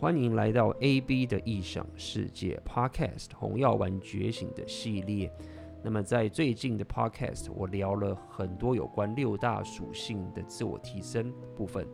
[0.00, 5.28] 欢迎来到 AB 的异想世界 Podcast《红药丸觉醒》的系列。
[5.82, 11.84] 那么在最近的 Podcast，我聊了很多有关六大属性的自我提升部分，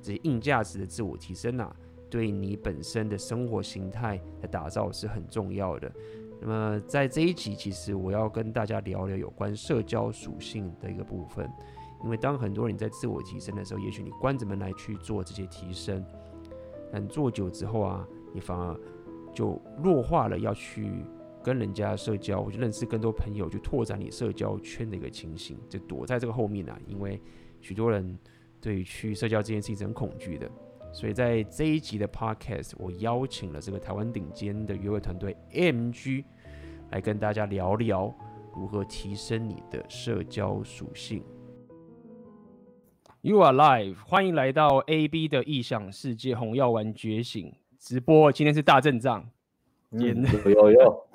[0.00, 1.74] 这些硬价值的自我提升啊，
[2.08, 5.92] 对你本身的生活形态的打造是很重要的。
[6.40, 11.50] 那么在这一集，其实我要跟大家聊聊有关社交属性的一个部分。
[12.04, 16.04] 因为当很多人在自我提升的时候，也许你关着门来去做这些提升，
[16.90, 18.78] 但做久之后啊，你反而
[19.34, 20.90] 就弱化了要去
[21.42, 26.78] 跟人家社交，或者认识更多朋友，去拓展你社交圈的一个情形，就躲在这个后面啊。
[26.86, 27.20] 因为
[27.60, 28.18] 许多人
[28.60, 30.50] 对于去社交这件事情是很恐惧的，
[30.92, 36.24] 所以在这一集的 Podcast，我邀请了这个台湾顶尖的约会团队 MG
[36.90, 38.14] 来跟大家聊聊
[38.54, 41.22] 如何提升你的社交属性。
[43.20, 48.30] You are live，欢迎来到 AB 的异想世界红药丸觉醒直播。
[48.30, 49.28] 今天是大阵仗，
[49.90, 51.06] 嗯，有有。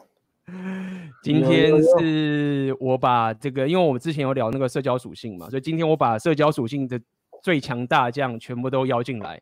[1.24, 7.00] 今天 是我把这个，因为我们之前有聊那个社交属性嘛，所以今天我把社交属性的
[7.42, 9.42] 最强大将全部都邀进来，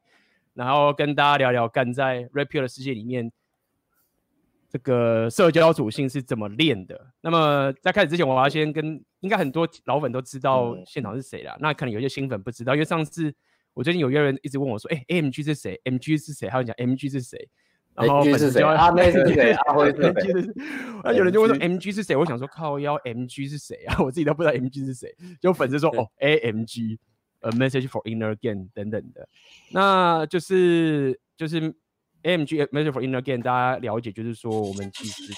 [0.53, 3.31] 然后跟大家聊聊干在 Pill 的世界里面。
[4.71, 6.97] 这个社交属性是怎么练的？
[7.19, 11.57] 那么在开始之前，我要先跟应该很多老粉都知道现场是谁啦。
[11.59, 13.33] 那可能有些新粉不知道，因为上次
[13.73, 17.49] 我最近有一个人一直问我说：“哎，AMG 是谁？MG 是谁？”他就讲 MG 是谁？
[17.93, 19.51] 然后粉丝就阿妹是谁？
[19.67, 20.53] 阿辉是谁？
[21.03, 22.15] 那有人就问说 MG 是谁？
[22.15, 23.97] 我想说靠腰 MG 是谁啊？
[24.01, 25.13] 我自己都不知道 MG 是谁。
[25.41, 29.27] 就粉丝说：“哦，AMG，A message for inner game 等等的。”
[29.73, 31.75] 那就是就是。
[32.23, 35.33] AMG Message for Inner Game，大家了解，就是说我们其实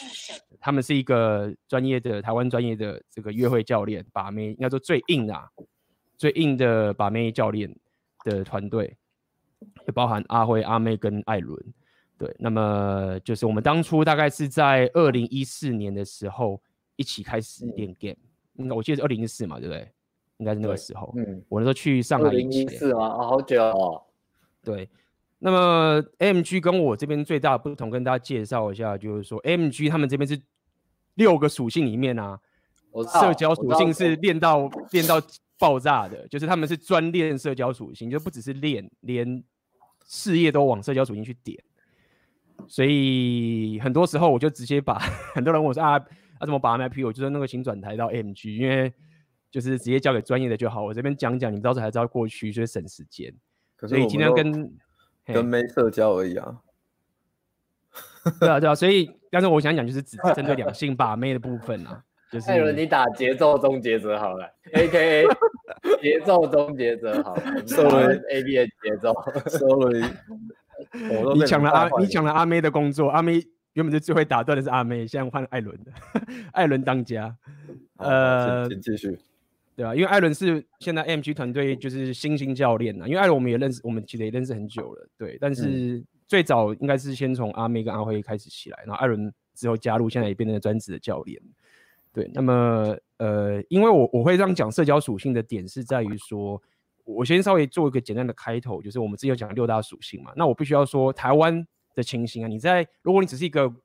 [0.60, 5.50] 他们是一个专业的台湾专业的这个约会教练，把妹应该说最硬啊，
[6.18, 7.74] 最硬的把妹教练
[8.24, 8.98] 的团队，
[9.86, 11.58] 就包含阿辉、阿妹跟艾伦。
[12.18, 16.62] 对，那么就是我们当初大概是在二零一四年的时候
[16.96, 18.16] 一起开始练 game，
[18.54, 19.92] 应该我记得是二零一四嘛，对不对？
[20.38, 21.14] 应该是那个时候。
[21.16, 22.26] 嗯，我那时候去上海。
[22.28, 23.10] 二零一四吗？
[23.10, 24.02] 好久哦。
[24.64, 24.90] 对。
[25.46, 30.42] 那么 AMG 跟我这边最大的不同，跟大家介绍一下，就是说 AMG 他们这边是
[31.16, 32.40] 六个属性里面啊，
[33.22, 35.22] 社交属性是练到练到
[35.60, 39.44] 爆炸的，就是他们是专练社交属性，就不只是练，连
[40.06, 41.62] 事业都往社交属性去点。
[42.66, 44.98] 所以很多时候我就直接把
[45.36, 45.98] 很多人问我说啊，
[46.40, 47.06] 啊怎么把 MIP？
[47.06, 48.94] 我就说那个请转台到 AMG，因为
[49.52, 50.82] 就是直接交给专业的就好。
[50.82, 53.34] 我这边讲讲，你们到时候还知道过去，所以省时间。
[53.86, 54.74] 所以今天跟
[55.26, 56.58] 跟没社交而已啊，
[58.40, 65.28] 对啊对啊，所以 刚才我想讲就是只针对两性把妹的部分啊，就是艾伦你打节奏终结者好了，A K A
[66.02, 68.20] 节奏终结者好了，Sorry。
[68.30, 69.14] A B 的节奏
[69.48, 70.04] ，Sorry，
[71.36, 73.42] 你抢了阿你抢了阿妹的工作，阿妹
[73.74, 75.92] 原本是最会打断的是阿妹，现在换艾伦的，
[76.54, 77.36] 艾伦当家，
[77.98, 79.18] 呃，请继续。
[79.76, 85.38] 对啊，因为艾伦是现在 AMG 团队就是新兴教练啊，因为艾伦我们也认识，我们其实也认识很久了，对。
[85.42, 91.42] 但是最早应该是先从阿妹跟阿辉开始起来，然后艾伦之后加入，现在也变成了专职的教练。
[92.12, 96.62] 对，那么呃，因为我我会这样讲社交属性的点是在于说，
[97.04, 103.78] 我先稍微做一个简单的开头，就是我们之前有讲六大属性嘛，那我必须要说台湾的情形啊，你在如果你只是一个不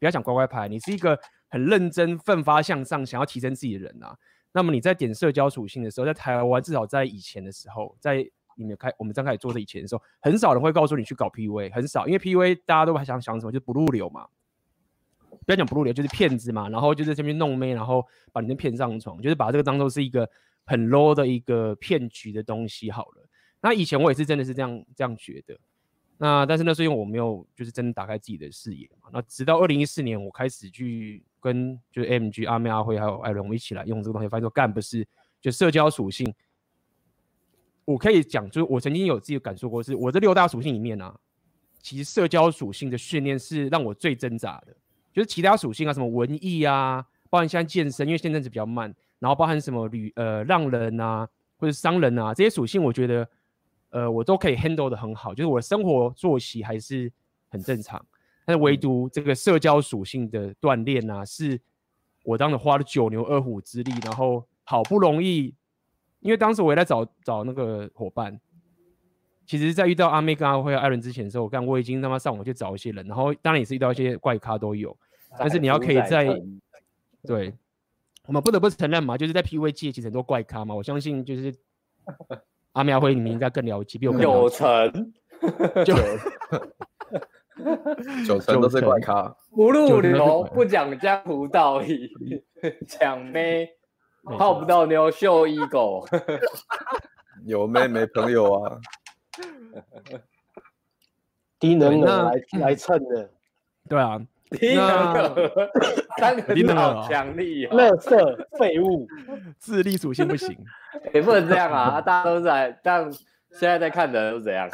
[0.00, 1.16] 要讲乖乖牌，你是一个
[1.48, 4.16] 很认真、奋发向上、想要提升自己的人啊。
[4.52, 14.26] 那么你在点社交属性的时候，在台湾至少在以前的时候，在你们开我们刚开始做的以前的时候，很少人会告诉你去搞 PUA，很少，因为 PUA 大家都还想想什么，就不入流嘛，
[15.46, 20.28] 不要讲不入流，就是骗子嘛，然后就是这边弄妹，然后把你们骗上床，就是把这个当做是一个
[20.66, 23.28] 很 low 的一个骗局的东西好了。
[23.60, 25.56] 那以前我也是真的是这样这样觉得，
[26.18, 29.08] 那但是那是因为我没有就是真的打开自己的视野嘛。
[29.12, 31.22] 那直到二零一四年我开始去。
[31.40, 35.06] 跟就是 MG 阿妹阿辉还有艾伦，我们一起来用这个东西，发现说干不是
[35.40, 36.32] 就社交属性。
[37.86, 41.18] 我可以讲，就是我曾经有自己感受过，是我这六大属性里面啊，
[41.80, 44.76] 其实社交属性的训练是让我最挣扎的。
[45.12, 53.28] 就是其他属性啊，什么文艺啊，包含像健身，因为现在是比较慢，然后包含什么旅呃浪人啊，或者商人啊这些属性，我觉得
[53.88, 57.10] 呃我都可以 handle 得很好，就是我的生活作息还是
[57.48, 58.04] 很正常。
[58.44, 61.60] 但是唯独这个社交属性的锻炼啊，是
[62.24, 65.54] 我当时花了九牛二虎之力，然后好不容易，
[66.20, 68.40] 因为当时我也在找找那个伙伴。
[69.46, 74.96] 其实，在遇到阿妹跟阿辉、艾伦之前的时候，我刚我已经他妈上网去找一些人，然后当然也是遇到一些怪咖都有。
[75.38, 76.40] 但是你要可以在
[77.26, 77.52] 对，
[78.26, 80.72] 我们不得不承认嘛，就是在 PUA 界其实很多怪咖嘛。
[80.72, 81.52] 我相信就是
[82.72, 84.58] 阿妹阿辉你们应该更了解，比我更了解。
[85.84, 85.94] 九成就。
[88.26, 92.10] 九成都是怪咖，不入流，不讲江湖道义，
[92.86, 93.68] 抢妹
[94.38, 96.06] 泡不到妞秀一狗，
[97.46, 98.78] 有妹没朋友啊，
[101.58, 103.30] 低能儿来来蹭的，
[103.88, 104.20] 对啊，
[104.50, 105.70] 低能儿，
[106.18, 109.06] 三个字好强力啊，垃圾废物，
[109.58, 110.56] 智力属性不行，
[111.14, 113.10] 也不能这样啊，大家都在，但
[113.52, 114.70] 现在在看的人都怎样？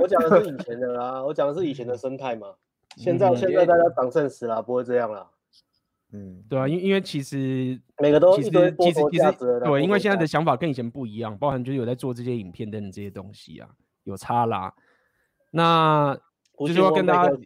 [0.00, 2.48] 我讲的是以前的啦，我讲的是以前的生态嘛。
[2.96, 5.28] 现在现在大家长肾死了，不会这样啦。
[6.12, 13.68] 嗯，对啊，因因为其实每个都其实其实其实对，因为现在的想法跟以前不一样，包含就是有在做这些影片等等这些东西啊，
[14.04, 14.72] 有差啦。
[15.50, 16.18] 那
[16.58, 17.36] 就是要跟大家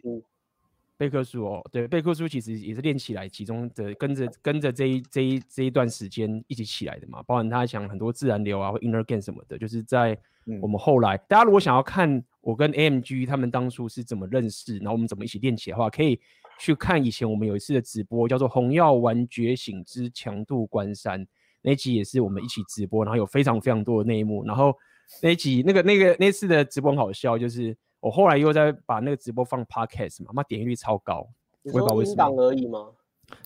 [0.97, 10.17] 贝克书哦，对，贝克书其实也是练起来，其中的跟着跟着这一这一这一段时间一起起来的嘛，包含他讲很多自然流啊或 inner game 什么的，就是在。
[10.61, 16.19] 我们后来，大家如果想要看我跟 AMG 他们当初是怎么认识，然后我们怎么一起练起来的话，可以
[16.59, 21.21] 去看以前我们有一次的直播，叫做《红药丸觉醒之强度关山》
[21.61, 24.43] 那集，也是我们一起直播，然后有非常非常多的内幕。
[24.45, 24.75] 然后
[25.21, 27.73] 那集那个那个那次的直播很好笑，就是
[28.03, 31.25] 我后来又在把那个直播放 Podcast 嘛，妈点击率超高，
[31.63, 32.43] 我也不知道为什么。
[32.43, 32.89] 而已吗？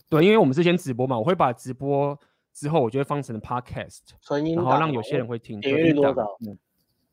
[0.09, 2.17] 对，因为我们之前直播嘛，我会把直播
[2.53, 3.99] 之后，我就会放成 Podcast，
[4.55, 5.59] 然后让有些人会听。
[5.61, 6.23] 点击率多少？
[6.47, 6.57] 嗯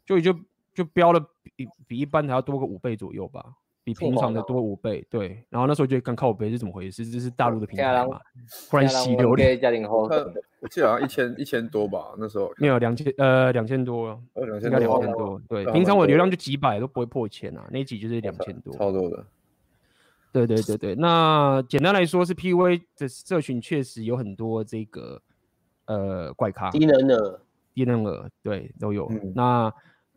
[0.06, 0.34] 就就
[0.72, 3.44] 就标了比比一般还要多个五倍左右吧，
[3.84, 5.06] 比平常的多五倍。
[5.08, 7.06] 对，然后那时候就刚靠北是怎么回事？
[7.06, 8.18] 这是大陆的平台嘛？
[8.68, 9.48] 忽然洗流量。
[10.60, 14.18] 我记得好像一千一千多吧，那时候没有两千呃两千多，
[14.62, 15.38] 应该两千多。
[15.46, 19.26] 对，平常我流量就几百都不会破千啊，那一集就是两千多，超多的。
[20.32, 25.20] 对对对对，那简单来说是 PUA 的社群确实有很多这个
[25.84, 27.40] 呃怪咖，低能儿，
[27.74, 29.06] 低能儿，对都有。
[29.34, 29.70] 那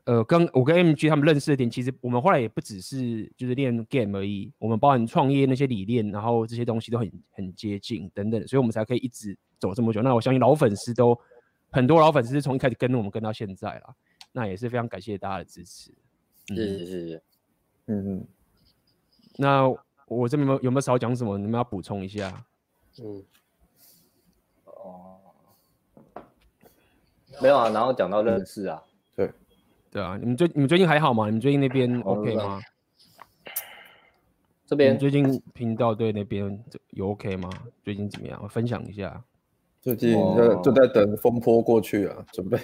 [0.07, 10.01] 呃，跟我跟 MG 他们认识的点，其实我们后来也不只是就是练 game 而已，我们包含创业那些理念，然后这些东西都很很接近等等，所以我们才可以一直走这么久。
[10.01, 11.19] 那我相信老粉丝都
[11.71, 13.94] 很多，老粉丝是从一开始跟我们跟到现在啦，
[14.31, 15.92] 那也是非常感谢大家的支持。
[16.48, 17.24] 是是是，
[17.88, 18.27] 嗯嗯。
[19.36, 19.68] 那
[20.07, 21.38] 我这边有没有，有没有少讲什么？
[21.38, 22.45] 你们要补充一下？
[23.03, 23.24] 嗯。
[24.63, 25.18] 哦。
[27.42, 28.81] 没有啊，然后讲到认识啊。
[29.97, 31.25] 对啊，你们最你们最近还好吗？
[31.25, 32.61] 你们最近那边 OK 吗？
[34.67, 37.49] 这边最近频道对那边有 OK 吗？
[37.83, 38.39] 最近怎么样？
[38.44, 39.23] 我分享一下。
[39.81, 42.59] 最近就就在等风波过去啊，准备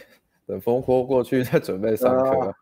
[0.46, 2.54] 等风波过去 再准备上课、啊。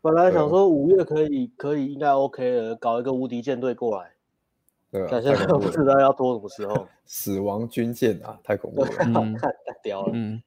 [0.00, 4.12] 本来想说五月可以可以应该 OK 了，搞一个无敌舰队过来。
[4.92, 6.86] 对啊，现在不知道要拖什么时候。
[7.04, 9.50] 死亡军舰啊，太恐怖了，嗯、 太
[9.82, 10.12] 屌了。
[10.14, 10.40] 嗯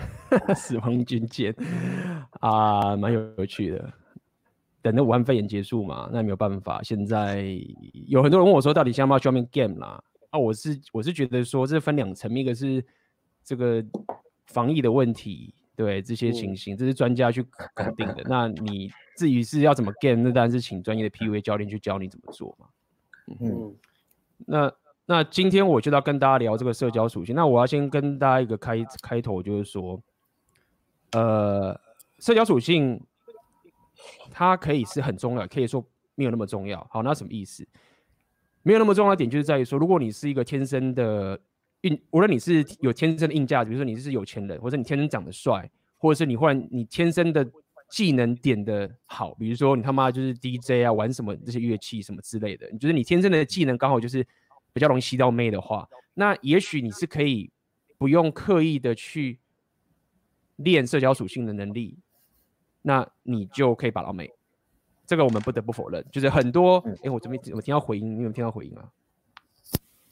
[0.54, 1.54] 死亡军舰
[2.40, 3.92] 啊，蛮有趣的。
[4.80, 6.82] 等那武汉肺炎结束嘛，那没有办法。
[6.82, 7.44] 现在
[8.06, 10.02] 有很多人问我说，到底想不想要 game 啦？
[10.30, 12.84] 啊，我是我是觉得说，这分两层，一个是
[13.42, 13.84] 这个
[14.46, 18.22] 防疫的问题，对这些情形，这是专家去肯定的。
[18.26, 22.66] 那你至于是要怎么 game，那当然是请专业的 PUA 教练去教你怎么做嘛。
[23.40, 23.74] 嗯，
[24.46, 24.72] 那。
[25.10, 27.34] 那今天我就要跟大家聊这个社交属性。
[27.34, 29.98] 那我要先跟大家一个开开头，就是说，
[31.12, 31.74] 呃，
[32.18, 33.00] 社交属性
[34.30, 35.82] 它可以是很重要，可以说
[36.14, 36.86] 没有那么重要。
[36.90, 37.66] 好，那什么意思？
[38.62, 41.40] 没有那么重要的点就是在于说，如果你是一个天生的
[41.80, 47.50] 硬，无论你是有天生的硬价值，比如说你是有钱人，或者你天生长得帅，或者是你忽然你天生的
[47.90, 54.22] 技能点的好，比如说你他妈就是 DJ 啊，玩什么这些乐器什么之类的，你就是你天生的技能刚好就是。
[54.78, 57.50] 比较容易吸到妹的话，那也许你是可以
[57.98, 59.40] 不用刻意的去
[60.54, 61.98] 练社交属性的能力，
[62.82, 64.30] 那你就可以把到妹。
[65.04, 68.88] 这个我们不得不否认，就是很多哎、我这边我听到回音，你有听到回音吗？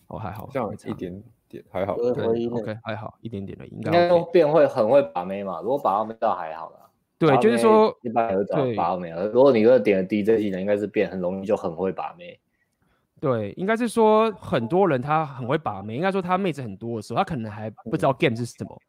[0.09, 4.03] 哦，还好，这样一点点还好，对，OK，还好一点点的应该、OK。
[4.03, 5.61] 应该变会很会把妹嘛？
[5.61, 6.91] 如果把到妹倒还好啦。
[7.19, 9.11] 对，就是说一般有找把到妹。
[9.33, 12.41] 如果你如果点了 DJ 技能，应该是变很容易就很会把妹。
[13.19, 18.83] 对，应该是说很多人他很会把妹，应该说他妹子很多的时候，他可能还不知道 game 是什么，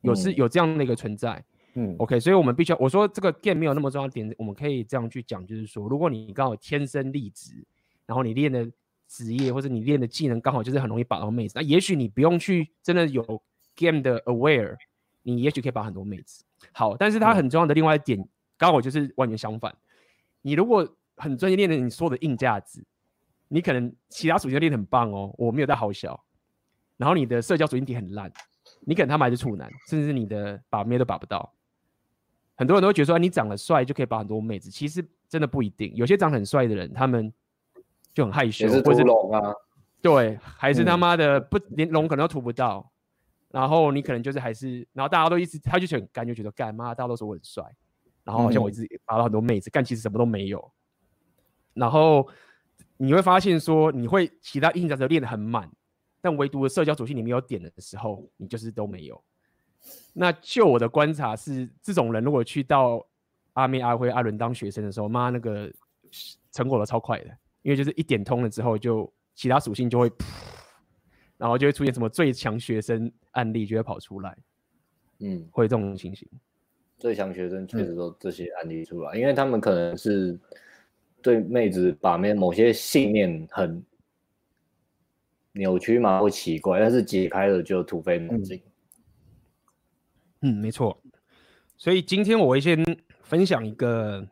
[0.00, 1.42] 有是有这样的一个存在。
[1.74, 7.64] 嗯，OK，所以我们必须要我说这个 game 没有那么重要的点，我们可以这样去讲，就是说，如果你刚好天生丽质，
[8.06, 8.68] 然后你练的
[9.08, 13.22] 职业或者你练的技能刚好就是很容易把到妹子，那也许你不用去真的有
[13.76, 14.76] game 的 aware，
[15.22, 16.44] 你也许可以把很多妹子。
[16.72, 18.24] 好，但是它很重要的另外一点，
[18.56, 19.72] 刚好就是完全相反，
[20.42, 22.84] 你如果很专业练的你说的硬价值。
[23.54, 26.20] 你可能其他属性练得很棒哦，我没有在好小，
[26.96, 28.28] 然后你的社交属性点很烂，
[28.80, 31.54] 你可能他们还是处男，甚至是你的把妹都把不到。
[32.56, 35.94] 很多人都会觉得说，你长得帅就可以把很多妹子，其实真的不一定。
[35.94, 37.32] 有些长得很帅的人，他们
[38.12, 39.40] 就很害羞，或是龙啊，
[40.02, 42.90] 对，还是他妈的不连龙可能都涂不到，
[43.52, 47.64] 然后你可能就是还是，然后大家都一直他就很干，就觉得干妈，大家都说我很帅，
[48.24, 50.72] 然后好像我一直拔到很多妹子，干其实什么都没有，
[51.72, 52.28] 然后
[53.04, 55.70] 你会发现说你会其他硬角色练得很满，
[56.20, 59.22] 但唯独的社交属性你没有点的时候，你就是都没有。
[60.14, 63.06] 那就我的观察是，这种人如果去到
[63.52, 65.70] 阿妹、阿辉、阿伦当学生的时候，妈那个
[66.50, 67.26] 成果都超快的，
[67.62, 70.10] 因为就是一点通了之后，就其他属性就会，
[71.36, 74.36] 然后就会出现什么最强学生案例就会跑出来，
[75.18, 76.26] 嗯，会有这种情形。
[76.96, 80.38] 最强学生确实都这些案例出来，嗯、因为他们可能是
[81.24, 83.82] 对妹子把妹某些信念很
[85.52, 88.60] 扭曲嘛，或奇怪，但是解开了就突飞猛进。
[90.42, 91.00] 嗯，没错。
[91.78, 92.78] 所以今天我会先
[93.22, 94.28] 分享一个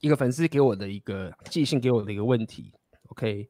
[0.00, 2.72] 一个粉丝给我的一个寄信给我的一个问题
[3.10, 3.48] ，OK？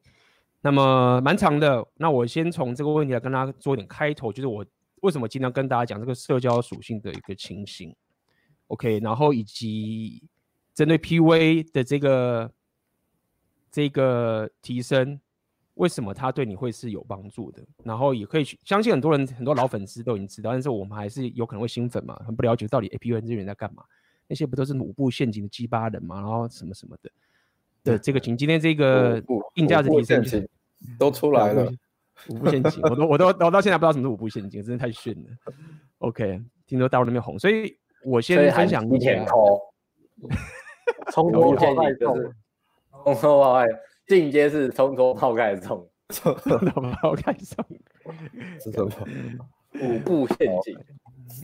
[0.61, 4.63] 那么蛮长的，那我先从这个问题来跟大家做一点开头，就是我
[5.01, 7.95] 为什么经常跟大家讲这个社交属性的一个情形
[8.67, 8.99] ，OK？
[8.99, 10.29] 然后以及
[10.73, 12.51] 针对 PUA 的这个
[13.71, 15.19] 这个提升。
[15.75, 17.63] 为什么它对你会是有帮助的？
[17.83, 23.83] 然后也可以去相信很多人，很多老粉丝都已经知道，但是我们还是有可能会新粉嘛，很不了解到底 PUA 这些人在干嘛？
[24.27, 26.17] 那些不都是五步陷阱的鸡巴人嘛？
[26.17, 27.11] 然后什么什么的
[27.83, 29.19] 的这个情，今天这个
[29.55, 30.47] 硬价值提升、就是、
[30.99, 31.73] 都出来了，
[32.29, 35.53] 五步陷阱，我都我都我到现在不知道什么是五步陷阱，真的太逊了。
[35.97, 37.75] OK，听说大陆那边红，所以
[38.05, 39.25] 我先分享一下。
[41.11, 42.35] 从头到尾就是
[43.03, 43.67] 从头到尾。
[44.05, 47.65] 进阶是从头泡开始冲，从头泡开始冲，
[48.59, 48.91] 是什么？
[49.81, 50.77] 五步陷阱。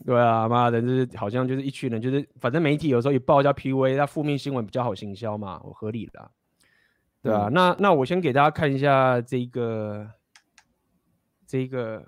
[0.06, 6.30] 对啊，妈的，就是好像就是一群人，就是反正媒体有时候一报叫 PUA，那负面新闻比较好行销嘛，我合理的。
[7.22, 10.12] 对啊，嗯、那那我先给大家看一下这个
[11.48, 12.06] 这个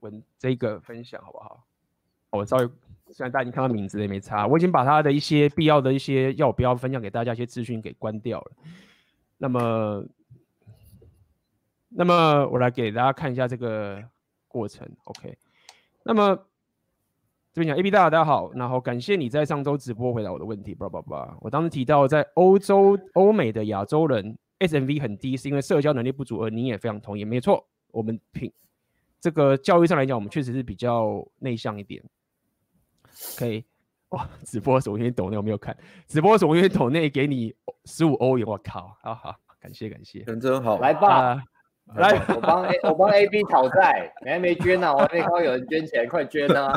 [0.00, 1.62] 文这个分享好不好？
[2.30, 2.68] 我稍微。
[3.12, 4.46] 虽然大家已经看到名字，也没差。
[4.46, 8.52] 我已经把他的一些必要的一些要不要分享给大家一些资讯给关掉了。
[9.38, 10.04] 那么，
[11.88, 14.02] 那么我来给大家看一下这个
[14.48, 14.88] 过程。
[15.04, 15.36] OK。
[16.02, 16.34] 那么
[17.52, 20.74] 这边讲 AB 大大家好，然后感谢你在上周直播回答我的问题。
[20.74, 27.64] 叭叭叭，我当时提到在欧洲、欧美的亚洲人 SMV 很低，是因为社交能力不足，而你也非常同意，没错。
[27.92, 28.52] 我们凭
[29.20, 32.02] 这个教育上来讲，我们确实是比较内向一点。
[33.38, 33.64] 可以
[34.10, 34.28] 哇！
[34.44, 37.52] 直播时我因为抖内我没有看，直播时我因为抖内给你
[37.84, 38.96] 十五欧元，我靠！
[39.02, 41.42] 好好，感谢感谢，人真好，来吧，
[41.94, 46.72] 呃、来，我帮 A 我帮 AB 讨债，你还没捐呢、啊，我还没看到有人捐钱，快捐啊！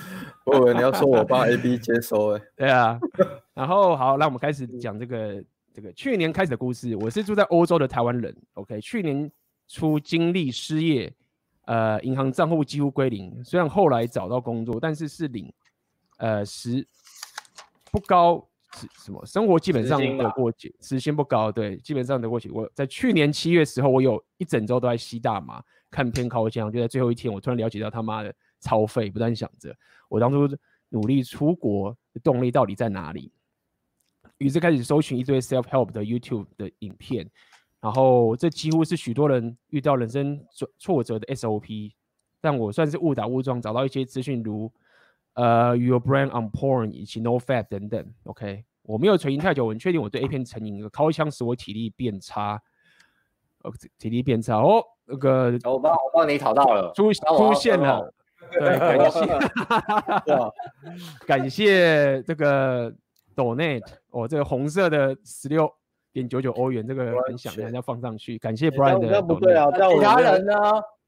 [0.44, 3.00] 我以为你要说我帮 AB 接收哎，对啊，
[3.54, 6.94] 然后好，那我们开始讲这个这个去年开始的故事。
[6.96, 9.30] 我是住在欧洲的台湾人，OK，去年
[9.66, 11.10] 初经历失业，
[11.64, 15.50] 呃，银行账户几乎归零，虽然后来找到工作，但是是零。
[16.22, 16.86] 呃，时
[17.90, 18.48] 不高，
[19.04, 22.48] 什么生活基本上得过节，时薪不高，对，基本上得过节。
[22.52, 25.60] 我在去年七月时候，我有一整周都在吸大麻，
[25.90, 29.76] 看片靠枪，就在最后一天，我突然了解到他妈的超费，不断想着
[30.08, 30.48] 我当初
[30.90, 33.32] 努力出国的动力到底在哪里，
[34.38, 37.28] 于是开始搜寻一堆 self help 的 YouTube 的影片，
[37.80, 41.90] 然后这几乎是许多人遇到人生挫挫折的 SOP，
[42.40, 44.72] 但我算是误打误撞找到一些资讯，如。
[45.34, 50.86] 呃、uh,，Your Brain on Porn 以及 No Fat 等等，OK，我没有成瘾太久，我很确定我对 A 片成瘾。
[50.90, 52.60] 靠枪使我体力变差，
[53.62, 54.84] 呃，体力变差哦。
[55.06, 58.12] 那个，我帮我帮你讨到了，出出现了，
[58.52, 59.38] 对，感谢，
[61.26, 62.92] 感谢这个
[63.34, 65.68] Donate 哦，这个红色的十六
[66.12, 69.08] 点九九欧元这个分享，大家放上去，感谢 Brian 的。
[69.08, 70.54] 这不对啊，其他人呢？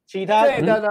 [0.06, 0.88] 其他对的呢？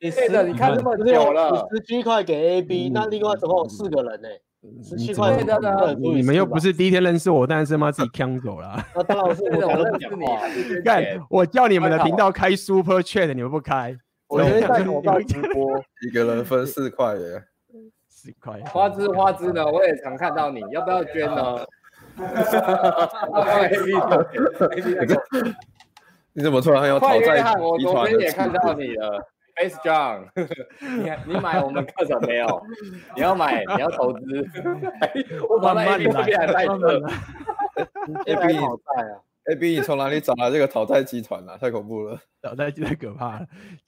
[0.00, 4.28] 你对的，你看这么久了，十七块给 AB，那另外总共有四个人呢，
[4.82, 5.94] 十七块的呢？
[5.94, 8.84] 你们又不是第一天认识我，但是妈自己抢走了。
[8.94, 9.60] 那当然是我认
[10.00, 10.26] 识你。
[10.82, 13.96] 看，我叫你们的频道开 Super Chat，你们不开。
[14.28, 17.44] 我觉得在口罩直播，一个人分四块耶，
[18.08, 18.60] 四块。
[18.64, 19.64] 花枝花枝呢？
[19.64, 21.64] 我也常看到你，要不要捐呢？
[26.36, 27.54] 你怎么突然还要讨债？
[27.58, 29.26] 我昨天也看到你了
[29.56, 30.28] ，Base John，
[31.26, 32.62] 你你买我们课程没有？
[33.16, 34.20] 你要买，你要投资。
[35.48, 37.02] 我把 A B 这边来带课。
[38.26, 39.16] A B 讨债啊
[39.50, 41.56] ！A B 你从哪里找来这个讨债集团啊？
[41.56, 43.46] 太恐怖了，讨债集团太可怕了。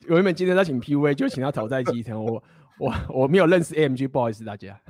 [0.09, 2.19] 我原本今天在请 P V，就请他讨债集团。
[2.19, 2.43] 我
[2.79, 4.81] 我我没有认识 A M G，不好意思大家。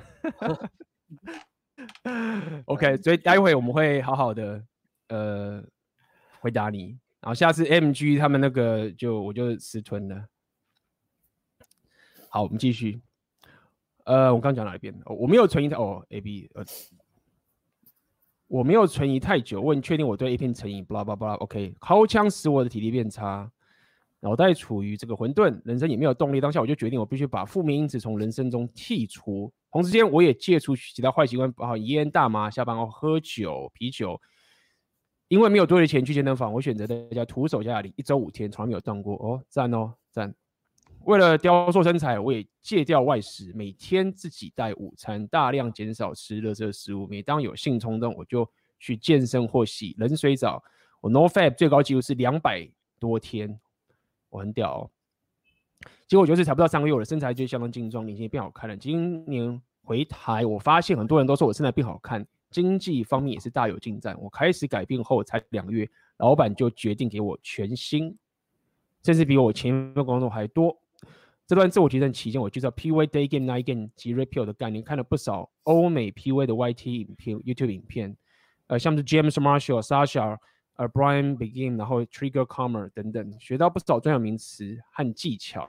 [2.67, 4.63] OK，所以待会我们会好好的。
[5.09, 5.61] 呃
[6.41, 10.25] 回答你，然后下次 MG 他们那个就我就私吞了。
[12.29, 13.01] 好，我们继续。
[14.05, 14.93] 呃，我刚讲哪一边？
[15.05, 16.63] 哦，我没有存疑哦，AB 呃，
[18.47, 20.85] 我没有存疑太久，我确定我对 A 片成瘾。
[20.85, 21.35] blah blah blah。
[21.39, 23.51] OK，掏枪使我的体力变差，
[24.21, 26.39] 脑袋处于这个混沌，人生也没有动力。
[26.39, 29.51] 当下我就决定，我必须把负面因子从人生中剔除。
[29.71, 34.19] 同时间，我也戒除其他坏习惯，包括烟、大麻、下班后喝酒、啤酒。
[35.29, 39.15] 因为没有多余的钱去健身房，我选择在家徒手下里，一周五天，从来没有断过。
[39.15, 40.33] 哦，赞哦，赞。
[41.05, 47.07] 为了雕塑身材，我也戒掉外食，每天自己带午餐，大量减少吃垃圾食物。
[47.07, 50.61] 每当有性冲动，我就去健身或洗冷水澡。
[50.99, 52.67] 我 No Fab 最高纪录是两百
[52.99, 53.59] 多天，
[54.29, 54.89] 我很屌哦。
[56.07, 58.75] 结果就是才不到三个月，我的身材就相当精壮，脸型也变好看了。
[58.75, 64.17] 今年回台，我发现很多人都说我身材变好看，经济方面也是大有进展。
[64.19, 68.17] 我开始改变后才两个月，老板就决定给我全薪，
[69.03, 70.77] 甚至比我前一份工作还多。
[71.47, 78.15] 这段自我提升期间，我介绍 PUA Day Game Night Game 及 Repeal 的概念，看了不少欧美 PUA 的 YT 影片、YouTube 影片，
[78.67, 80.37] 呃，像是 James Marshall、Sasha、
[80.75, 85.67] 呃 Brian Begin，然后 Trigger Comer 等等，学到不少专有名词和技巧。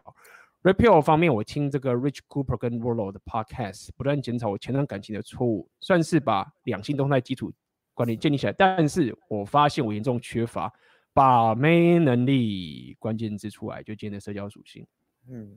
[0.62, 7.50] Repeal 方面，我听这个 Rich Cooper 跟 Rollo 的 Podcast，不断检讨我前段感情的错误，算是把两性动态基础
[7.94, 8.52] 管理建立起来。
[8.52, 10.70] 但是我发现我严重缺乏
[11.14, 14.86] 把妹能力，关键字出来就今天的社交属性。
[15.30, 15.50] 嗯，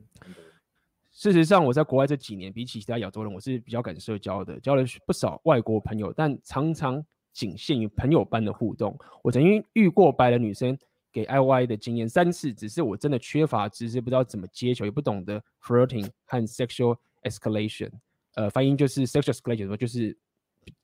[1.12, 8.98] 事实上，我在国外这几年，比起其他亚洲人，我是比较敢社交的，交了不少外国朋友，但常常仅限于朋友般的互动。
[9.22, 10.78] 我曾经遇过白人女生
[11.14, 17.88] 给 IY 的经验三次，只是我真的缺乏知识，不知道怎么接球，也不懂得 flirting 和 sexual escalation。
[18.34, 20.18] 呃，翻译就是 sexual escalation，就是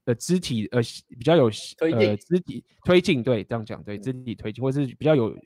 [0.05, 0.81] 呃肢体呃
[1.19, 5.37] 比较有呃肢体推进，对，这样讲对，肢体推进，或是比较有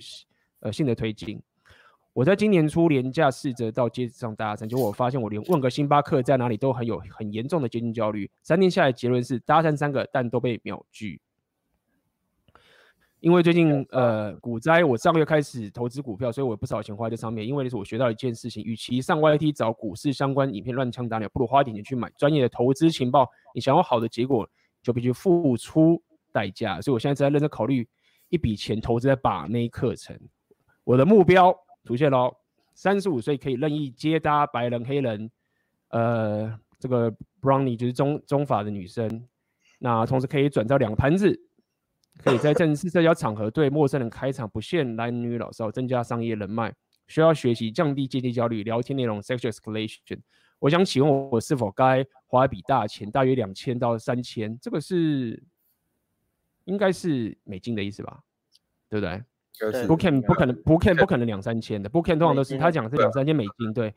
[0.60, 1.40] 呃性的推进。
[2.12, 8.30] 我在今年初廉价试着到街上搭讪，结果我发现我连问个星巴克在哪里都很有很严重的接近焦虑。
[8.42, 11.20] 三天下来，结论是搭讪三个，但都被秒拒。
[13.24, 17.48] 因为最近呃股灾，我上个月开始投资股票，所以我有不少钱花在上面。
[17.48, 23.26] 因为那是我学到一件事情，与其上 YT 找股市相关影片乱枪打鸟，不如花一点钱去买专业的投资情报。
[23.54, 24.46] 你想要好的结果，
[24.82, 26.82] 就必须付出代价。
[26.82, 27.88] 所以我现在正在认真考虑
[28.28, 30.14] 一笔钱投资在把妹课程。
[30.84, 31.56] 我的目标。
[31.86, 32.34] 出现喽，
[32.74, 35.30] 三十五岁可以任意接搭白人、黑人，
[35.88, 39.28] 呃，这个 brownie 就是中中法的女生，
[39.78, 41.38] 那同时可以转到两个盘子，
[42.22, 46.72] 可以在正式社交场合对陌生人开场，不限男女老少，增加商业人脉。
[47.06, 50.18] 需要学习降低阶级焦虑，聊天内容 sexual escalation。
[50.58, 54.58] 我想请问我是否该花一笔大钱，大约两千到三千？
[54.58, 55.42] 这个是
[56.64, 58.20] 应该是美金的意思吧？
[58.88, 59.22] 对不对
[59.86, 63.92] ？Bootcamp 不可能，Bootcamp 不可能两三千的，Bootcamp 通常都是他讲的是两三千美金，对。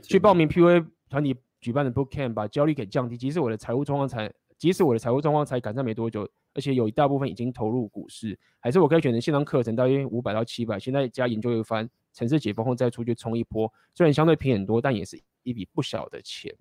[0.00, 3.16] 去报名 PUA 团体举办的 Bookcamp，把焦虑给降低。
[3.16, 10.78] 即使我的财务状况才，即使我的财务状况才改善没多久，而且有一大部分已经投入股市，还是我可以选择线上课程，大约五百到七百。
[10.78, 16.54] 现在加研究一番，城市解封后再出去冲一波，虽然相对便宜很多，但也是一笔不小的钱。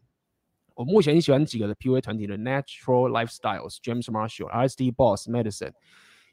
[0.75, 5.73] 我目前喜欢几个的 PUA 团体的 Natural Lifestyles、James Marshall、RSD Boss Medicine，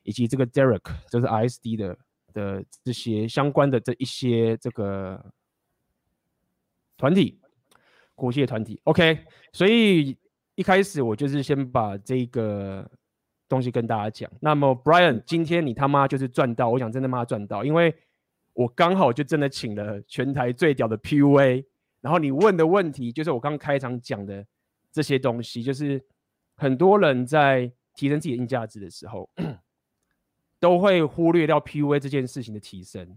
[0.02, 1.98] 以及这个 Derek，就是 RSD 的。
[2.34, 5.32] 的这些相关的这一些这个
[6.98, 7.40] 团体，
[8.14, 10.14] 国际团体，OK，所以
[10.54, 12.88] 一开始我就是先把这个
[13.48, 14.30] 东西跟大家讲。
[14.40, 17.94] 那么 Brian，今天你他妈就是赚到，我想真的妈赚到，因为
[18.52, 21.64] 我刚好就真的请了全台最屌的 PUA，
[22.00, 24.46] 然后你问的问题就是我刚开场讲的
[24.92, 26.04] 这些东西，就是
[26.56, 29.28] 很多人在提升自己的硬价值的时候。
[30.60, 33.16] 都会忽略掉 PUA 这件事情的提升，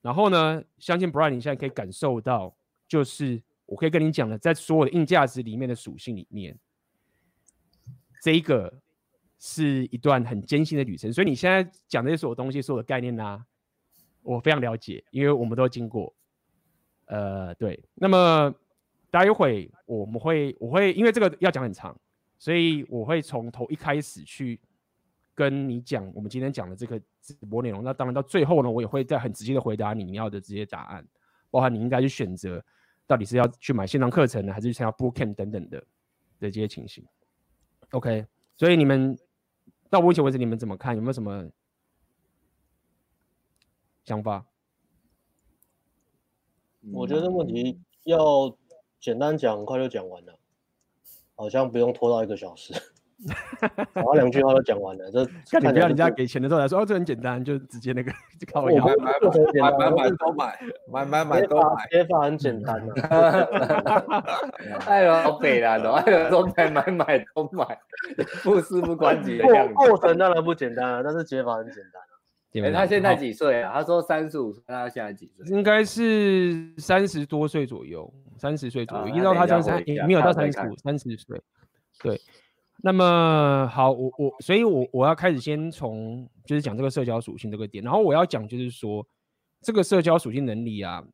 [0.00, 2.56] 然后呢，相信 Brian 你现在可以感受到，
[2.88, 6.58] 就是我可以跟你讲的，在所有的硬价值里面的属性里面，
[8.22, 8.72] 这一个
[9.46, 11.12] 是一段很艰辛的旅程。
[11.12, 13.44] 所以你现在讲的这所有东西、所有的概念呢、
[14.22, 16.12] 我非常了解，因为我们都经过。
[17.06, 17.80] 呃，对。
[17.94, 18.52] 那么
[19.10, 21.96] 待会我们会，我会因为这个要讲很长，
[22.38, 24.58] 所以我会从头一开始去。
[25.38, 31.06] 跟你讲，我们今天讲的这个直播内容，那当然到最后呢，我也会再很直接的回答你要的这些答案，
[31.50, 32.64] 包含你应该去选择
[33.06, 35.78] 到底是要去买线上课程呢，还是去参加 Bootcamp 等等的
[36.40, 37.04] 的这些情形。
[37.90, 38.24] OK，
[38.56, 39.14] 所以你们
[39.90, 40.94] 到目前为止你们怎么看？
[40.94, 41.50] 有没有什么
[44.04, 44.46] 想法？
[46.92, 48.56] 我觉得问题要
[49.00, 50.38] 简单讲，很快就讲完了，
[51.34, 52.74] 好像不用拖到一个小时。
[53.94, 60.58] 然后两句话都讲完了，这 看你不要人家给钱的时候来说，哦，这很简单，就直接那个 就靠我买买买买买都买，
[60.92, 63.02] 买买买都买， 解法很简单的。
[64.86, 67.78] 哎呦，好北烂的，哎呦，都买买买都买，
[68.44, 69.72] 不事不关己的样子。
[69.74, 72.02] 过程当然不简单了，但是解法很简单。
[72.64, 73.72] 哎，他现在几岁啊？
[73.74, 75.46] 他说三十五岁，他现在几岁？
[75.56, 79.70] 应该是三十多岁左右，三十岁左右，一直到他三十，
[80.06, 81.40] 没有到三十五，三十岁，
[82.02, 82.20] 对。
[82.86, 89.04] 那么好，我我所以我，我要开始先从就是讲这个社交属性这个点，然后我要讲就是说，
[89.60, 91.04] 这个社交属性能力啊，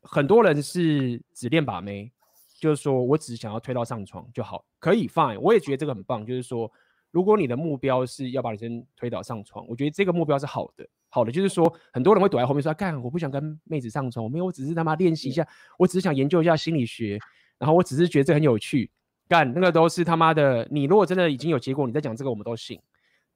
[0.00, 2.10] 很多人是只练把妹，
[2.58, 6.72] 就是说我只想要推到上床就好，可以 fine，我也觉得这个很棒，就是说，
[7.10, 15.46] 如果你的目标是要把女生推倒上床，我觉得这个目标是好的，好的，就是说很多人会躲在后面说，干，我不想跟妹子上床，我没有，我只是他妈练习一下，
[15.78, 17.18] 我只是想研究一下心理学，
[17.58, 18.90] 然后我只是觉得这很有趣。
[19.28, 20.66] 干那个都是他妈的！
[20.70, 22.80] 你如果真的已经有结果，你在讲这个我们都信。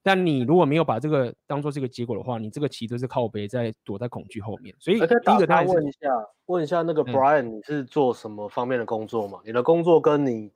[0.05, 4.75] 但你如果没有把这个当做这个结果的话，你这个棋都是靠背在躲在恐惧后面。
[4.81, 6.09] 所以第一个，他问一下，
[6.47, 9.39] 问一下那个 Brian，你是做什么方面的工作吗？
[9.43, 10.51] 嗯、你的工作跟你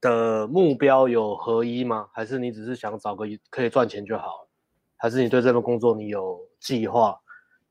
[0.00, 2.08] 的目标有合一吗？
[2.12, 4.48] 还是你只是想找个可以赚钱就好？
[4.96, 7.20] 还是你对这份工作你有计划，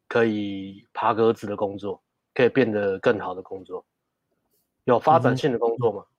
[0.07, 2.01] 可以爬格子的工作，
[2.33, 3.83] 可以变得更好的工作，
[4.85, 6.03] 有发展性的工作吗？
[6.07, 6.13] 嗯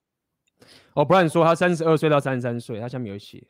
[0.93, 3.43] 哦，不然说他三十二岁到三十三岁，他下面有写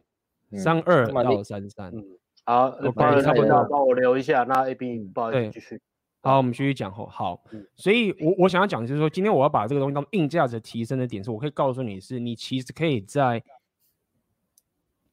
[0.57, 1.91] 三二到三三。
[1.95, 2.03] 嗯，
[2.45, 4.43] 好，不然差不多帮我留一下。
[4.43, 5.81] 那 AB 不好意思，继续。
[6.23, 7.05] 好，我们继续讲后。
[7.07, 13.43] 好，嗯、所以我我想要讲的就是说，今天我要把这个东西当硬价值提升的点，是我可以告诉你是，你其实可以在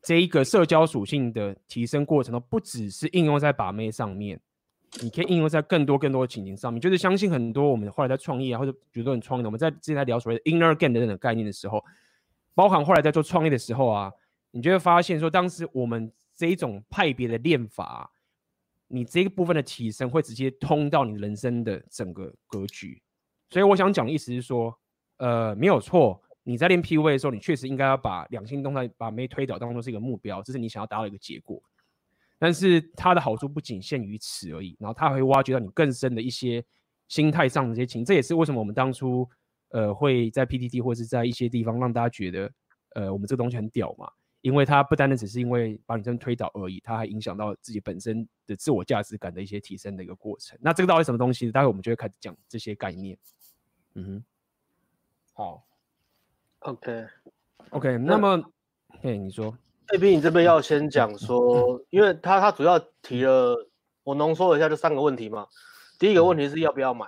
[0.02, 4.38] 这一个社交属性的提升过程中，不只是应用在把妹上面，
[5.02, 6.80] 你可以应用在更多更多的情景上面。
[6.80, 11.84] 就是相信很多我们后来在创业啊，或者比如说很创业，我们在之前在聊所谓的 inner game 的那种概念的时候。
[12.54, 14.12] 包含后来在做创业的时候啊，
[14.50, 18.10] 你就会发现说，当时我们这一种派别的练法，
[18.88, 23.00] 你这个部分的提升会直接通到你人生的整个格局。
[23.50, 24.76] 所以我想讲的意思是说，
[25.18, 31.62] 呃，没有错，你在练 PUA 的时候，你确实应该要把两性动态把妹推倒当做是一个目标，这是你想要达到一个结果。
[32.38, 36.64] 但是它的好处不仅限于此而已，然后它会挖掘到你更深的一些
[37.08, 39.28] 心态上的一些情，这也是为什么我们当初。
[39.70, 42.50] 呃，会在 PTT 或是在一些地方让大家觉得，
[42.94, 50.58] 呃，我们这个东西很屌嘛，因为它不单单只是因为把女生推倒而已，它还影响到自己本身的自我价值感的一些提升的一个过程。
[50.58, 51.52] 那这个到底什么东西？
[51.52, 53.18] 待会我们就会开始讲这些概念。
[53.94, 54.24] 嗯哼，
[55.34, 55.66] 好
[56.60, 58.42] ，OK，OK，okay, 那么，
[59.02, 59.54] 嘿，你说
[59.94, 63.56] ，AB，你这边要先讲说，因为他他主要提了，
[64.04, 65.46] 我浓缩了一下，就三个问题嘛。
[65.98, 67.06] 第一个问题是要不要买，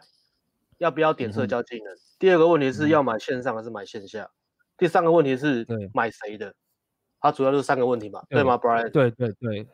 [0.79, 1.95] 要不要点社交技能？
[1.95, 4.25] 嗯第二个问题是要买线上还是买线下？
[4.25, 4.31] 嗯、
[4.77, 6.55] 第三个问题是买谁的？
[7.19, 8.91] 他主要就是三个问题嘛，对，对吗，Brian？
[8.91, 9.67] 对对对。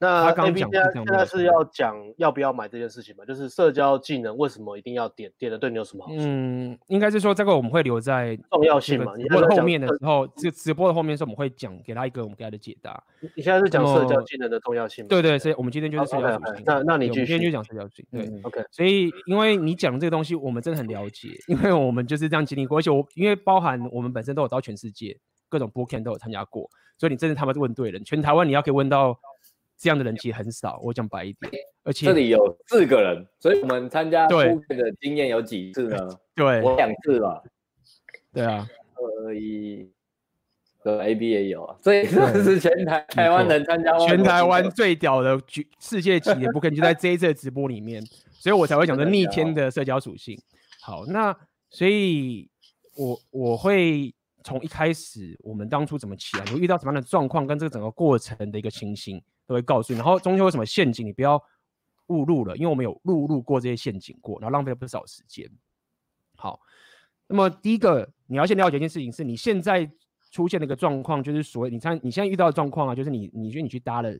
[0.00, 3.24] 那 AB 现在现在是要讲要不要买这件事情嘛？
[3.26, 5.30] 就是社交技能为什么一定要点？
[5.38, 6.16] 点的对你有什么好处？
[6.20, 9.12] 嗯，应该是说这个我们会留在重要性嘛？
[9.18, 13.02] 你播的后面的时候，直直播的后面的时候我们会讲给他一个我们给他的解答。
[13.36, 15.08] 你现在是讲社交技能的重要性吗？
[15.10, 16.64] 对对，所以我们今天就是社交属性。
[16.64, 17.26] 那那你继续。
[17.26, 18.06] 今天就讲社交属性。
[18.10, 18.64] 对，OK。
[18.70, 25.14] 所以因为你讲这个东西，我们真的很了解，因为我们就是这样经历过，而且我因为包含我们本身都有到全世界
[25.50, 29.14] 各种 bootcamp 都有参加过，所以你真的他妈是问对了，全台湾你要可以问到。
[29.80, 31.50] 这样的人其实很少，我讲白一点，
[31.82, 35.96] 而且这里有四个人，所以我们参加对的经验有几次呢？
[36.34, 37.42] 对，我两次吧。
[38.30, 38.68] 对啊，
[39.24, 39.90] 二一，
[40.80, 45.40] 和 AB 也有啊，所以这是全台台湾人参加，全台湾最屌的
[45.80, 50.38] 世界级的不可能就在这一次的直播里面，所以我才会讲这逆天的社交属性。
[50.82, 51.34] 好，那
[51.70, 52.50] 所以
[52.96, 54.14] 我我会
[54.44, 59.22] 从一开始我们当初怎么起来，你遇到什么样的状况，跟这个整个过程的一个情形。
[59.50, 61.42] 都会告诉你，然后中间有什么陷阱，你不要
[62.06, 65.50] 误入了，因为我们有误入过这些陷阱过，然后浪费了不少时间。
[66.36, 66.60] 好，
[67.26, 69.90] 那么第一个你要先了解一件事情，是你现在
[70.30, 74.12] 出现的一个状况，就是所谓你看你现在遇到的状况啊，就是你你觉得你去搭了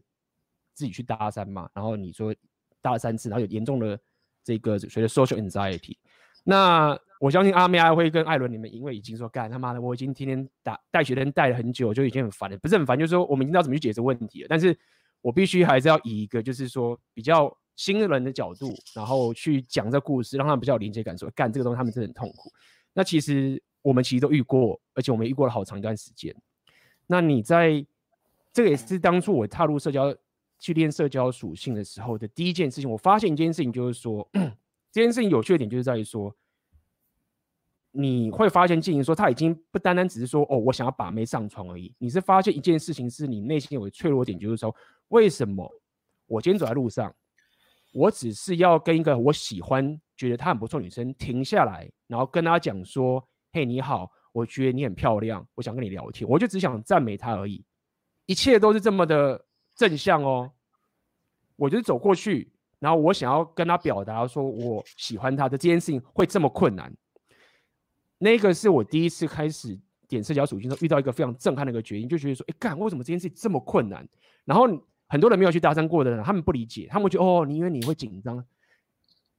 [0.72, 2.34] 自己去搭讪嘛，然后你说
[2.82, 3.96] 搭了三次，然后有严重的
[4.42, 5.96] 这个所谓的 social anxiety。
[6.42, 14.76] 那我相信阿妹阿辉跟艾伦你们因为已经说干他妈的，我已经天天打带学生带了很久，就已经很烦了，不是很烦，就是说我们已经知道怎么去解决问题了，但是。
[15.22, 22.52] 我必须还是要以一个就是说比较新人的角度，然后去讲这故事，让他们比较有连接感，说干这个东西他们真的很痛苦。
[22.92, 26.34] 那其实我们其实都遇过，而且我们遇过了好长一段时间。
[27.06, 27.84] 那你在
[28.52, 30.14] 这个也是当初我踏入社交
[30.58, 34.28] 去练社交属性的时候的第一件事情，我发现一件事情就是说，
[34.92, 36.36] 这件事情有趣的点就是在于说，
[37.92, 41.92] 你会发现，进行说他已经不单单只是说哦，我想要把妹上床而已。
[41.98, 44.74] 你是发现一件事情，是你内心有个脆弱点，就是说，
[45.08, 45.68] 为什么
[46.26, 47.12] 我今天走在路上，
[47.92, 57.64] 我只是要跟一个我喜欢、觉得她很不错女生停下来，然后跟她讲说：“嘿，你好，我觉得你很漂亮，我想跟你聊天。”我就只想赞美她而已，
[58.26, 60.52] 一切都是这么的正向哦。
[61.56, 66.94] 我就是走过去，然后我想要跟她表达说我喜欢她的这件事情会这么困难。
[68.22, 74.06] 那个是我第一次开始点社交属性的时候遇到一个非常震撼的一个决定，就觉得说，哎干，为什么这件事情这么困难？
[74.44, 74.68] 然后
[75.08, 78.44] 很多人没有去搭讪过的人，他们不理解，他们觉得哦，你因为你会紧张。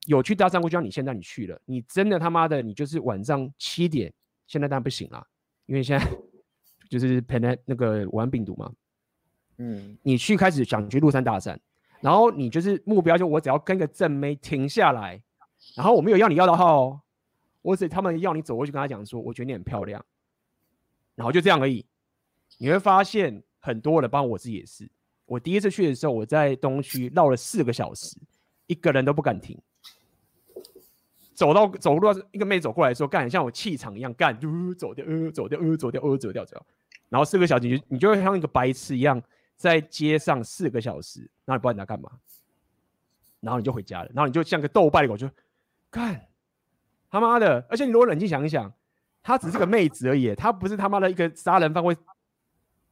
[0.08, 4.12] 有去搭讪过，就像你现在你去了，你真的他妈的，你就是晚上七点，
[4.48, 5.24] 现在当然不行了，
[5.68, 6.04] 因为现在
[6.90, 8.72] 就是喷的那个武汉病毒嘛。
[9.58, 11.56] 嗯，你去开始想去路上搭讪，
[12.00, 15.22] 然后你就是目标就我只要跟个正妹停下来，
[15.76, 17.02] 然后我没有要你要的号哦。
[17.62, 20.04] 我只他们要你走过去跟他讲说，我觉得你很漂亮，
[21.16, 21.86] 然后就这样而已。
[22.58, 24.90] 你会发现很多人，包括我自己也是。
[25.26, 28.18] 我第一次去的时候，我在东区绕了四个小时，
[28.68, 29.58] 一个人都不敢停。
[31.34, 36.66] 走到走路，一个妹走过来说，干，像我气场一样干，就走掉，呃，走掉，呃，走掉，呃，走掉，走掉。
[37.10, 39.22] 然后四个小时，你就你就会像一个白痴一样，
[39.56, 42.12] 在街上四个小时，然后你不知道你在干嘛，
[43.40, 45.30] 然后你就回家了，然后你就像个斗败的狗，就
[45.90, 46.28] 干。
[47.12, 47.64] 他妈的！
[47.70, 48.74] 而且你如果冷静想一想，
[49.22, 51.96] 她只是个妹子而已，她不是他妈的一个杀人犯会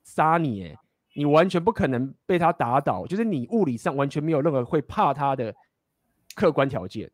[0.04, 0.76] 杀你，哎，
[1.16, 5.56] 你完全不可能被他打倒，就是你物理上完全没有任何会怕他的
[6.36, 7.10] 客观条件，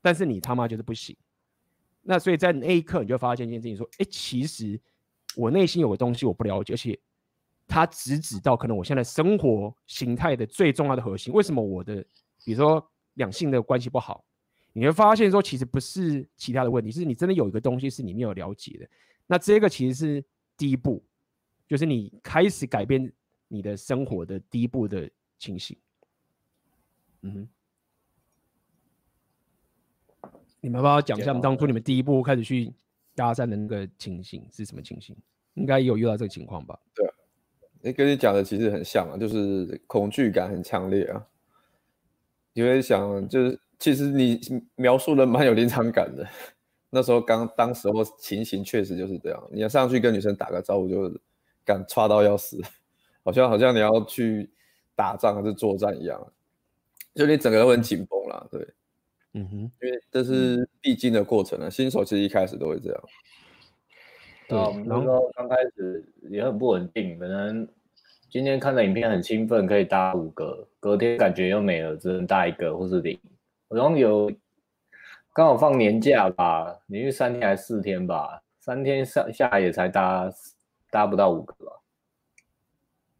[0.00, 1.16] 但是你他妈就是不行。
[2.02, 4.80] 那所以在那一刻，你就发现一件事情，说，哎，其实
[5.36, 6.96] 我内心有个东西我不了解，而且
[7.66, 11.96] 他直指到可能我现在生活形态的最重要的核心，为什么我的，
[12.44, 14.24] 比如说两性的关系不好？
[14.76, 18.88] 你会发现说，其实不是其他的问题，是你真的有一个东西是你没有了解的。
[19.24, 20.24] 那这个其实是
[20.56, 21.00] 第一步，
[21.68, 23.12] 就是你开始改变
[23.46, 25.08] 你的生活的第一步的
[25.38, 25.78] 情形。
[27.22, 27.48] 嗯
[30.22, 30.28] 哼，
[30.60, 32.72] 你们要不要讲一下，我们当初你们第一步开始去
[33.14, 35.16] 搭讪的那个情形是什么情形？
[35.54, 36.76] 应该有遇到这个情况吧？
[36.96, 37.06] 对，
[37.80, 41.24] 那跟你讲的其实很像啊，就是恐惧感很强烈啊。
[42.54, 43.60] 你会想，就是。
[43.84, 44.40] 其实你
[44.76, 46.26] 描述的蛮有临场感的，
[46.88, 49.48] 那时候刚当时候情形确实就是这样。
[49.52, 51.20] 你要上去跟女生打个招呼，就
[51.66, 52.58] 敢剉到要死，
[53.22, 54.48] 好像好像你要去
[54.96, 56.32] 打仗还是作战一样，
[57.14, 58.46] 就你整个人会很紧绷啦。
[58.50, 58.66] 对，
[59.34, 63.02] 嗯哼，因为这是必经的过程啊，新手其实一开始都会这样。
[64.48, 67.68] 对，我们那时候刚开始也很不稳定，可能
[68.30, 73.20] 今天看的影片很兴奋，可以搭五个，隔天感觉又没了，只能搭一个或是零。
[73.68, 74.30] 然后有
[75.32, 80.30] 刚好放年假吧，连续三天还是四天吧，三天上下来也才搭
[80.90, 81.72] 搭不到五个吧，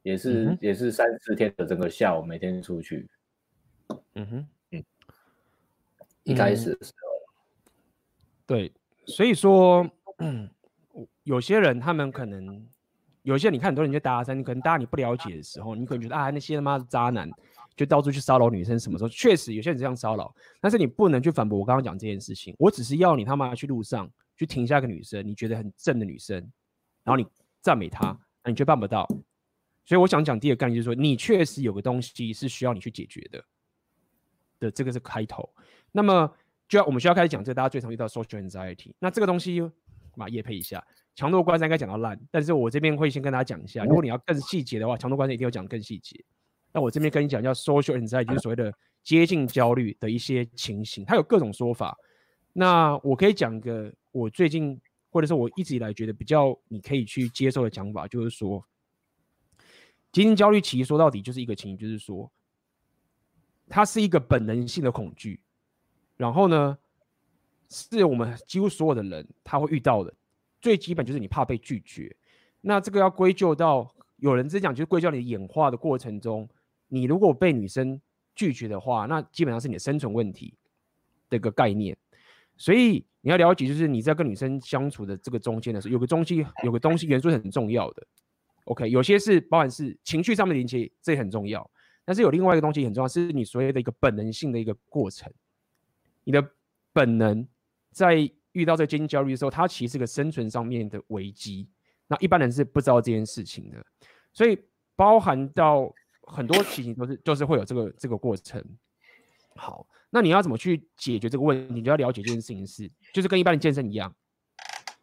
[0.03, 3.09] 也是、嗯、也是三四天的整个下午每天出去，
[4.15, 4.49] 嗯哼。
[4.71, 4.85] 嗯，
[6.23, 7.09] 一开始的时候，
[8.47, 8.73] 对，
[9.07, 10.49] 所以说，嗯，
[11.25, 12.65] 有些人他们可能
[13.23, 17.29] 有些你看很多人就搭讪，你可能搭你不了解的时候，你可能觉得啊那些他妈的渣男。
[17.77, 22.55] 就到处去骚扰女生，什么时候确实有些人这样骚扰，但是你不能去反驳我刚刚讲这件事情。
[22.59, 26.37] 我只是要你他妈去路上去停下一个女生，你觉得很正的女生，
[27.03, 27.27] 然后你
[27.61, 29.07] 赞美她，那你却办不到。
[29.85, 33.45] 所以我想讲第二个概念就是说，你确实有个东西是需要你去解决的。
[34.61, 35.49] 的这个是开头。
[35.93, 36.33] 那么
[36.69, 38.93] 就要我们需要开始讲这个大家最常遇到 social anxiety。
[38.99, 39.61] 那这个东西
[40.17, 40.83] 嘛，业配一下，
[41.15, 43.85] 强度关山应该讲到烂，但是我这边会先跟大家讲一下。
[43.85, 46.25] 如果你要更细节的话，强度关山一定要讲更细节。
[46.75, 51.97] 那我这边跟你讲叫 social anxiety，就是所谓的接近焦虑的一些情形，它有各种说法。
[52.53, 58.67] 那我可以讲个我最近或者是我一直以来觉得比较你可以去接受的讲法，就是说，
[60.11, 62.29] 接近焦虑其实说到底就是一个情形，就是说，
[63.69, 65.41] 它是一个本能性的恐惧，
[66.17, 66.77] 然后呢，
[67.71, 70.13] 是我们几乎所有的人他会遇到的，
[70.61, 72.17] 最基本就是你怕被拒绝。
[72.63, 76.49] 那这个要归咎到有人在讲，就是归咎你演化的过程中。
[76.95, 78.01] 你如果被女生
[78.37, 80.55] 拒绝的话，那基本上是你的生存问题
[81.29, 81.97] 的一个概念。
[82.57, 88.07] 所以你要了解，就是你在跟女生相处的这个中间的时候，有个东西，有个东西元素是很重要的。
[88.67, 91.69] OK，有些是包含是情绪上面的连接，这很重要。
[92.05, 95.33] 但是有另外一个东西很重要，是你所谓的一个本能性的一个过程。
[96.23, 96.49] 你的
[96.93, 97.45] 本能
[97.91, 101.69] 在遇到这个接近焦虑的时候，它其实是个生存上面的危机。
[102.07, 103.85] 那一般人是不知道这件事情的，
[104.33, 104.57] 所以
[104.95, 105.93] 包含到。
[106.27, 108.63] 很多情形都是，就是会有这个这个过程。
[109.57, 111.75] 好，那你要怎么去解决这个问题？
[111.75, 114.13] 你就要了解这件事情是，就是跟一般的健身一样，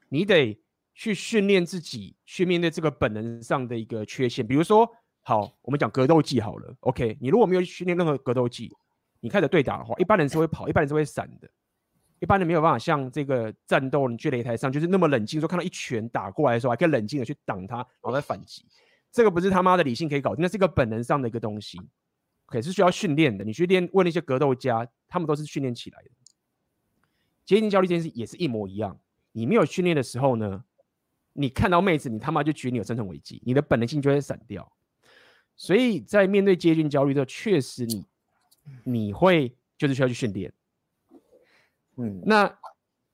[0.10, 0.62] 你得
[0.93, 4.45] 去训练自己，去面对这个本能上的一个缺陷。
[4.45, 4.89] 比如说，
[5.21, 8.69] 好，我们讲格斗技好了，OK，你如果没有训练任何格斗技，
[9.21, 11.49] 你开始对打的话，一般人是会跑，一般人是会闪的，
[12.19, 18.65] 一般人没有办法像这个战斗，你去擂台上就是那么冷静，说看到一拳打过来的时候，还可以冷静的去挡他，然后再反击。
[19.12, 21.78] 这个不是他妈的理性可以搞定，那是一个本能上的一个东西，
[22.45, 23.43] 可是需要训练的。
[23.43, 26.10] 你去练问那些格斗家，他们都是训练起来的。
[27.45, 28.97] 接近焦虑这件事也是一模一样。
[29.34, 30.63] 你没有训练的时候呢，
[31.34, 34.71] 你看到妹子，你他妈就觉得你有生存危机，你的本能性就会闪掉。
[35.58, 38.06] 所以在面对接近焦虑的时候，确实你
[38.86, 40.54] 你会就是需要去训练。
[41.97, 42.58] 嗯，那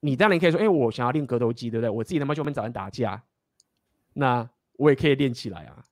[0.01, 1.89] 你当然可以说，哎，我想要练格斗技，对不对？
[1.89, 3.23] 我自己他妈就会找人打架，
[4.13, 4.47] 那。
[4.77, 5.83] 我也可以练起来啊，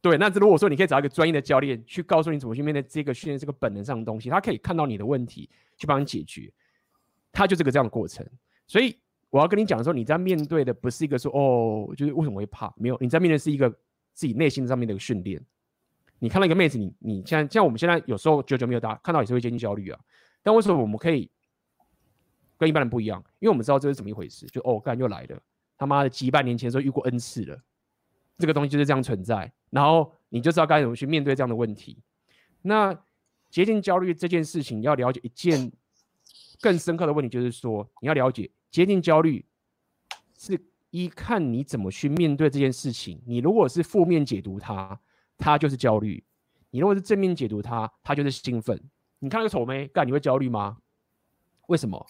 [0.00, 0.16] 对。
[0.16, 6.52] 那如果说你可以找一个专业的教练去告诉你怎么去面对这个训练这个本能上的东西，他可以看到你的问题去帮你解决，
[7.32, 8.24] 他就这个这样的过程。
[8.66, 8.96] 所以
[9.30, 12.72] 我要跟你讲的时候，你在面对的不是一个说哦，就是为什么会怕？
[12.76, 13.68] 没有，你在面对是一个
[14.12, 15.44] 自己内心上面的一个训练。
[16.18, 20.00] 你看到一个妹子，你你像像我们现在有时候久久没有打，看到也是会接近焦虑啊。
[20.42, 21.30] 但为什么我们可以
[22.56, 23.22] 跟一般人不一样？
[23.38, 24.46] 因为我们知道这是怎么一回事。
[24.46, 25.38] 就哦，干又来了，
[25.76, 27.58] 他妈的几百年前时候遇过 N 次了。
[28.38, 32.02] 这个东西就是这样存在，然后你就知道该怎么去面对这样的问题。
[32.62, 32.96] 那
[33.50, 35.72] 接近焦虑这件事情，要了解一件
[36.60, 39.44] 更深刻的问题，就是说你要了解接近焦虑
[40.36, 43.22] 是一看你怎么去面对这件事情。
[43.26, 44.98] 你如果是负面解读它，
[45.38, 46.22] 它就是焦虑；
[46.70, 48.78] 你如果是正面解读它，它就是兴奋。
[49.18, 50.76] 你看那个丑妹，干你会焦虑吗？
[51.68, 52.06] 为什么？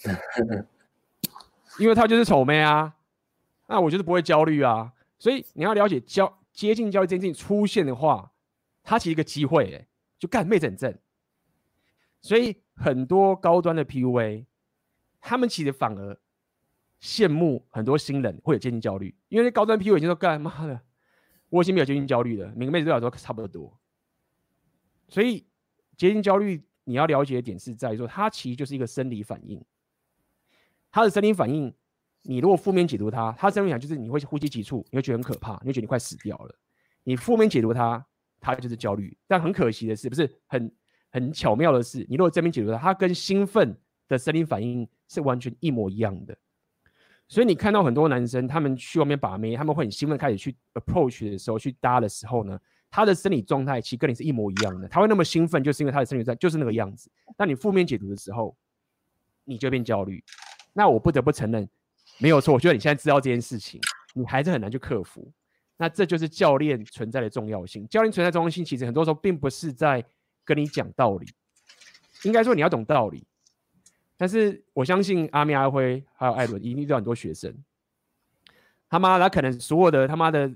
[1.79, 2.95] 因为它就是丑妹啊。
[3.67, 4.91] 那我就是不会焦虑啊。
[5.19, 8.31] 所以你要了解交接近焦虑这件事情出现的话，
[8.83, 9.87] 它其实一个机会，哎，
[10.19, 10.97] 就干妹子很正。
[12.21, 14.45] 所以很多高端的 PUA，
[15.19, 16.19] 他们其实反而
[17.01, 20.81] 羡慕很多新人会有接近焦虑，因为高端 PUA 已经说干妈的，
[21.49, 23.79] 我已经没有接近焦虑了，每个妹子对我来说差不多。
[25.07, 25.45] 所以
[25.95, 29.63] 接近焦虑你要了解的点是在于说，它其实就是一个生理反应，
[30.91, 31.73] 它的生理反应。
[32.29, 36.53] 你如果负面解读它，它这样讲就是你会呼吸急促，你会觉得很可怕，你会觉得你快死掉了。
[37.05, 38.05] 你负面解读它，
[38.41, 39.17] 它就是焦虑。
[39.25, 40.69] 但很可惜的是，不是很
[41.09, 43.73] 很巧妙的是，你如果正面解读它，它跟兴奋
[44.09, 46.37] 的生理反应是完全一模一样的。
[47.29, 52.59] 所以你看到很多男生，他们去外面把妹，他们会很兴奋开始去 approach 的时候，去搭的时候呢，
[52.91, 54.87] 他的生理状态其实跟你是一模一样的。
[54.89, 57.09] 他会那么兴奋，就是因为他的生理状态就是那个样子。
[57.37, 58.53] 但你负面解读的时候，
[59.45, 60.21] 你就变焦虑。
[60.73, 61.69] 那我不得不承认。
[62.19, 63.79] 没有错，我觉得你现在知道这件事情，
[64.13, 65.31] 你还是很难去克服。
[65.77, 67.87] 那这就是教练存在的重要性。
[67.87, 70.03] 教练存在的重要性，其实很多时候并不是在
[70.43, 71.27] 跟你讲道理，
[72.23, 73.23] 应该说你要懂道理。
[74.17, 77.55] 但是我相信阿咪、阿辉还有艾伦一定遇到很多学生，
[78.89, 80.51] 他妈他可能所有的他妈的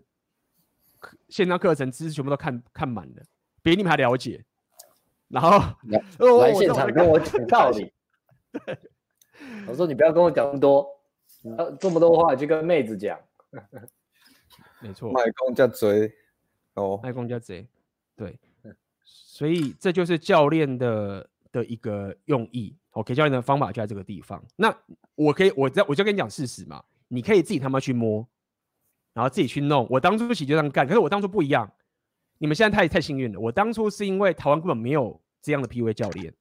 [1.29, 3.23] 线上课程知识全部都看看满了，
[3.61, 4.43] 比你们还了解。
[5.27, 5.59] 然后
[6.39, 7.93] 来 现场跟我讲道理。
[9.67, 10.87] 我说你不要跟我讲那么多。
[11.43, 13.19] 呃，这么多话就跟妹子讲，
[14.79, 16.13] 没错，卖公家贼
[16.75, 17.67] 哦，卖公家贼，
[18.15, 18.37] 对，
[19.03, 22.75] 所以这就是教练的的一个用意。
[22.91, 24.43] OK，教练的方法就在这个地方。
[24.55, 24.75] 那
[25.15, 28.27] 我可以，我在我就跟你讲事实嘛，你可以自己他妈去摸，
[29.13, 29.87] 然后自己去弄。
[29.89, 31.71] 我当初起就这样干，可是我当初不一样。
[32.37, 36.33] 你们现在太太幸运了，我当初是因为台湾根本没有这样的 PUA 教练，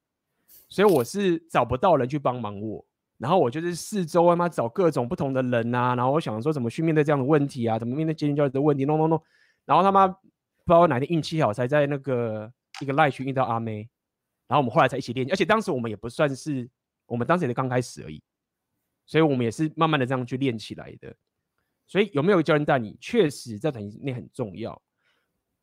[0.67, 2.85] 所以我是找不到人去帮忙我。
[3.21, 9.23] 然后我就是四周他妈找各种不同的人、啊，然后我想说怎么去面对这样的问题啊，怎么面对接近教育的问题，弄弄弄，
[9.63, 10.15] 然后他妈不
[10.65, 13.87] 知道哪天运气好，才在那个一个赖群遇到阿妹，
[14.47, 16.67] 然后我们后来才一起练，而且当时我们也不算是，
[17.05, 18.19] 我们当时也是刚开始而已，
[19.05, 21.15] 所以我们也是慢慢的这样去练起来的。
[21.85, 24.81] 所以有没有教练带你，确实在短期内很重要。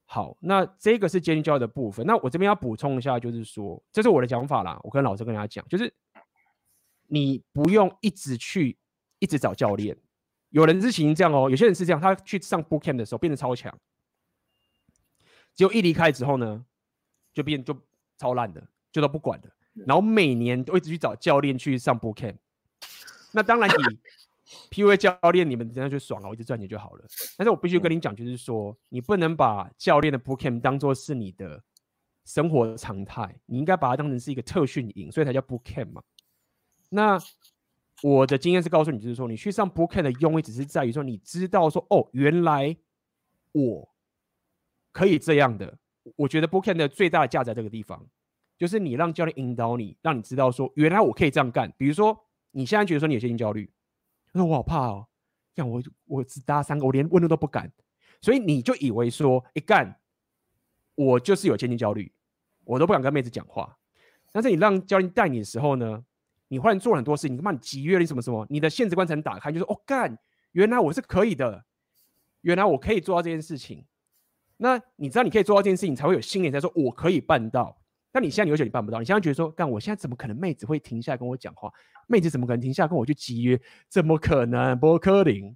[0.04, 2.06] 好，那这个是接近教育的部分。
[2.06, 5.92] 那我这边要补充一下，就是说，这是我的讲法啦，我跟老师跟大家讲，就是。
[7.08, 8.78] 你不用一直去，
[9.18, 9.96] 一直找教练。
[10.50, 13.76] 有人是行这样哦，有些人是这样，他去上 boot camp 的时候变得超强，
[15.54, 16.64] 结果一离开之后呢，
[17.34, 17.78] 就变就
[18.16, 19.50] 超烂的，就都不管了。
[19.86, 22.36] 然后每年都一直去找教练去上 boot camp。
[23.32, 23.98] 那当然你
[24.70, 27.04] PUA 教练你们这样就爽了，我一直赚钱就好了。
[27.36, 31.62] 但是我必须跟你讲，就是说你不能把教练的 boot camp 当做是你的
[32.24, 36.02] 生活常态，你应该把它当成是一个特训营，所以才叫 boot camp 嘛。
[36.90, 37.18] 那
[38.02, 42.76] 我的经验是告诉你，就是说，你去上 bootcamp 的用意只是在于说，你知道说，哦，原来
[43.52, 43.88] 我
[44.92, 45.78] 可以这样的。
[46.16, 48.06] 我觉得 bootcamp 的最大的价值在这个地方，
[48.56, 51.72] 就是你让教练引导你，让你知道说，原来我可以这样干。
[51.76, 52.18] 比如说，
[52.52, 53.70] 你现在觉得说你有些焦虑，
[54.32, 55.06] 说我好怕哦，
[55.54, 57.70] 干我我只搭三个，我连问路都不敢，
[58.22, 60.00] 所以你就以为说一干，
[60.94, 62.10] 我就是有千金焦虑，
[62.64, 63.76] 我都不敢跟妹子讲话。
[64.32, 66.04] 但是你让教练带你的时候呢，
[66.48, 70.18] 你忽然做很多事情，你他妈你集约了什么什么，你的限制观才能打开，就是哦干，
[70.52, 71.64] 原来我是可以的，
[72.40, 73.84] 原来我可以做到这件事情。
[74.56, 77.80] 那你知道你可以做到这件事情，你才会有信念，才说我可以办到。
[78.10, 81.72] 但你现在你会觉得你办不到，你现在觉得说，干我现在怎么可能妹子会停下来跟我讲话？
[82.06, 83.60] 妹子怎么可能停下来跟我去集约？
[83.88, 84.76] 怎么可能？
[84.78, 85.54] 波克林。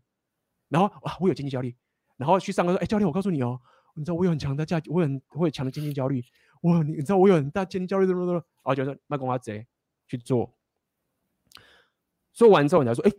[0.68, 1.74] 然后哇，我有经济焦虑，
[2.16, 3.60] 然后去上课说，哎，教练，我告诉你哦，
[3.94, 6.22] 你知道我有很强的价，我有很我有强的经济焦虑，
[6.60, 9.66] 我你知道我有很大经济焦虑，怎么怎么，然后觉得卖公阿贼
[10.06, 10.54] 去做，
[12.32, 13.12] 做完之后你才说，哎，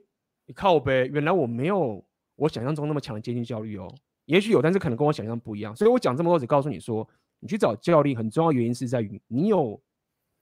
[0.45, 2.03] 你靠呗，原来我没有
[2.36, 3.93] 我想象中那么强的接近焦虑哦。
[4.26, 5.76] 也许有，但是可能跟我想象不一样。
[5.76, 7.07] 所以我讲这么多，只告诉你说，
[7.39, 9.82] 你去找教练很重要原因是在于你有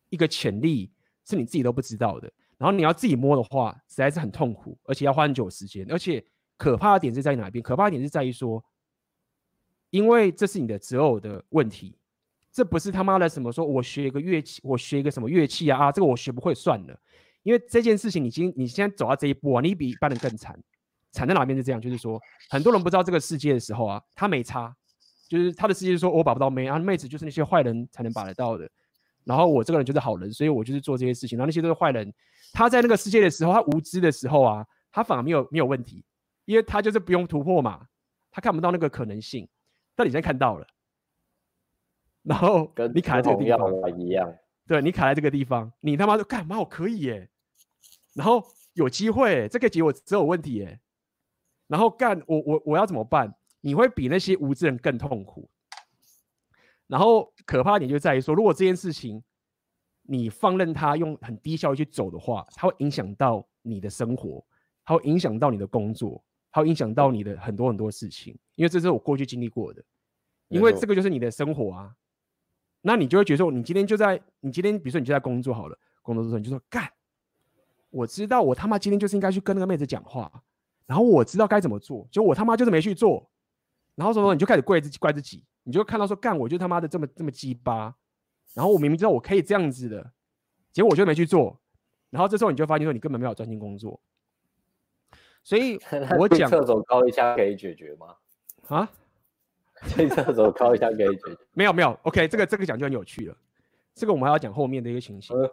[0.10, 0.92] 一个潜力
[1.26, 2.32] 是你自己都不知道的。
[2.58, 5.84] 然后你要自己摸的话，实在是很痛苦，而且要花很久时间。
[5.92, 6.24] 而且
[6.58, 7.62] 可怕的点是在哪边？
[7.64, 8.64] 可怕的点是在于说，
[9.90, 11.98] 因为这是你的择偶的问题，
[12.52, 17.00] 这不是他妈的什么说我学一个乐器，我学一个什么乐器啊啊，这个我学不会算了。
[17.44, 20.58] 因为这件事情，已经你现在走到这一步啊，你比一般人更惨。
[21.14, 22.18] 惨在哪边是这样，就是说，
[22.50, 24.74] 很多人不知道这个世界的时候啊，他没差，
[25.28, 28.70] 就是他的世界是说我把不到妹啊，妹子就是那些坏人才能把得到的，
[29.26, 32.14] 然后我这个人就是好人，所以我就是做这些事情，然后那些都是坏人。
[32.54, 36.06] 他在那个世界的时候，他无知的时候啊，他反而没有没有问题，
[36.46, 37.88] 因为他就是不用突破嘛，
[38.32, 39.46] 他看不到那个可能性，
[39.96, 40.66] 但你现在看到了，
[42.24, 44.34] 然后跟你卡在这个地方一样，
[44.68, 46.60] 对，你卡在这个地方，你他妈就干嘛？
[46.60, 47.30] 我可以耶，
[48.14, 48.44] 然后
[48.74, 50.80] 有机会，这个结果只有问题耶。
[51.68, 53.34] 然后干我我我要怎么办？
[53.62, 55.50] 你会比那些无知人更痛苦。
[56.88, 59.24] 然后可怕的点就在于说，如果这件事情
[60.04, 64.46] 你放任他用很低效率去走的话，它会影响到你的生活，
[64.84, 68.38] 它会影响到你的工作，它会影响到你的很多很多事情。
[68.56, 69.82] 因为这是我过去经历过的，
[70.50, 71.96] 因为这个就是你的生活啊。
[72.82, 76.92] 那你就会觉得说，你今天就在你今天比如说你就在工作好了，工作的时候你就说干，
[77.90, 80.44] 我知道我他妈今天就是应该去跟那个妹子讲话。
[80.88, 83.30] 然后我知道该怎么做，就我他妈就是没去做，
[83.96, 87.96] 然后什么你就开始怪自己，怪自己，你就看到说干我就他妈的这么这么鸡巴，
[88.54, 90.12] 然后我明明知道我可以这样子的，
[90.74, 91.58] 结果我就没去做，
[92.10, 94.02] 然后这时候你就发现说你根本没有专心工作，
[95.44, 95.80] 所以
[96.20, 98.16] 我讲厕所高一下可以解决吗？
[98.68, 98.92] 啊？
[99.90, 101.38] 去厕所靠一下可以解决？
[101.54, 103.36] 没有没有，OK，这个这个讲就很有趣了，
[103.96, 105.52] 这个我们还要讲后面的一个情形，呃、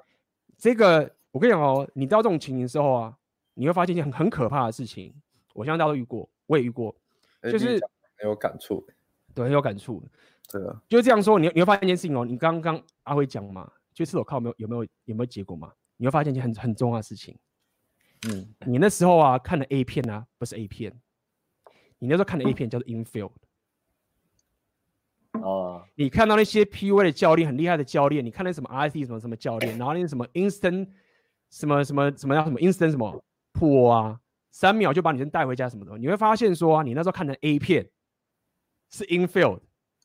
[0.57, 3.17] 这个我跟你讲哦，你到这种情形之后啊，
[3.55, 5.15] 你会发现一件很很可怕的事情。
[5.55, 6.95] 我相信大家都遇过，我也遇过，
[7.43, 7.81] 就是
[8.17, 8.87] 很有感触，
[9.35, 10.01] 对，很有感触，
[10.49, 15.73] 对啊，就是这样说，你你会发现一件事情哦，你刚刚阿辉讲嘛，就是我靠没有有没有有没有结果嘛？
[15.97, 17.37] 你会发现一件很很重要的事情，
[18.29, 20.93] 嗯，你那时候啊看的 A 片啊，不是 A 片，
[21.99, 23.33] 你那时候看的 A 片叫做 infield，
[25.43, 30.89] 哦，你看到那些 PUA 的教练很厉害的教练，你看那什么 RT 什么什么教练，然后那什么 instant
[31.51, 34.21] 什么什么什么叫什么 instant 什么 pool 啊。
[34.51, 37.89] 三秒就把女生带回家什么的，你会发现说啊，你那时候看的 A 片
[38.91, 39.61] 是 infield，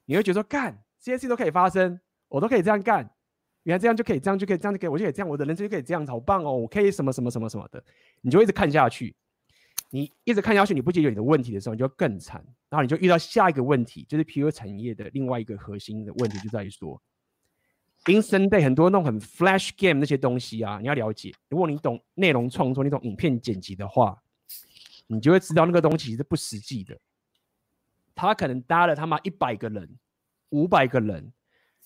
[0.05, 3.09] 你会觉得说干这些事都可以发生，我都可以这样干，
[3.63, 7.84] 原来这样就可以，这样就可以，这样就可以，我就可以这样，我的人生就可以这样，好棒哦，我可以什么什么什么什么的，
[8.21, 9.15] 你就一直看下去，
[9.93, 16.99] 你一直看下去，你不解决你的问题的时候，你就更惨，然后你就遇到下一个问题，就是 P U 产业的另外一个核心的问题就在于说
[18.05, 24.19] ，instant day 很多那种很 flash game 那些东西啊，你要了解，如果你懂内容创作，你懂影片剪辑的话。
[25.05, 26.97] 你就会知道那个东西是不实际的，
[28.15, 29.99] 他可能搭了他妈一百个人、
[30.49, 31.31] 五百个人，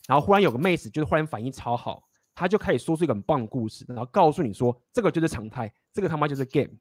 [0.07, 6.71] 然后忽然有个妹子就是忽然反应超好，他就可以说出一个很棒的故事，然后告诉你说这个就是常态，这个他妈就是 game。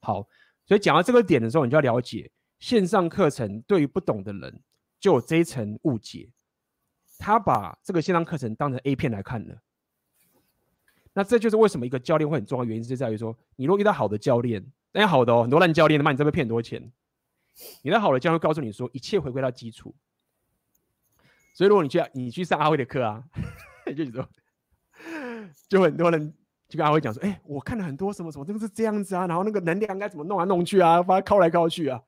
[0.00, 0.26] 好，
[0.66, 4.62] 所以讲到这个点的时候，你就要了解线上课程对于不懂的人
[4.98, 6.28] 就有这一层误解，
[7.18, 9.56] 他把这个线上课程当成 A 片来看了。
[11.12, 14.64] 那这就是为什么一个教练会很重要原因，是在于说，你如果遇到好的教练。
[14.92, 16.90] 那好的哦，很多烂教练的嘛，你这边骗很多钱。
[17.82, 19.94] 你那好的教练告诉你说，一切回归到基础。
[21.52, 23.22] 所以如果你去你去上阿辉的课啊，
[23.94, 24.26] 就说，
[25.68, 26.34] 就很多人
[26.68, 32.02] 就跟阿辉讲说，哎、欸，我看了很多什么什么，这个是这样子啊，然后那个能量应该怎么弄来弄去啊，把它拷来拷去啊。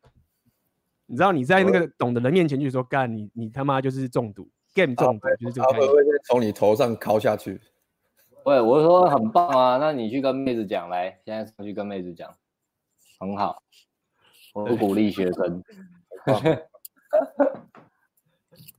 [1.06, 5.66] 你知道你在那个懂的人面前去说，干你你他妈就是中毒，game 中毒就是这个。
[5.66, 7.60] 他会不会从你头上敲下去？
[8.44, 12.34] 对，我说很棒啊，那你去跟妹子讲来，现在上去跟妹子讲。
[13.20, 13.62] 很好，
[14.54, 15.62] 我不鼓励学生。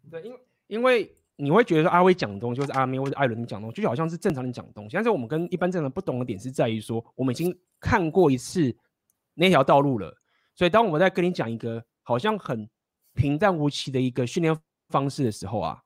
[0.10, 4.96] 对， 因为因为你会觉得说阿威讲的东西，或是阿明或者艾伦讲的东西，就好像是正常人讲的东西。
[4.96, 8.76] 但是我们跟一般正常人不懂的点是在于说，我们已经看过一次
[9.36, 10.14] 那条道路了，
[10.54, 12.70] 所以当我们在跟你讲一个好像很
[13.14, 14.54] 平淡无奇的一个训练
[14.90, 15.82] 方式的时候啊，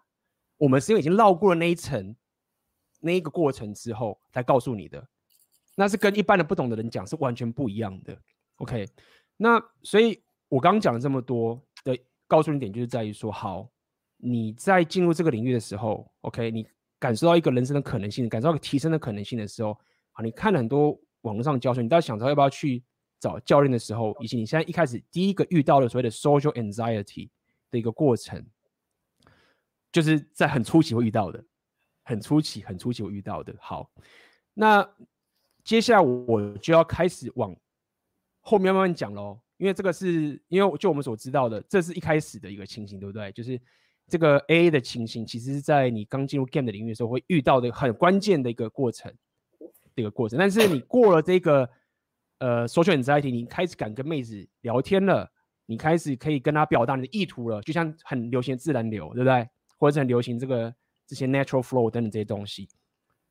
[0.58, 2.16] 我们是因为已经绕过了那一层，
[3.00, 5.08] 那一个过程之后才告诉你的，
[5.76, 8.18] 那是跟一般的不懂的人讲是完全不一样的。
[8.56, 8.88] OK，
[9.38, 11.96] 那所以我刚讲了这么多的
[12.28, 13.70] 告诉你点，就是在于说，好，
[14.26, 16.66] 你在进入这个领域的时候，OK，你
[16.98, 19.78] 感受到一个人生的可能性，感受到提升的可能性的时候，
[20.14, 22.82] 好，你看了很多网络上教学，你到想着要不要去
[23.20, 27.30] 找教练的时候，以及你现在一开始第一个遇到的所谓的 social anxiety
[27.70, 28.42] 的一个过程，
[29.92, 31.44] 就是在很初期会遇到的，
[32.04, 33.54] 很初期、很初期会遇到的。
[33.60, 33.92] 好，
[34.54, 34.90] 那
[35.66, 37.54] 接下来我就要开始往
[38.40, 43.30] 后面慢慢讲喽，因为这个是因为就我们所知道的，这是一开始的一个情形，对不对？
[43.34, 43.60] 就是。
[44.14, 49.12] 这个 A 的情形，其实是在你刚进入 game 的领域的时候会遇到的很关键的一个过程，
[49.96, 50.38] 这个过程。
[50.38, 51.68] 但是你过了这个
[52.38, 55.28] 呃 social anxiety，你开始敢跟妹子聊天了，
[55.66, 59.50] 你开始可以跟她表达你的意图了，就像很流行自然流，对不对？
[59.80, 60.72] 或者很流行这个
[61.08, 62.70] 这些 natural flow 等等这些东西，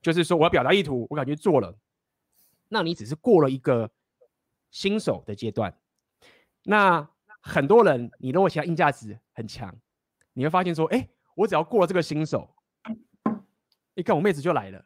[0.00, 1.78] 就是说我要表达意图，我感觉做了，
[2.68, 3.88] 那你只是过了一个
[4.72, 5.72] 新手的阶段。
[6.64, 7.08] 那
[7.40, 9.72] 很多人，你如果其他硬价值很强。
[10.32, 12.48] 你会发现说，哎，我只要过了这个新手，
[13.94, 14.84] 一看我妹子就来了，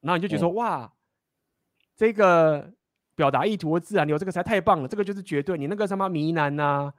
[0.00, 0.92] 然后你就觉得说，哇，
[1.96, 2.72] 这个
[3.14, 5.56] 表达意图和自然流这个实在太棒了，这个就是绝对。
[5.56, 6.94] 你那个什么迷男呐、啊，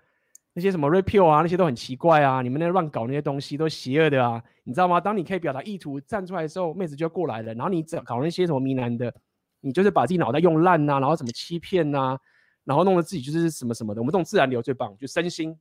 [0.54, 5.00] 那些什么 rapio 啊，那些都很奇怪啊，你们那乱搞那些东西都邪恶的啊，你知道吗？
[5.00, 7.54] 当你可以表达意图站出来的时候，妹子就过来了。
[7.54, 9.14] 然后你只搞那些什么迷男的，
[9.62, 12.20] 你就是把自己脑袋用烂呐、啊，然后什么欺骗呐、啊，
[12.66, 14.02] 然后弄得自己就是什么什么的。
[14.02, 15.60] 我们这种自然流最棒，就身心好。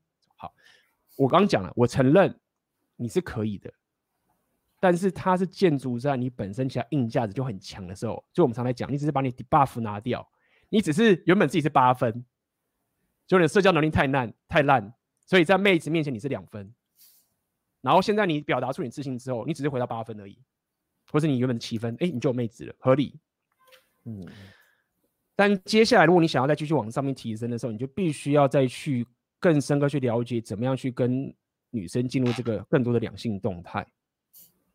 [1.17, 2.39] 我刚讲了，我承认
[2.97, 3.73] 你是可以的，
[4.79, 10.27] 但是它是建筑在你本身其他硬价值就很强的时候，就我们常来讲，你只是把你 debuff 拿掉，
[10.69, 12.25] 你只是原本自己是八分，
[13.27, 14.93] 就你的社交能力太烂太烂，
[15.25, 16.71] 所以在妹子面前你是两分，
[17.81, 20.39] 然后现在你表达出你自信之后，你只是回到八分而已，
[21.11, 23.19] 或是你原本七分，哎，你就有妹子了，合理，
[24.05, 24.27] 嗯，
[25.35, 29.07] 但接下来如果你想要再继续往上面提升的时候，你就必须要再去。
[29.39, 31.35] 更深刻去了解怎么样去跟
[31.71, 33.87] 女生进入这个更多的两性动态。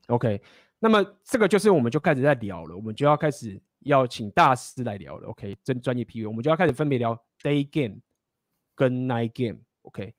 [0.07, 0.41] OK，
[0.79, 5.29] 那么这个就是我们就开始在聊了，我们就要开始要请大师来聊了。
[5.29, 7.99] OK，真专业 PUA，我们就要开始分别聊 day game
[8.75, 9.59] 跟 night game。
[9.83, 10.13] OK，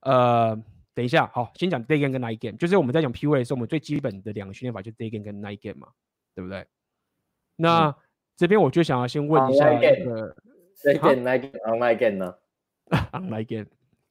[0.00, 0.54] 呃，
[0.94, 5.88] 等一下，好，先讲 day game 跟 night game，就是我们在讲 PUA 的时候，我们最基本的两个训练法就是 day game 跟 night game 嘛，
[6.34, 6.66] 对不对？
[7.56, 7.94] 那、嗯、
[8.36, 10.36] 这边我就想要先问一下那个
[10.82, 12.34] day game night game，night game 呢
[13.12, 13.66] ？night game。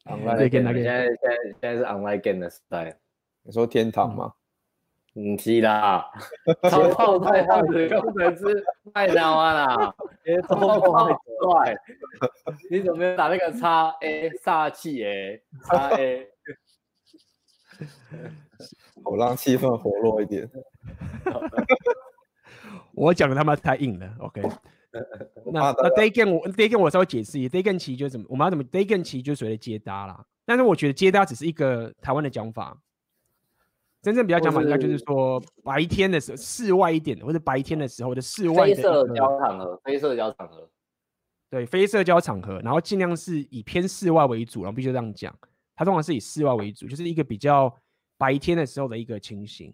[0.06, 2.98] Online game，现在现在现在是 online game 的时代。
[3.44, 4.34] 你说天堂吗？
[5.18, 6.12] 嗯，是啦。
[6.70, 9.96] 超炮太胖的工程师太难玩了，
[10.48, 11.78] 超炮太帅。
[12.70, 15.42] 你怎么没有打那个叉 A 煞气诶？
[15.64, 16.28] 叉 A。
[19.04, 20.50] 我让气氛活络一点。
[22.94, 24.42] 我讲的他妈太硬了，OK。
[25.52, 30.26] 那那 day game 我 day game 我稍微解释一下，day game 其实就是怎么，我们要怎么 day game 其实就是所谓的接搭啦。
[30.46, 32.80] 但是我觉得接搭只是一个台湾的讲法，
[34.02, 38.76] 真正比较讲法应该就是说白天的时候，室外一点的，或者白天的时候的室外的。
[38.76, 40.70] 非社交场合，非社交场合。
[41.50, 45.34] 对，非社交场合，然后尽量是以偏室外为主，然后必须这样讲，
[45.76, 47.74] 它通常是以室外为主，就是一个比较
[48.18, 49.74] 白天的时候的一个情形，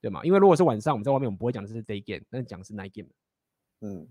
[0.00, 0.20] 对吗？
[0.24, 3.10] 因为如果是晚上我们在外面，我们不会讲的是 day game，但是讲的是 night game。
[3.80, 4.08] 嗯嗯。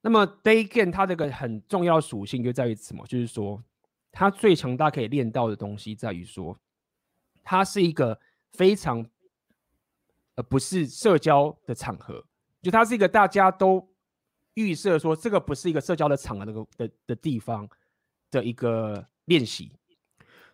[0.00, 3.06] 那么 day game 它这个很重要属性就在于什么？
[3.06, 3.62] 就是说，
[4.12, 6.58] 它最强大可以练到的东西在于说，
[7.42, 8.20] 它是一个
[8.52, 9.04] 非常，
[10.34, 12.22] 呃，不是社交的场合，
[12.60, 13.88] 就它是一个大家都
[14.54, 17.66] 预设说这个不是一个社交的场合那个的的地方
[18.30, 19.72] 的一个练习，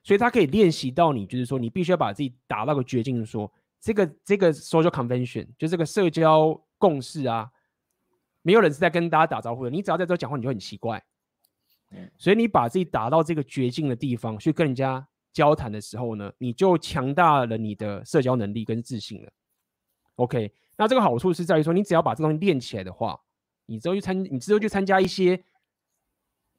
[0.05, 7.51] 所以它可以练习到你，就是说你必须要把自己打到个绝境，说这个这个 social convention 就这个社交共识啊。
[8.43, 11.03] 没有人是在跟大家打招呼的，你只要在这讲话，你就很奇怪。
[12.17, 19.33] 所以你把自己打到这个绝境的地方去跟人家交谈的时候呢，你就强大了你的社交能力跟自信了。
[20.15, 23.21] OK，那这个好处是在于说，你只要把这东西练起来的话，
[23.67, 25.43] 你之后去参，你之后去参加一些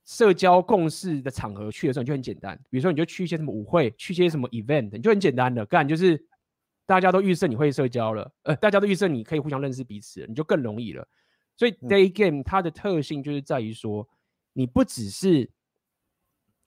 [0.04, 2.58] 社交共事的场合去的时候，你就很简单。
[2.70, 6.22] 比如说，你就去一些什么舞会，去一些什么 event，你就很简单的干，就是
[6.86, 11.08] 大家都预设你会社交了，呃，大家都预设你可以互相认识彼此，你就更容易了。
[11.58, 14.08] 所以 day game 它的特性就是在于说，
[14.54, 15.50] 你不只是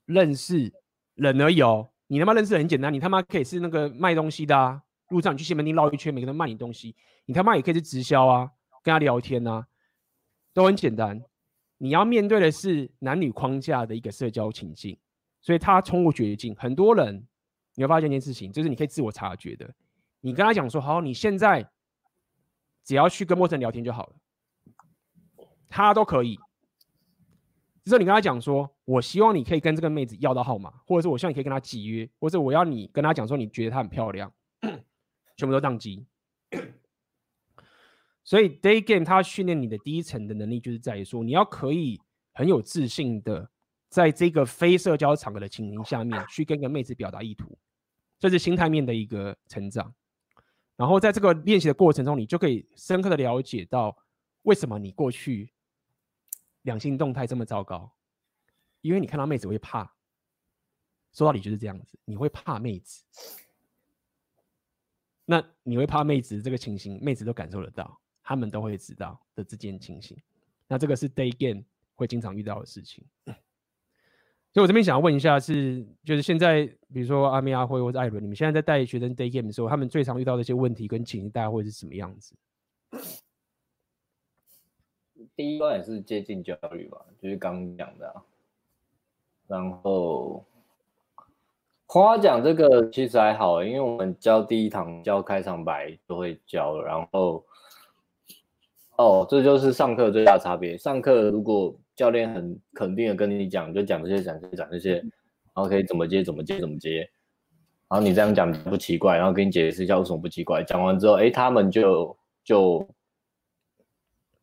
[0.07, 0.72] 认识
[1.14, 6.95] 人而已哦，你他妈认识很简单，你他妈可以是那个卖东西的啊，路上你去西门町绕一圈，每个人卖你东西，
[7.26, 8.51] 你他妈也可以是直销啊，
[8.82, 9.66] 跟他聊天啊，
[10.53, 11.22] 都很简单。
[11.78, 14.97] 你要面对的是男女框架的一个社交情境，
[15.41, 16.55] 所以他冲入绝境。
[16.57, 17.26] 很多人
[17.74, 19.74] 你会发现一件事情，就是你可以自我察觉的。
[20.20, 21.68] 你跟他讲说，好，你现在
[22.85, 24.16] 只要去跟陌生人聊天就好了，
[25.75, 26.39] 他都可以。
[27.85, 34.33] 就是你跟他讲说，我希望你可以跟这个妹子要到号码，或者是我希望你可以跟她契约，或者我要你跟他讲说，你觉得她很漂亮，
[35.37, 36.07] 全部都宕机。
[38.22, 42.01] 所以 day game 它训练你的第一层的能力，就是在于说，你要可以
[42.33, 43.51] 很有自信的，
[43.91, 47.59] 在这个非社交场合的情形下面， 去跟个妹子表达意图，
[48.18, 49.93] 这是心态面的一个成长。
[50.77, 53.95] 然后在这个练习的过程中，你就可以深刻的了解到，
[54.43, 55.53] 为什么你过去
[56.64, 57.90] 两性动态这么糟糕，
[58.82, 59.90] 因为你看到妹子会怕。
[61.14, 63.04] 说到底就是这样子，你会怕妹子。
[65.24, 70.18] 那你会怕妹子这个情形，妹子都感受得到，他们都会知道的这件情形。
[70.66, 73.06] 那这个是 day game 会经常遇到的事情。
[73.24, 73.34] 所
[74.54, 82.34] 以，我这边想要问一下是，就是现在，比如说阿咪、阿辉或者艾伦，你们现在在带学生 day game 的时候，他们最常遇到的一些问题跟情形，大概会是什么样子？
[85.36, 88.14] 第一关也是接近焦虑吧，就是刚讲的、
[89.46, 90.44] 然后
[91.86, 97.44] 夸奖这个其实还好，因为我们教第一堂教开场白都会教，然后
[98.96, 100.76] 哦，这就是上课最大差别。
[100.76, 105.10] 上课如果教练很肯定的跟你讲，就讲这些，讲这些，讲这些，然
[105.54, 107.08] 后可以怎么接，怎么接，怎么接。
[107.88, 110.64] 然后你这样讲不奇怪，然后跟你解释一下为什么不奇怪。
[110.64, 112.88] 讲完之后，哎，他们就就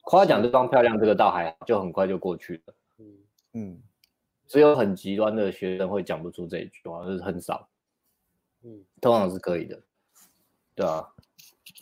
[0.02, 2.74] 夸奖对方漂亮，这个倒还好，就很快就过去了。
[2.99, 3.06] 嗯
[3.54, 3.82] 嗯，
[4.47, 7.70] 只有很极端的学生会讲不出这一句话，就是很少。
[8.64, 9.82] 嗯，通常是可以的，
[10.76, 11.08] 对啊。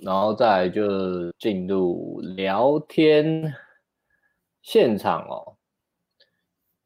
[0.01, 3.53] 然后再来就进入聊天
[4.61, 5.57] 现场哦。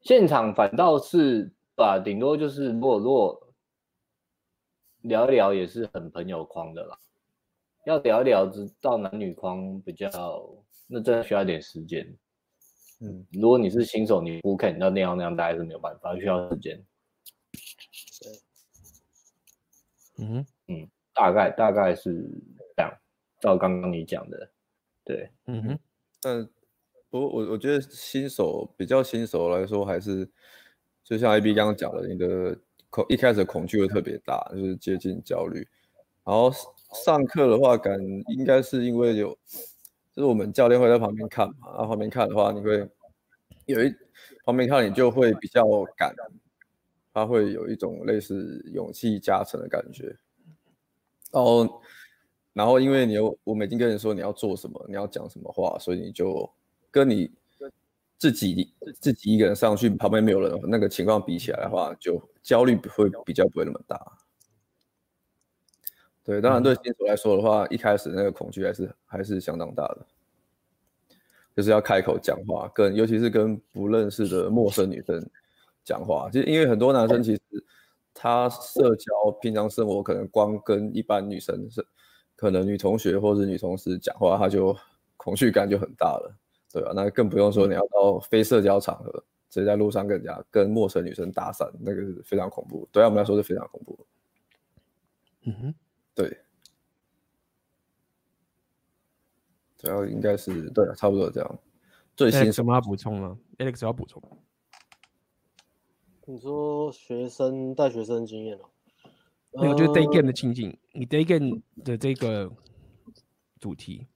[0.02, 3.54] 现场反倒是吧，顶多就是如果如果
[5.02, 6.98] 聊一聊也是很朋友框的啦。
[7.86, 10.10] 要聊一聊，知道男女框比较，
[10.94, 12.06] 那真的需要一点时间。
[13.02, 16.82] 嗯，如果你是新手，你不看你到那样那样，大概是没有办法，需要时间。
[18.22, 18.32] 对，
[20.26, 22.14] 嗯嗯，大概大概是
[22.78, 22.94] 这样，
[23.42, 24.52] 照刚刚你讲的，
[25.04, 25.80] 对，嗯哼，
[26.24, 26.50] 嗯。
[27.10, 30.28] 我我我觉得新手比较新手来说，还是
[31.04, 32.58] 就像 AB 刚刚讲的，你的
[32.90, 35.60] 恐一开始恐惧会特别大，就是接近焦虑。
[36.24, 36.52] 然后
[37.06, 38.00] 上课的话，感
[38.36, 39.38] 应该是因为有，
[40.16, 42.88] 就是我们教练会在旁边看嘛，然后旁边看的话，你会
[43.66, 43.94] 有一
[44.46, 45.64] 旁边看你就会比较
[45.98, 46.14] 敢，
[47.14, 50.16] 他会有一种类似勇气加成的感觉。
[51.32, 51.82] 然后
[52.54, 56.50] 然后因为你有我们已经跟你说你要做什么，你要讲什么话，所以你就。
[56.94, 57.28] 跟你
[58.20, 64.00] 自己自己一个人上去，旁边没有人那个情况比起来的话，就焦虑会比较不会那么大。
[66.24, 70.06] 对，当然对新手来说的话，一开始那个恐惧还是还是相当大的，
[71.56, 75.22] 就是要开口讲话，跟尤其是跟不认识的陌生女生
[75.84, 77.42] 讲话，其实因为很多男生其实
[78.14, 81.86] 他社交平常生活可能光跟一般女生是
[82.36, 84.76] 可能女同学或者女同事讲话，他就
[85.18, 86.34] 恐惧感就很大了。
[86.72, 89.12] 对啊，那更不用说你要到非社交场合，
[89.50, 92.88] 直接在路上跟人家跟陌生女生搭讪，那个是非常恐怖。
[92.92, 94.00] 对啊，我们来说是非常恐怖。
[95.44, 95.76] 嗯哼，
[96.16, 96.38] 对，
[99.78, 101.60] 主要应该是对啊，差不多这样。
[102.16, 104.22] 最新什么要补充吗？Alex 要补充。
[106.26, 108.70] 你说学生带学生经验哦？
[109.54, 112.52] 没有，就是 day game 的情景，你 day game 的这个
[113.60, 114.08] 主题。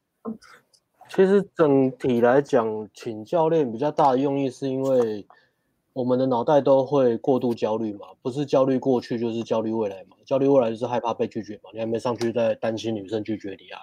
[1.10, 5.26] 其实整体来讲，请教练比较大的用意，是因为
[5.94, 10.17] 我们的脑袋都会过度焦虑嘛，不是焦虑过去，就是焦虑未来嘛。
[10.28, 13.80] 焦虑未来就是害怕被拒绝嘛，你还没上去，在担心女生拒绝你啊，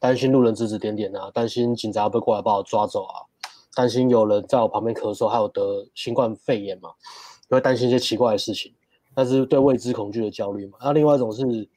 [0.00, 3.28] 担心路人指指点点啊，担心警察会过来把我抓走啊，
[3.76, 6.88] 担心有人在我旁边咳嗽，还有得新冠肺炎嘛，
[7.48, 8.72] 就会担心一些奇怪的事情，
[9.14, 10.78] 但是对未知恐惧的焦虑嘛。
[10.80, 11.68] 那另外一种是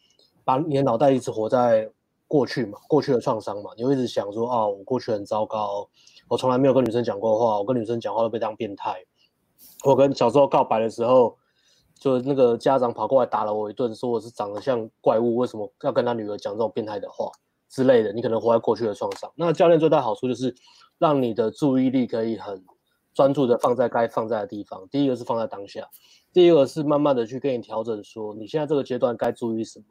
[0.44, 1.92] 把你的脑袋一直活在。
[2.28, 5.88] 过去嘛，过去的创伤嘛，你会一直想说啊，我过去很糟糕，
[6.28, 8.96] 我从来没有跟女生讲过话，我跟女生讲话都被当变态。
[9.84, 11.38] 我跟小时候告白的时候，
[12.00, 17.32] 就那个家长跑过来打了我一顿，说我是长得像怪物，为什么要跟他女儿讲这种变态的话
[17.70, 18.14] 之类的。
[18.14, 19.32] 你可能活在过去的创伤。
[19.36, 20.56] 那教练最大好处就是
[20.98, 22.64] 让你的注意力可以很
[23.14, 24.88] 专注的放在该放在的地方。
[24.90, 25.88] 第一个是放在当下，
[26.34, 29.86] 第二个是慢慢的去跟你调整，说你现在这个阶段该注意什么。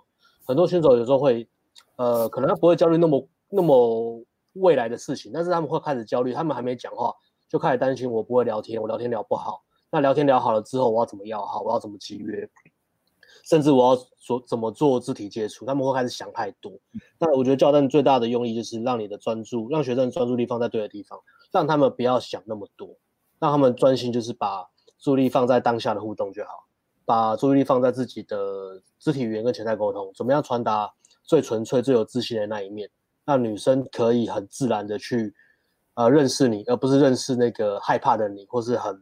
[0.47, 1.49] 很多选手有时候会。
[1.97, 4.23] 呃，可能他不会焦虑那么那么
[4.55, 6.33] 未来的事情，但是他们会开始焦虑。
[6.33, 7.13] 他们还没讲话，
[7.49, 9.63] 就开始担心我不会聊天，我聊天聊不好。
[9.95, 11.61] 那聊天聊好了之后，我要怎么要好？
[11.61, 12.51] 我要怎么集约？
[13.45, 15.65] 甚至我要做怎么做肢体接触？
[15.65, 16.73] 他们会开始想太多。
[17.17, 21.17] 那我觉得教练最大的用意就是让你的专注，让学生专注力放在对的地方，
[21.53, 22.89] 让他们不要想那么多，
[23.39, 24.69] 让他们专心，就是把
[24.99, 26.67] 注意力放在当下的互动就好，
[27.05, 30.93] 把注意力放在自己的肢体语言跟潜在沟通，怎么样传达
[31.23, 32.91] 最纯粹、最有自信的那一面，
[33.25, 35.33] 让女生可以很自然的去
[35.95, 39.01] 呃认识你，而不是认识那个害怕的你，或是很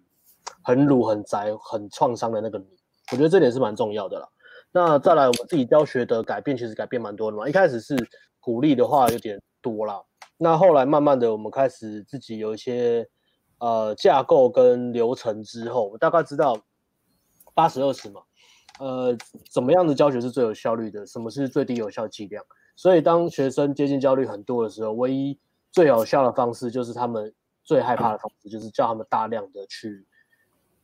[0.63, 2.67] 很鲁、很宅、很创伤的那个你。
[3.11, 4.29] 我觉得这点是蛮重要的啦。
[4.75, 7.47] 那再来，我们自己教学的改变，其实改变蛮多的嘛。
[7.47, 7.95] 一开始是
[8.41, 10.01] 鼓励的话有点多啦，
[10.39, 13.07] 那后来慢慢的，我们开始自己有一些
[13.59, 16.59] 呃架构跟流程之后，我大概知道
[17.53, 18.23] 八十二十嘛，
[18.81, 19.15] 呃，
[19.53, 22.43] 怎么样的教学是最有效率的，什么是最低有效剂量。
[22.75, 25.39] 所以当学生接近焦虑很多的时候，唯一
[25.71, 30.07] 最有效的方式就是他们最害怕的方式，就是叫他们大量的去。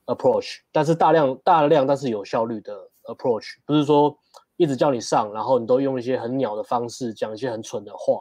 [0.09, 4.15] approach，但是大量大量但是有效率的 approach，不是说
[4.57, 8.21] 一直叫你上，然后你都用一些很鸟的方式讲一些很蠢的话，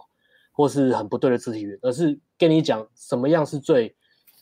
[0.52, 3.96] 或是很不对的肢体语言，而是跟你讲什么样是最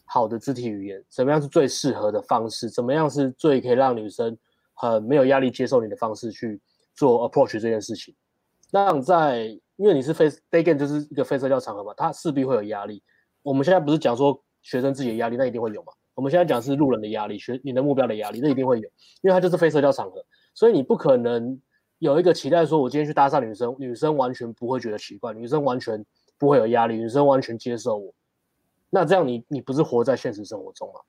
[0.06, 4.38] 好的肢体语言，怎么样是最适合的方式，怎么样是最可以让女生
[4.74, 6.62] 很没有压力接受你的方式去
[6.94, 8.14] 做 approach 这件事情。
[8.72, 9.46] 那在
[9.78, 13.04] 因为你是非 day game 就是一个非社交场合嘛，它势必会有压力。
[13.42, 15.94] 我们现在不是讲说学生自己的压力，那一定会有嘛。
[16.16, 18.90] 我们现在讲是路人的压力，学你的目标的压力，这一定会有，
[19.22, 21.60] 因为它就是非社交场合，所以你不可能
[22.00, 26.04] 有一个期待说，我今天去搭讪女生，女生完全不会觉得奇怪，女生完全
[26.38, 28.14] 不会有压力，女生完全接受我，
[28.90, 31.02] 那这样你你不是活在现实生活中吗？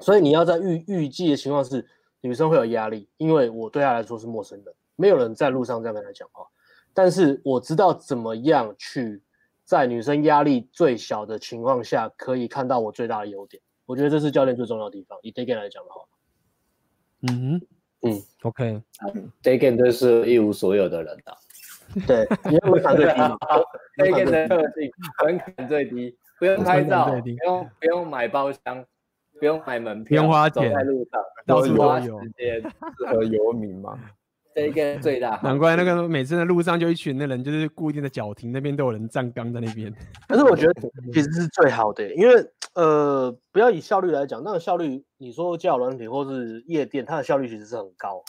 [0.00, 1.86] 所以你要在预预计的情况是，
[2.22, 6.46] 女生会有压力，因为我对她来说是陌生人，没有人在路上这样跟她讲话，
[6.94, 9.22] 但是我知道怎么样去
[9.64, 13.62] 在女生压力最小的情况下，可以看到我最大的优点。
[13.86, 15.18] 我觉得这是教练最重要的地方。
[15.22, 16.02] 以 day game 来讲的话，
[17.22, 17.60] 嗯
[18.02, 21.36] 哼，嗯，OK，day game 这是一无所有的人的，
[22.06, 23.12] 对， 你要门槛最低
[23.96, 24.90] ，day game 的特性
[25.24, 28.84] 门槛最低，不用拍照，不用不用买包厢，
[29.38, 33.98] 不用买门票，不用花钱，走在路上，到处花时间，适合游民嘛。
[34.54, 39.92] 这个最大，难怪那个每次在路上就一群的人，就是固定的脚停那边都有人站岗在那边。
[40.28, 40.72] 可是我觉得
[41.12, 42.34] 其实是最好的，因为
[42.74, 48.22] 呃，不要以效率来讲，那个效率你说交友软体或是夜店，它的效率其实是很高。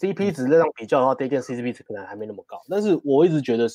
[0.00, 2.58] CP 值这样比较的话，day game CP 值可能还没那么高。
[2.70, 3.68] 但是我一直觉得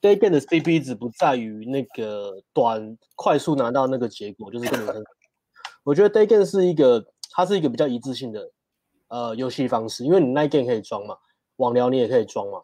[0.00, 5.02] day game 的 CP 值不在于那个短快速拿到那个结果，就是跟女生。
[5.84, 8.50] 我觉得 day game 是一个，它是一个比较一致性的。
[9.12, 11.14] 呃，游戏方式，因为你 night game 可以装嘛，
[11.56, 12.62] 网聊你也可以装嘛，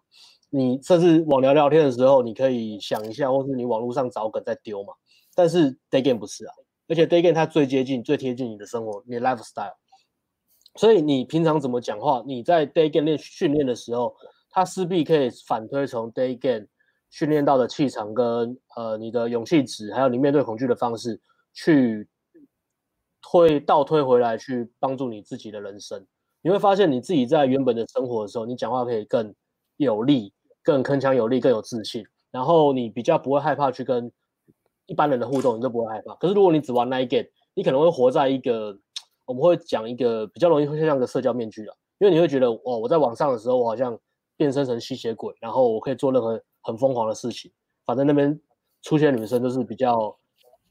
[0.49, 4.95] 你甚至网聊聊天的时候，你可以想一下，或是你网络上找梗再丢嘛。
[5.35, 6.55] 但是 day game 不是啊，
[6.89, 9.75] 而且 day game 它最接近、最贴近你的生活，你的 lifestyle。
[10.77, 14.17] 所以你平常怎么讲话，你在 day game 练训练的时候，
[14.49, 16.67] 它势必可以反推从 day game
[17.11, 21.21] 训练到的气场跟呃你的勇气值，还有你面对恐惧的方式，
[21.53, 22.09] 去
[23.21, 26.07] 推倒推回来，去帮助你自己的人生。
[26.43, 29.35] 你会发现你自己在原本的生活的时候，你讲话可以更
[29.77, 30.33] 有力、
[30.63, 34.11] 更铿锵有力、更有自信，然后你比较不会害怕去跟
[34.87, 36.15] 一般人的互动，你都不会害怕。
[36.15, 38.79] 可是如果你只玩 night game，你可能会活在一个
[39.27, 43.99] 我们会讲一个比较容易会像个社交面具了，因为你会觉得哦，我在网上的时候，我好像
[44.37, 47.51] 变身成吸血鬼，然后我可以做任何很疯狂的事情，
[47.85, 48.41] 反正那边
[48.83, 50.17] 出现的女生都是比较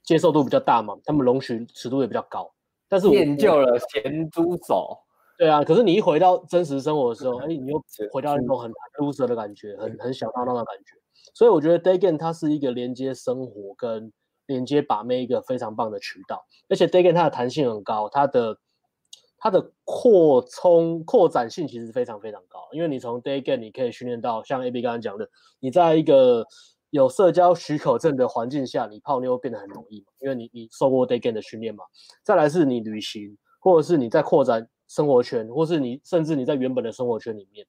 [0.04, 2.50] 接受度比较大嘛，他们容许尺度也比较高。
[2.88, 4.98] 但是我练就了咸猪手。
[5.38, 7.80] 对啊，可是你一回到真实生活的时候，哎，你又
[8.12, 10.96] 回到那种很 loser 的感觉，很很小闹闹的感觉。
[11.36, 14.12] 所以我觉得 day game 它是一个连接生活跟
[14.48, 18.58] 连接把妹一个非常棒的渠道，而且 day game 它的弹性很高，它的
[19.38, 25.30] 它的扩充扩展性其实非常非常高，因为你从 day game 你可以训练到像 AB 刚刚讲的，
[25.60, 26.48] 你在一个
[26.90, 31.84] 有社交许可证的环境下，你泡妞变得很容易嘛，因为你你受过 day game 的训练嘛。
[32.24, 34.68] 再来是你旅行，或者是你在扩展。
[34.88, 37.66] 生活圈，或是你甚至你在原本的生活圈里面，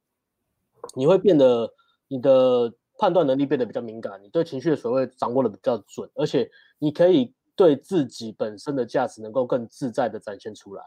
[0.95, 1.71] 你会变得
[2.07, 6.49] 你的判断能力变得比较敏感，你对情绪的所谓掌握的比较准，而且
[6.79, 10.83] 你可以对自己本身的价值能够更自在的展现出来，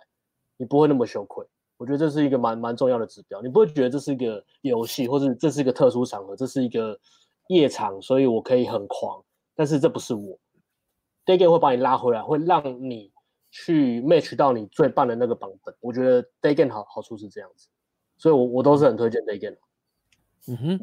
[0.58, 1.46] 你不会那么羞愧。
[1.78, 6.98] 我觉得这是一个蛮蛮重要的指标，你不会觉得这是一个游戏，或者这是一个特殊场合，这是一个
[7.48, 9.24] 夜场，所以我可以很狂，
[9.56, 10.38] 但是这不是我。
[11.26, 13.11] d a g a 会把你拉回来，会让你。
[13.52, 17.68] 去 match 到你最棒的那个版本，我觉得 day game 好好处是这样子，
[18.18, 19.58] 所以我我都是很推荐 day game。
[20.48, 20.80] 嗯哼，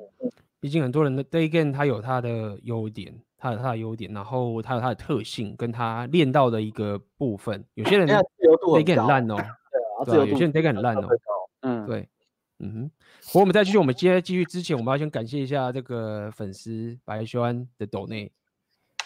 [0.60, 7.64] 毕竟很多人的 day game 它有它的优点，它有它的优点，然后它有它的特性，跟它练到的一个部分。
[7.74, 8.14] 有些人自
[8.44, 9.36] 由度很烂哦，
[10.04, 11.08] 对啊，有些人 day game 很烂哦，
[11.62, 12.08] 嗯，对，
[12.58, 12.90] 嗯哼。
[13.34, 18.30] 我们再继续，我们接继续之前，我们要先感谢一下这个粉丝白修安的抖内，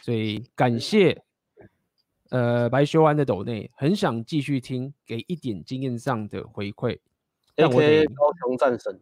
[0.02, 1.22] 所以感谢
[2.32, 6.98] 呃白修安的抖内，很想继续听，给一点经验上的回馈。
[7.54, 8.98] 但我得高雄战神，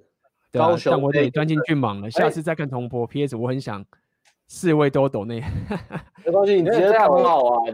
[0.53, 3.83] 对啊，但我得钻进去忙了，下次再看铜箔 PS，我很想。
[4.53, 5.41] 四位都抖内，
[6.27, 7.73] 没关系，你 直接看很好玩，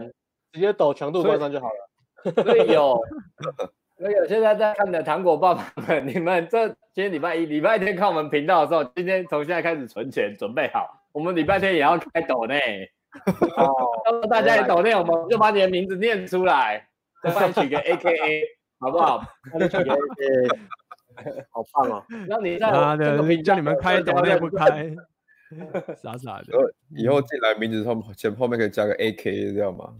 [0.51, 2.43] 直接抖强度关上就好了。
[2.43, 3.01] 所以有，
[3.97, 12.87] 那个现在在看的糖果爸爸们，你们这今天礼拜一、礼拜天看我们频道的时候，今天从现在开始存钱，准备好，我们礼拜天也要开抖内。
[13.57, 16.87] 哦，大家也抖内，我们就把你的名字念出来，
[17.23, 18.43] 再帮你取个 AKA，
[18.79, 19.23] 好不好？
[19.51, 20.55] 帮你取个 AKA，
[21.51, 22.03] 好棒哦！
[22.27, 24.93] 让你在啊，对，叫你们开抖内不开。
[25.95, 29.93] 傻傻的，以后进来名字后前后面可以加个 AK，这样吗？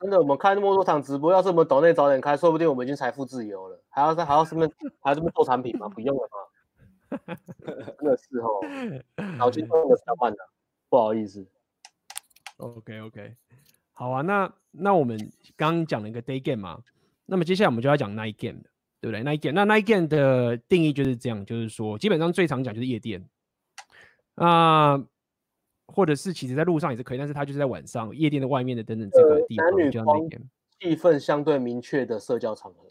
[0.00, 3.78] 真的，我们开那么多场直播，要是我们抖内早点开，说不定我们已经财富自由了。
[3.90, 4.66] 还要还要什么？
[5.02, 5.86] 还要这么做产品吗？
[5.94, 6.36] 不用了吗？
[7.98, 8.60] 真的是哦，
[9.36, 10.38] 脑筋动的太慢了，
[10.88, 11.46] 不好意思。
[12.60, 13.34] OK OK，
[13.92, 15.18] 好啊，那那我们
[15.56, 16.80] 刚刚讲了一个 day game 嘛，
[17.26, 23.24] 那么接下来我们就要讲 night game 的，对不对？night game，那 night game 的定义就是这样，就是说基本上最常讲就是夜店。
[24.36, 25.06] 啊、呃，
[25.86, 30.28] 或者是其实在路上也是可以，但是它就是在晚上夜店的外面的等等这个地方，男女方
[30.78, 32.90] 气氛相对明确的社交场合，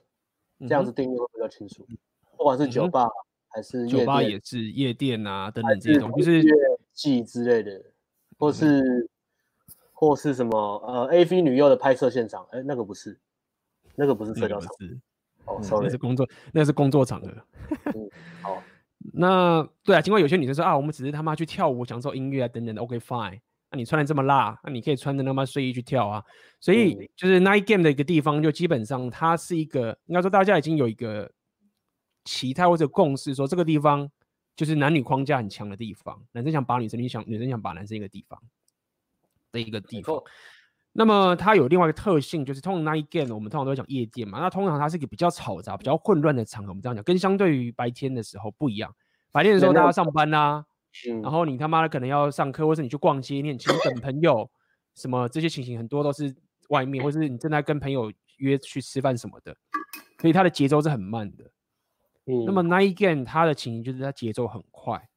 [0.68, 1.84] 这样子定义会比较清楚。
[1.90, 1.98] 嗯、
[2.38, 3.12] 不管是酒吧、嗯、
[3.48, 6.56] 还是，酒吧也是夜店啊等等这种，就是乐
[6.94, 7.84] 季之类的，
[8.38, 9.09] 或是、嗯、
[10.00, 13.20] 或是什么呃 AV 女优的拍摄现场，哎，那个不是，
[13.96, 14.98] 那个不是社交场是，
[15.44, 17.28] 哦，sorry，那是工作，那是工作场合。
[17.88, 18.10] 嗯，
[18.42, 18.64] 好。
[19.12, 23.42] 那对啊，尽管有些女生说啊，我们只是他妈去跳舞、享受音乐啊等等的，OK fine。
[23.72, 26.24] 那你穿的这么辣，那你可以穿着他妈睡衣去跳啊。
[26.62, 31.30] 所以就是 night game 的一个地方，就基本上它是一个，应该说大家已经有一个
[32.24, 34.10] 期待或者共识，说这个地方
[34.56, 38.42] 就是男女框架很强的地方，男生想把女生，你想女生想把男生一个地方
[39.52, 40.22] 的一个地方。
[40.92, 44.40] 那么它有另外一个特性，就是通常 night game 我们通常都会讲夜店嘛。
[44.40, 46.70] 那通常它是一个比较嘈杂、比较混乱的场合。
[46.70, 48.94] 我们这样讲，跟相对于白天的时候不一样。
[49.32, 50.66] 白天的时候大家上班啊，
[51.08, 54.50] 嗯、然后你他妈的可能要上课，或是你去逛街，你很勤等朋友，
[54.96, 56.36] 什么这些情形很多都是
[56.70, 59.56] 外面，或是你正在跟朋友约去吃饭什么的，
[60.20, 61.44] 所以它的节奏是很慢的。
[62.26, 65.09] 嗯、那么 night game 它的情形就是它节奏很快。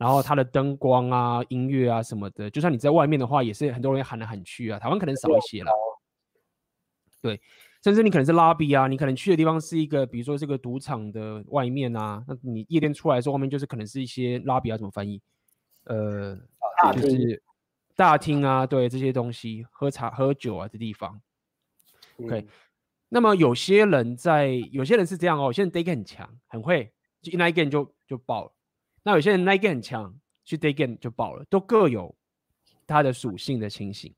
[0.00, 4.78] 然后它的灯光啊、音乐啊什么的，就算你在外面的话，也是很多人喊来喊去啊。
[4.78, 5.70] 台湾可能少一些了，
[7.20, 7.38] 对，
[7.84, 15.20] 甚至你可能是 lobby 啊，你可能去的地方是一个，比如说这个赌场的外面啊，那你夜店出来的时候，外面就是可能是一些 lobby 啊，怎么翻译？
[15.84, 16.34] 呃，
[16.82, 17.42] 大就是
[17.94, 21.20] 大厅啊，对，这些东西，喝茶喝酒啊的地方。
[22.16, 22.48] OK，、嗯、
[23.10, 26.90] 那么有些人在，有些人是这样哦，有些人 day 很强，很会，
[27.20, 28.52] 就一 night game 就就爆了。
[29.02, 32.14] 那有些人 night game 很强，去 day game 就爆了，都各有
[32.86, 34.14] 它的属性的情形。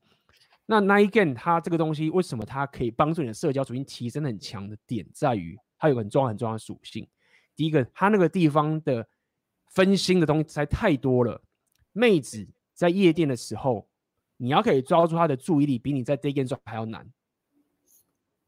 [0.65, 7.07] 那 night game 它这个东西为什么它可以帮助你的社交属性提升很强的点，在于它有个很重要很重要的属性。
[7.55, 9.07] 第一个，它那个地方的
[9.71, 11.41] 分心的东西实在太多了。
[11.91, 13.87] 妹子在夜店的时候，
[14.37, 17.07] 你要可以抓住她的注意力，比你在 day game 时候还要难，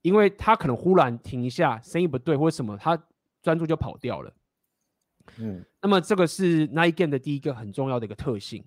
[0.02, 3.02] 因为她可能忽然停一下，声音不对或什么，她
[3.42, 4.34] 专注就跑掉了。
[5.38, 8.66] 嗯，那么这个是 night game 的第一个很重要的一个特性。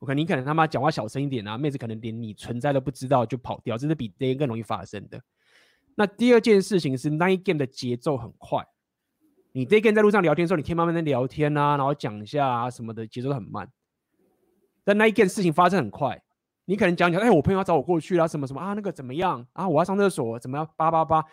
[0.00, 5.22] 我看你可能他妈讲话小声一点啊，妹子可能连你存在都不知道就跑掉，这是比 day 更容易发生的。
[5.94, 8.66] 那第二件事情是 night game 的节奏很快，
[9.52, 13.70] 你 day 跟在路上聊天的时候，你听慢慢的聊天啊，然后讲一下啊什么的，节奏很慢。
[14.82, 16.20] 但 night game 事情发生很快，
[16.64, 21.24] 你可能讲讲，哎，我朋友要找我过去啊，什么什么啊，那个怎么样啊，我要上厕所，怎么样，八八八，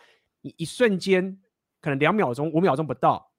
[0.42, 1.36] 你一瞬间
[1.82, 3.32] 可能两秒钟、五秒钟不到。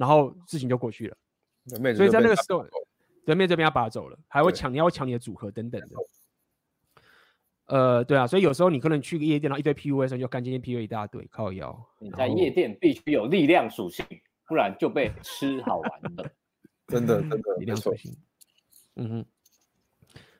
[0.00, 1.16] 然后事情就过去了，
[1.94, 2.64] 所以在那个时候，
[3.26, 5.88] 对面这边要拔走了，还会抢，你要抢你的组合等等的。
[7.66, 11.86] 呃，对啊，所以有时候你可能去个夜店，然后一堆 PUA 的时候，就干今天 PUA 一大堆，靠腰。
[11.98, 14.06] 你在夜店必须有力量属性，
[14.48, 16.32] 不然就被吃好玩的。
[16.88, 18.16] 真的，真的力量属性。
[18.96, 19.26] 嗯哼。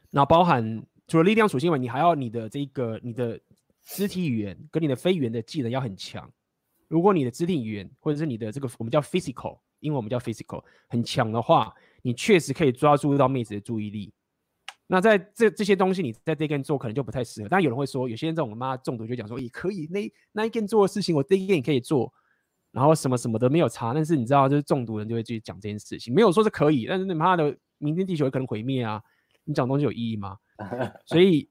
[0.09, 3.39] 那包含除了力量属性外，你还要你的这个你的
[3.83, 6.33] 肢体语言跟你的非语言的技能要很强。
[6.91, 11.73] 如果你的肢体语言或者是你的这个我们叫 physical，因为我们叫 physical 很强的话，
[12.03, 14.13] 你确实可以抓住到妹子的注意力。
[14.89, 17.49] 那在这这些东西你在 day game 做可能就不太适合。
[17.49, 22.13] 但有人会说，有些人这种妈中毒就讲说也可以，那那一件做的事情我 day game 也可以做，
[22.73, 23.95] 然后什么什么的没有差。
[23.95, 29.01] 但是你知道，就是中毒人就会去讲这件事情，没有说是可以，但是你妈的明天地球也可能毁灭啊，
[29.45, 30.37] 你讲东西有意义吗？
[31.07, 31.49] 所以，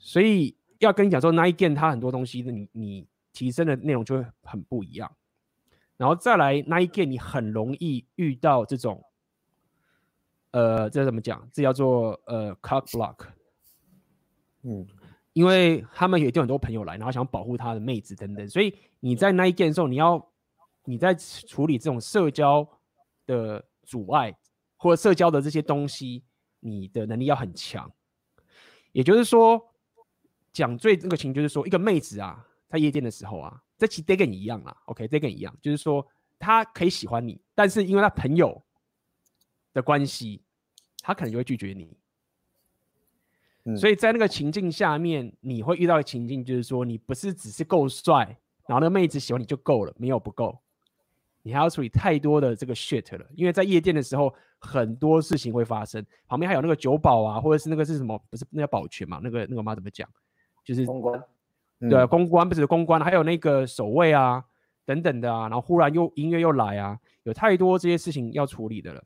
[0.00, 5.14] 所以要跟你讲说，Night Game 它很多东西，你你提升的内容就会很不一样。
[5.98, 9.04] 然后再来，Night Game 你很容易遇到这种，
[10.52, 11.46] 呃，这怎么讲？
[11.52, 13.26] 这叫做呃 Cock Block。
[14.62, 14.86] 嗯，
[15.34, 20.32] 因为他们也有很多朋友来，然后想保护他的妹子等等，所以你在 Night Game 的时候，你要
[20.84, 22.66] 你在处理这种社交
[23.26, 24.34] 的阻碍
[24.76, 26.24] 或者社交的这些东西，
[26.60, 27.92] 你的能力要很强。
[28.92, 29.74] 也就是说，
[30.52, 33.60] 讲最那个情就是说，一个妹子啊，在夜店的时候啊。
[33.76, 36.06] 这其实 Dagen 一样啦，OK，Dagen 一样，就是说
[36.38, 38.62] 他可以喜欢你，但是因为他朋友
[39.72, 40.42] 的关系，
[41.00, 41.96] 他可能就会拒绝你。
[43.64, 50.56] 嗯，所以在那个情境下面，你会遇到的情境就是说，你不是只是够帅，然后那个妹子喜欢你就够了，没有不够，
[51.42, 53.26] 你还要处理太多的这个 shit 了。
[53.34, 58.16] 因为在夜店的时候，很多事情会发生，旁边还有那个酒保啊，或者是那个是什么？
[58.30, 59.20] 不是那叫保全嘛？
[59.20, 60.08] 那个那个妈怎么讲？
[60.64, 61.20] 就是公关。
[61.90, 64.44] 对，公关不是公关，还有那个守卫啊，
[64.84, 69.02] 等等的啊，然后忽然又音乐又来啊，有太多这些事情要处理的了。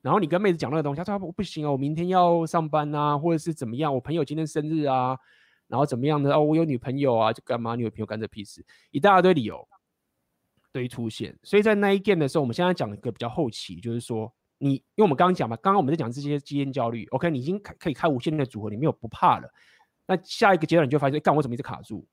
[0.00, 5.18] 然后你跟妹子讲那个东西，她说不行哦，我明天要上班啊，或者是怎么样，我朋友今天生日啊，
[5.66, 7.74] 然后怎么样的哦，我有女朋友啊，就干嘛？
[7.74, 9.66] 女朋友干这屁事，一大堆理由
[10.72, 11.36] 对于出现。
[11.42, 19.48] 所以在那一 game 的时候，我们现在讲一个比较后期，就是说你，因为我们刚刚讲嘛，刚刚我们在讲这些基因焦虑，OK，你已经可以开无限的组合，你没有不怕了。
[20.06, 22.06] 那下一个阶段你就发现，干我怎么一直卡住？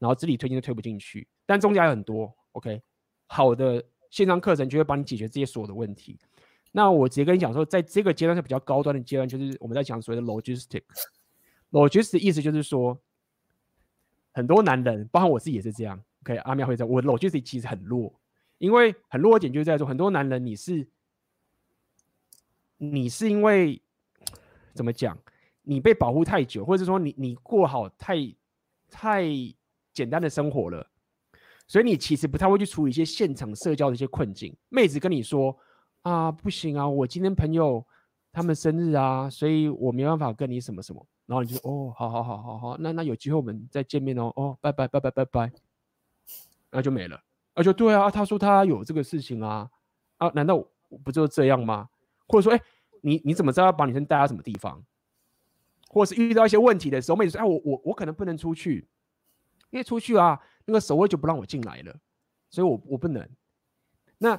[0.00, 2.82] 然后自己推进都推不进去，但中间还有很多 OK
[3.26, 6.18] 好的线上课程就会帮你解决这些所有的问题。
[6.72, 10.82] 那我直接跟你讲说，在这个阶段是比较高端的阶段，就是我们在讲所谓的 logistics。
[11.70, 12.98] logistics 的意思就是说，
[14.32, 16.02] 很多男人，包括我自己也是这样。
[16.22, 18.18] OK，阿喵会这样，我 logistics 其实很弱，
[18.56, 20.88] 因为很弱的点就是在说，很多男人你是
[22.78, 23.82] 你是因为
[24.72, 25.18] 怎么讲，
[25.62, 28.16] 你被保护太久，或者说你你过好太
[28.88, 29.24] 太。
[30.00, 30.86] 简单的生活了，
[31.66, 34.56] 所以你其实不太会去处理一些现场社交的一些困境。
[34.70, 35.54] 妹子跟你说
[36.00, 37.84] 啊，不行啊，我今天朋友
[38.32, 41.06] 他们生日啊，所以我没办法跟你什么什么。
[41.26, 44.32] 然后你就哦，好好好好好，那那有机会我们再见面哦。
[44.36, 45.52] 哦，拜拜拜拜拜拜，
[46.70, 47.20] 那就没了。
[47.52, 49.68] 啊，就对啊，他说他有这个事情啊，
[50.16, 50.64] 啊，难道
[51.04, 51.90] 不就这样吗？
[52.26, 52.62] 或者说，哎，
[53.02, 54.82] 你你怎么知道要把女生带到什么地方？
[55.88, 58.88] 或者是遇到一些问题的时候，妹子说，哎，我我我可能不能出去。
[59.70, 61.96] 因为出去啊，那个守卫就不让我进来了，
[62.50, 63.28] 所以我我不能。
[64.18, 64.38] 那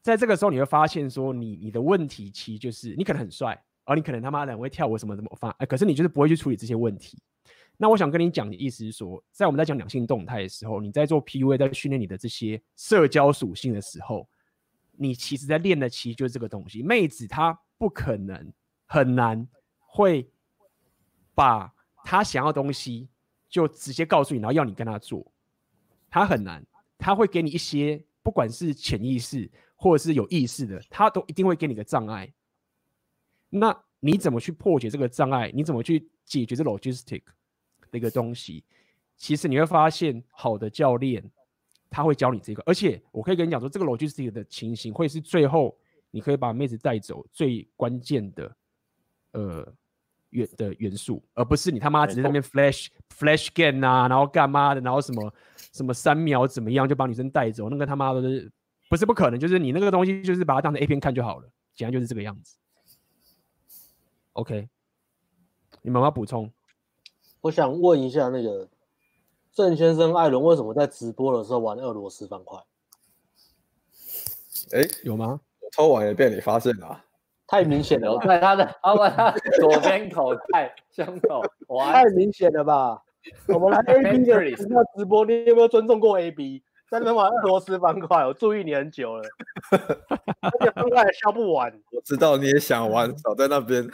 [0.00, 7.18] 在这个时候，你会发现说你，你的问题其实就是你可能很帅，而你可能他妈的很会跳舞什么怎么发，哎，可是你就是不会去处理这些问题。
[7.76, 14.28] 那我想跟你讲的意思是说，在我们在讲两性动态的时候，你在做 PUA，在训练你的这些社交属性的时候，
[14.92, 16.82] 你其实在练的其实就是这个东西。
[16.82, 18.52] 妹子她不可能
[18.86, 19.48] 很难
[19.78, 20.28] 会
[21.34, 21.72] 把
[22.04, 23.08] 她想要的东西。
[23.52, 25.30] 就直接告诉你，然后要你跟他做，
[26.08, 26.64] 他很难，
[26.96, 32.32] 他会给你一些，不管是潜意识或者是有意识的，他都一定会给你个障碍。
[33.50, 35.52] 那你怎么去破解这个障碍？
[35.54, 37.22] 你怎么去解决这 logistic
[37.90, 38.64] 的一个东西？
[39.18, 41.22] 其实你会发现，好的教练
[41.90, 45.78] 他会教你这个，而且我可以跟你讲说，这个 logistic 的情形会是最后
[46.10, 48.56] 你可以把妹子带走最关键的，
[49.32, 49.74] 呃。
[50.32, 55.32] 元的元素，而不是你他妈只是在那边 flash flash game 啊，然后干嘛的，然后什么
[55.72, 58.52] 什么三秒怎么样就把女生带走，那个他妈的是
[58.90, 59.40] 不是不可能？
[59.40, 62.56] 就是你那个东西就是把它当成 A 片看就好了，简单就是这个样子。
[64.34, 64.68] OK，
[65.82, 66.50] 你们要补充？
[67.42, 68.68] 我想问一下，那个
[69.52, 72.58] 郑先生艾伦为什么在直播的时候玩俄罗斯方块？
[74.72, 75.40] 哎，有吗？
[75.60, 77.04] 我偷玩也被你发现了啊。
[77.52, 79.30] 太明显了，在 他的，他把他
[79.60, 81.42] 左边口袋胸口，
[81.92, 83.02] 太明显了吧？
[83.46, 84.40] 我们来 A B 的
[84.96, 86.62] 直播，你有没有尊重过 A B？
[86.90, 89.22] 在那边玩俄罗斯方块，我注意你很久了，
[90.40, 91.70] 而且方块也消不完。
[91.90, 93.86] 我知道你也想玩，少在那边。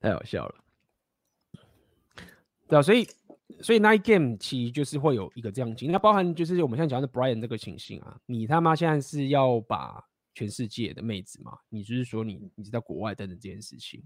[0.00, 0.54] 太好笑了，
[2.66, 3.06] 对啊，所以。
[3.62, 10.02] 所以 Night Game 其实就是会有一个这样情，那包含就是我们现在讲的 Brian 这个情形啊，你他妈现在是要把
[10.34, 11.58] 全世界的妹子嘛？
[11.68, 14.02] 你就是说你你是在国外等等这件事情，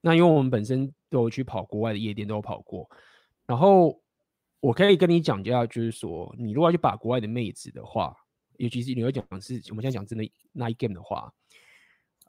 [0.00, 2.90] 那因为我们本身都有去跑国外的夜店，都有跑过，
[3.46, 3.98] 然后
[4.60, 8.14] 我可以跟你讲一下，就是说你如果要去把国外的妹子的话，
[8.58, 10.24] 尤其是你会讲是我们现在讲真的
[10.54, 11.32] Night Game 的话，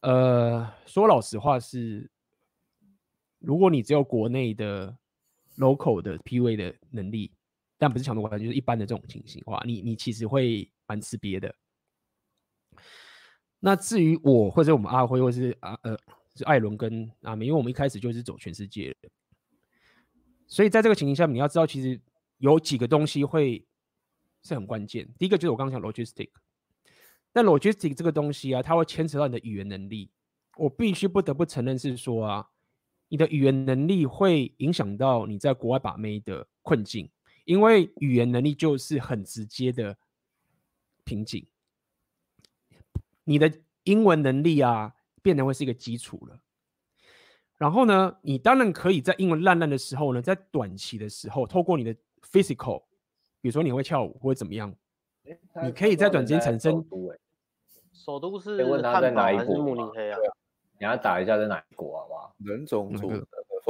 [0.02, 2.10] 呃，说老实话是，
[3.40, 4.96] 如果你只有国内的。
[5.58, 7.32] Local 的 PUA 的能力，
[7.78, 11.54] 但不是强度关，就是一般的这种情形的话，你你其实会蛮吃瘪的。
[13.60, 15.98] 那至于我或者我们阿辉，或是阿呃
[16.36, 18.96] 是艾伦跟阿美，因为我们一开始就是走全世界，
[20.48, 22.02] 所以在这个情形下，你要知道，其实
[22.38, 23.66] 有几个东西会
[24.44, 25.08] 是很关键。
[25.20, 26.30] 第一个就是我刚刚讲 logistic，
[27.34, 30.10] 那 logistic 这个东西啊，它会牵扯到你的语言能力。
[30.58, 32.48] 我必须不得不承认是说啊，
[33.12, 37.10] 你的语言能力会影响到你在国外把妹的困境，
[37.44, 39.98] 因为语言能力就是很直接的
[41.04, 41.46] 瓶颈。
[43.26, 43.52] 你的
[43.84, 46.40] 英文能力啊，变得会是一个基础了。
[47.58, 52.82] 然后呢，你当然可以在英文烂烂的时候呢，在短期的时候，透过你的 physical，
[53.42, 54.74] 比如说你会跳舞或者怎么样，
[55.66, 56.82] 你可以在短时间产生。
[57.92, 59.58] 首都是问他在哪一国？
[59.58, 60.18] 慕尼黑啊？
[60.82, 62.34] 你要打一下在哪一国好不好？
[62.40, 63.12] 人种族，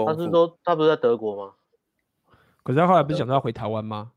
[0.06, 1.54] 他是说他不是在德国吗？
[2.64, 4.14] 可是他后来不是想说要回台湾吗？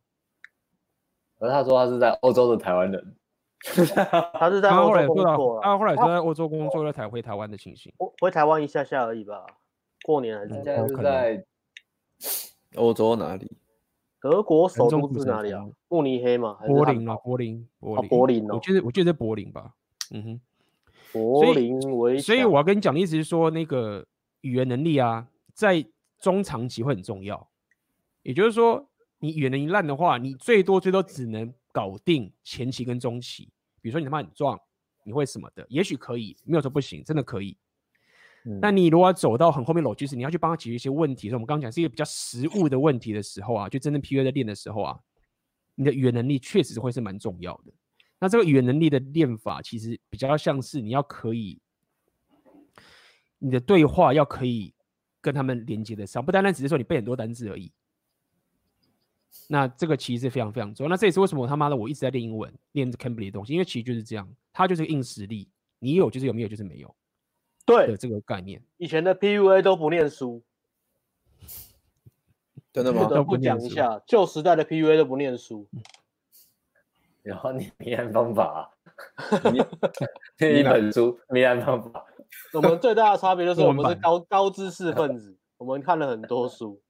[1.40, 3.16] 可是他说他是在欧洲的台湾人。
[4.34, 7.92] 他是在欧洲工作，他后来说在欧洲工作，又才回台湾的情形。
[8.20, 9.44] 回台湾一下下而已吧，
[10.04, 10.54] 过年还是？
[10.54, 11.44] 现在是在
[12.76, 13.50] 欧洲哪里？
[14.20, 15.66] 德国首都是哪里啊？
[15.88, 16.58] 慕尼黑吗？
[16.64, 18.54] 柏林啊，柏林，柏林，柏林哦。
[18.54, 19.72] 我觉得，我觉得在柏林吧。
[20.12, 20.40] 嗯哼，
[21.14, 22.18] 柏林围。
[22.18, 24.06] 所以我要跟你讲的意思是说，那个
[24.42, 25.82] 语言能力啊，在
[26.20, 27.48] 中长期会很重要。
[28.22, 28.90] 也就是说，
[29.20, 33.50] 你语言能力烂的话，你最多最多只能搞定前期跟中期。
[33.80, 34.58] 比如说你他妈很壮，
[35.04, 35.64] 你会什么的？
[35.68, 37.56] 也许可以，没有说不行，真的可以。
[38.46, 41.28] 嗯、但你如果要走到很后面，逻辑是你要去帮他解决一些问题。
[41.28, 44.98] 所以我们刚刚讲是一个比较实务的问题的时候啊，就真正 PUA 在练的时候啊，
[45.74, 47.72] 你的语言能力确实会是蛮重要的。
[48.24, 51.60] 那这个语言能力的练法，其实比较像是你要可以，
[53.38, 54.72] 你的对话要可以
[55.20, 57.70] 跟他们连接的上，不单单只是说你背很多单字而已。
[59.46, 60.88] 那这个其实是非常非常重要。
[60.88, 66.96] 那这也是为什么我他妈的我一直在练英文，练 Cambly 的东西，因为其实就是这样，它就是硬实力，你有就是有，没有就是没有。
[67.66, 68.62] 对，这个概念。
[68.78, 70.42] 以前的 PUA 都不念书，
[72.72, 73.06] 真的吗？
[73.06, 75.68] 都不讲一下，旧时代的 PUA 都不念书。
[77.24, 78.70] 然后你 迷案方法，
[80.38, 82.04] 念 一本书迷案方法。
[82.52, 86.80] 我们最大的差别就是我们是高高知识分子，我们看了很多书。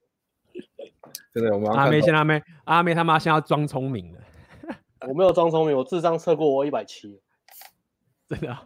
[1.33, 4.19] 真的，我们阿妹现在阿妹阿妹他妈现在要装聪明了。
[5.07, 7.21] 我没有装聪明，我智商测过我一百七，
[8.27, 8.57] 真的。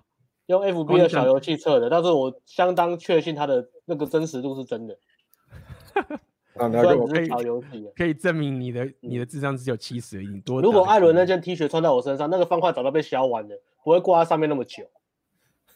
[0.48, 4.98] 用 FB 的小游戏测的，但是我相当确信它的那个真实度是真的。
[6.60, 7.30] 啊，那个可以
[7.96, 10.62] 可以证明你的你的智商只有七十，你多。
[10.62, 14.84] 如果艾伦那件 T 恤穿在我身上，那个方块早就被削完了，不会挂在上面那么久。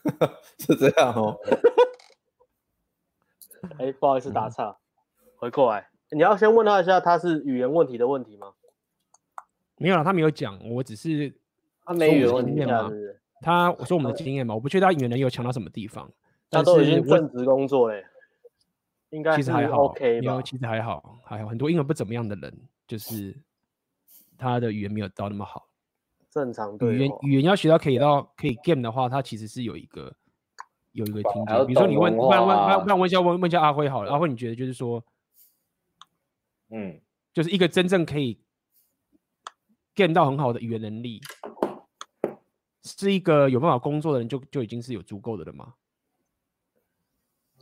[0.59, 1.39] 是这样哦。
[3.77, 4.75] 哎，不好意思打岔，
[5.38, 5.88] 回过来。
[6.11, 8.51] 你要先问他一下，他是语言问题的问题吗？
[9.77, 11.34] 没有了，他没有讲，我只是
[11.86, 12.91] 他没语言问题吗？
[13.41, 16.11] 他我说我们的经验嘛，我不确定他语言能力有强到什么地方。
[16.51, 18.05] 他都已经正职工作嘞，
[19.14, 20.41] 应该其实还好，OK 吧？
[20.41, 22.51] 其实还好，还好很多英文不怎么样的人，
[22.88, 23.36] 就是
[24.38, 25.70] 他的语言没有到那么好。
[26.32, 26.95] 正常对。
[26.95, 30.11] 语言语言要学到可以到可以 game 的话，他其实是有一个
[30.93, 31.64] 有一个听觉。
[31.66, 35.03] 比如说你问，不然问，不然问一下问问一下阿辉好了，阿辉你觉得就是说。
[36.70, 36.99] 嗯，
[37.32, 38.41] 就是一个真正可以
[39.93, 41.22] game 到很好的语言能力，
[42.84, 45.75] 是一个有办法工作的人，就就已经是有足够的了吗？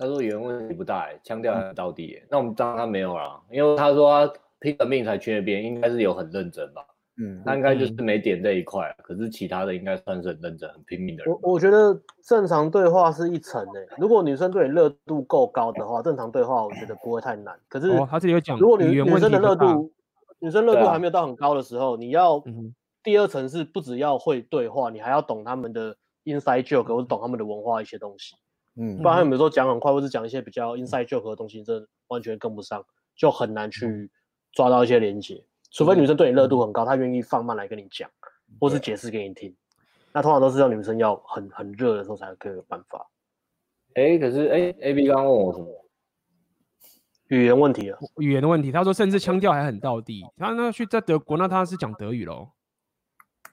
[0.01, 2.25] 他说语言问题不大，欸，腔调很到底，欸。
[2.27, 6.83] 那我们当然他没有啦，因为他说他拼了命才去那边，应该是有很认真吧。
[7.21, 11.31] 嗯，他应该就是没点这一块，嗯，可是其他的应该算是很认真、很拼命的人。
[11.31, 17.55] 我我觉得正常对话是一层诶、欸，如果女生对你热度够高的话，正常对话我觉得不会太难。
[17.69, 19.91] 可是他这里有讲，如果女女生的热度，
[20.39, 22.41] 女生热度还没有到很高的时候，啊、你要
[23.03, 28.35] 第二层是不只要会对话，你还要懂他们的 inside joke 或者懂他们的文化一些东西。
[28.75, 32.85] 嗯，不然他们有时候讲很快，或是讲一些比较 inside joke 的东西，真的完全跟不上，
[33.15, 34.09] 就很难去
[34.53, 35.43] 抓到一些连接。
[35.71, 38.09] 除非女生对你热度很高，她愿意放慢来跟你讲，
[38.59, 39.55] 或是解释给你听。
[40.13, 43.09] 那通常都是要女生要很很热的时候才可以有办法。
[43.93, 45.67] 哎、欸，可是哎、欸、，A B 刚刚问我什么？
[47.27, 47.97] 语言问题啊？
[48.17, 48.71] 语言的问题。
[48.73, 50.25] 他说甚至腔调还很道地。
[50.37, 52.49] 他那去在德国，那他是讲德语喽？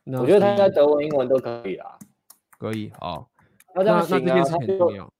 [0.06, 1.96] 我觉得他应该德文、英文都可以啦。
[2.58, 3.28] 可以，好。
[3.78, 4.22] 那这样行啊？
[4.24, 5.12] 那这件事很重要。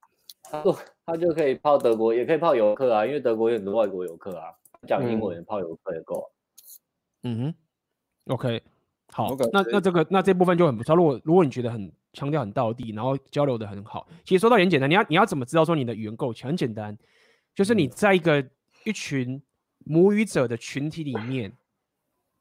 [0.51, 4.53] 他说他就可以泡德国，也可以泡游客啊，因为德国有很多外国游客啊，
[4.87, 6.31] 讲英文泡游客也够。
[7.23, 7.55] 嗯哼
[8.33, 8.63] ，OK，
[9.13, 10.97] 好，okay, 那那这个那这部分就很不错。
[10.97, 16.49] 如果如果你觉得很腔调很到地，然后交流的很好，其实说到很简单，你要你要怎么知道说你的语言够强？
[16.49, 16.97] 很简单，
[17.55, 18.43] 就是你在一个
[18.85, 19.43] 一群
[19.85, 21.53] 母语者的群体里面，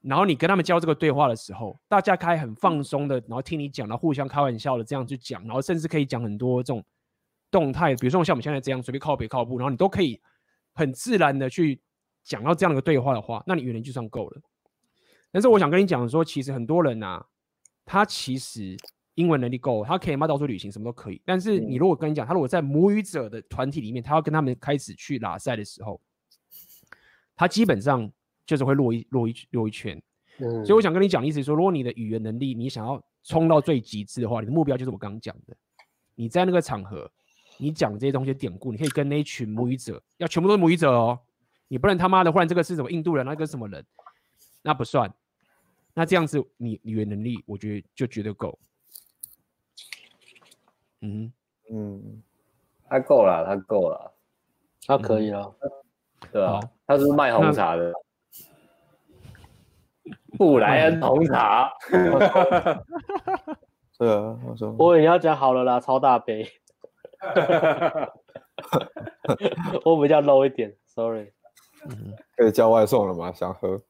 [0.07, 6.81] 然后你跟他们交这个对话的时候，大家可以很放松的，然后听你讲，然后互相开玩笑的这样去讲，然后甚至可以讲很多这种
[7.51, 10.21] 动态，比如说像我们现在这样随便靠北靠步，然后你都可以
[10.73, 11.81] 很自然的去
[12.23, 14.41] 讲到这样的一个对话的话，那你语言就算够了。
[15.29, 17.25] 但是我想跟你讲说，其实很多人啊，
[17.83, 18.77] 他其实
[19.15, 21.21] 英文能力够，他可以嘛到处旅行，什么都可以。
[21.25, 25.99] 但是你如果跟你讲，他如果在母语者的团体里面，他要跟他们开始去拉赛的时候，
[27.35, 28.09] 他基本上。
[28.47, 30.01] 就是会落一落一落一圈，
[30.39, 35.53] 嗯，所以我想跟你讲的意思是说，如果你的语言能力你想要冲到最极致的话，你的目标就是我刚刚讲的，
[36.15, 37.11] 你在那个场合，
[37.57, 41.19] 你讲这些东西典故，你可以跟那一群母语者，要全部都是母语者哦，
[41.67, 43.85] 你不能他妈的换这个是什么印度人，那个什么人，
[44.61, 45.13] 那不算，
[45.93, 48.57] 那这样子你语言能力我觉得就绝对够，
[51.01, 51.33] 嗯
[51.69, 52.23] 嗯，
[52.87, 54.13] 他够了，他够了，
[54.85, 55.71] 他可以了，嗯、
[56.31, 57.91] 对啊，他是卖红茶的。
[60.37, 61.71] 布莱恩 红茶，
[63.97, 66.47] 对啊，我说，我以为你要讲好了啦，超大杯，
[69.83, 71.31] 我比较 low 一点，sorry，
[72.35, 73.31] 可以叫外送了吗？
[73.33, 73.81] 想喝，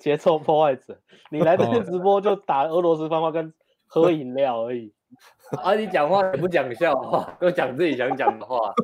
[0.00, 0.98] 节奏破坏者，
[1.30, 3.52] 你来这边直播就打俄罗斯方块跟
[3.86, 4.92] 喝饮料而已，
[5.62, 8.74] 啊，你讲话也不讲笑话，都讲自己想讲的话，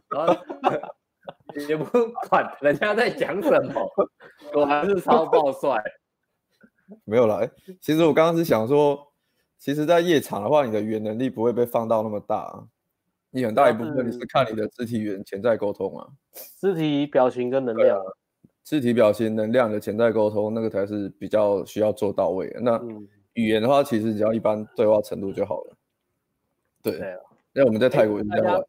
[1.69, 1.85] 也不
[2.29, 3.91] 管人家在讲什么，
[4.55, 5.83] 我还是超爆帅。
[7.05, 7.51] 没有啦，哎，
[7.81, 9.13] 其实我刚刚是想说，
[9.59, 12.67] 其实，在夜场的话，你的语言能力不会被放到那么大，
[13.31, 16.07] 你很大一部分你是看你的肢体语言潜在沟通啊，
[16.61, 17.99] 肢体表情跟能量，
[18.63, 22.61] 肢体表情能量的潜在沟通，那个才是比较需要做到位的。
[22.61, 22.79] 那
[23.33, 25.77] 语言的话，其实只要一般对话程度就好了。
[26.83, 26.95] 对，
[27.55, 28.63] 因为我们在泰国也是这样。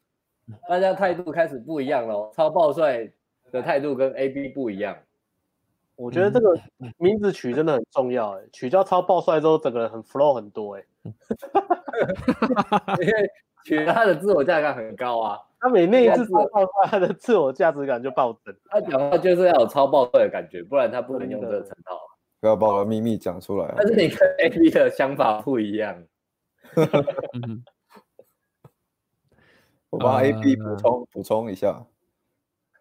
[0.68, 3.10] 大家态度开始不一样了，超暴帅
[3.52, 4.98] 的态度跟 AB 不一样。
[5.96, 6.60] 我觉得这个
[6.98, 10.84] 名字取真的很重要，哎，取叫超暴帅之后，整个人很 flow 很多，哎，
[13.00, 13.32] 因为
[13.64, 15.40] 取他的自我价值感很高啊。
[15.60, 18.54] 他每念一次超爆帅，他的自我价值感就暴增。
[18.66, 21.98] 他讲话就是要有超爆帅的感觉，不然他不能用这个称号。
[22.42, 23.74] 不要把我的秘密讲出来。
[23.78, 26.04] 但是你跟 AB 的想法不一样。
[29.94, 31.86] 我帮 A B 补充补、uh, 充一下，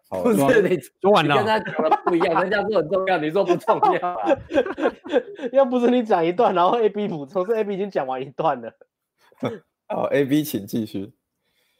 [0.09, 4.39] 好，不是你说完了，跟他讲的不一样，人家说很重要，你说不重要啊？
[5.53, 8.73] 要不是你讲一段，然后 A B 补充，是 A B 已经讲完一段了。
[9.87, 11.13] 好，A B 请继续。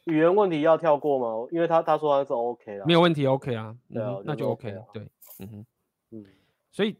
[0.04, 1.48] 语言问题要跳过吗？
[1.50, 5.02] 因为他他说他是 OK 了，没有问题，OK 啊，对啊、嗯，那就 OK 了，对，
[5.40, 5.66] 嗯哼，
[6.12, 6.24] 嗯，
[6.70, 6.96] 所以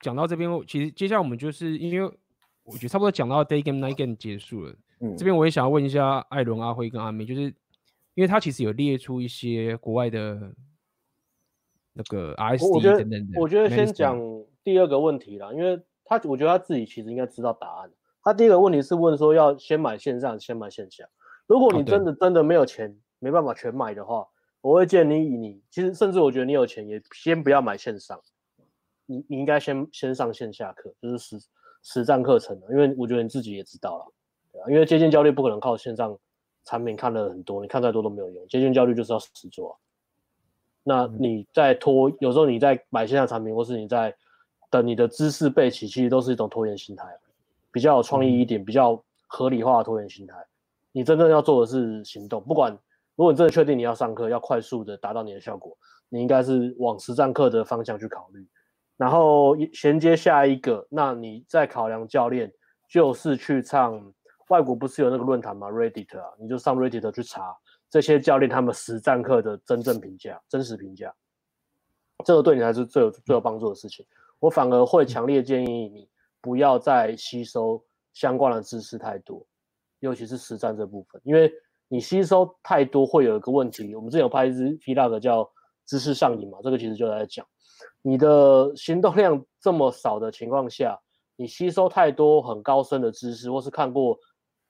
[0.00, 2.08] 讲到这边，其实接下来我们就是因为
[2.62, 4.74] 我觉得差不多讲到 Day Game Night Game 结束了。
[5.00, 7.42] 嗯、这边我也想要问一下艾伦、阿辉跟阿妹，就是
[8.14, 10.52] 因为他其实有列出一些国外的
[11.92, 13.40] 那个 RSD 等等的。
[13.40, 14.18] 我觉得先讲
[14.64, 17.90] 第二个问题啦，因为他我觉得他自己其实应该知道答案。
[18.22, 21.06] 他第一个问题是问说要先买线上，先买线下。
[21.46, 24.26] 如果你真的真的没有钱，没办法全买的话，
[24.60, 28.18] 我会建议你，你其实甚至我觉得你有钱也先不要买线上，
[29.04, 31.46] 你你应该先先上线下课，就是实
[31.82, 34.12] 实战课程的，因为我觉得你自己也知道了。
[34.68, 36.16] 因为接近焦虑不可能靠线上
[36.64, 38.46] 产品看了很多，你看再多都没有用。
[38.48, 39.74] 接近焦虑就是要实做啊。
[40.82, 44.14] 那你在拖，有时候你在买线上产品，或是你在
[44.70, 47.04] 等你的知识备齐，其实都是一种拖延心态，
[47.72, 50.34] 比较有创意一点，比较合理化的拖延心态。
[50.92, 52.42] 你真正要做的是行动。
[52.42, 52.72] 不管
[53.16, 55.76] 如果你真的确定你要上课，要快速的达到你的效果，
[56.08, 58.46] 你应该是往实战课的方向去考虑。
[58.96, 62.52] 然后衔接下一个，那你再考量教练，
[62.88, 64.12] 就是去唱。
[64.48, 67.56] 外国不是有那个论坛吗？Reddit 啊，你就上 Reddit 去查
[67.90, 71.12] 这些教练他们实战课的真正评价、真实评价，
[72.24, 74.06] 这个对你才是最有最有帮助的事情。
[74.38, 76.08] 我反而会强烈建议你
[76.40, 77.82] 不要再吸收
[78.12, 79.44] 相关的知识太多，
[79.98, 81.52] 尤其是实战这部分，因为
[81.88, 83.96] 你吸收太多会有一个问题。
[83.96, 85.50] 我们之前有拍一支 Vlog 叫
[85.86, 87.44] 知识上瘾嘛，这个其实就在讲
[88.00, 90.96] 你的行动量这么少的情况下，
[91.34, 94.16] 你吸收太多很高深的知识，或是看过。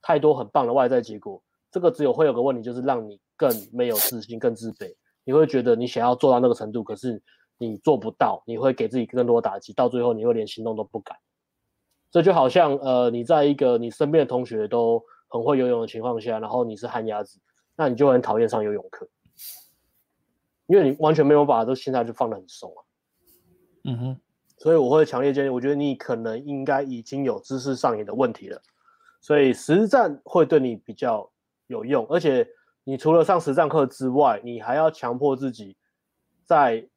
[0.07, 4.95] 太多很棒的外在结果，这个只有会有个问题，就是让你更没有自信、更自卑。
[5.24, 7.20] 你会觉得你想要做到那个程度，可是
[7.59, 11.19] 你做不到，你会给自己更多打击，到最后你会连行动都不敢。
[12.12, 17.41] 这就好像呃，你在一个你身边的同学都很会游泳的情况下，然后你是旱鸭子，
[17.74, 19.09] 那你就很讨厌上游泳课，
[20.69, 22.81] 因为你完全没有把这心态就放得很松啊。
[23.83, 24.20] 嗯哼，
[24.57, 28.62] 所以我会强烈建议，我觉得你可能应该已经有知识上瘾的问题了。
[29.27, 31.28] 所以实战会对你比较
[31.66, 32.47] 有用，而且
[32.85, 35.77] 你除了上实战课之外，你还要强迫自己
[36.44, 36.89] 在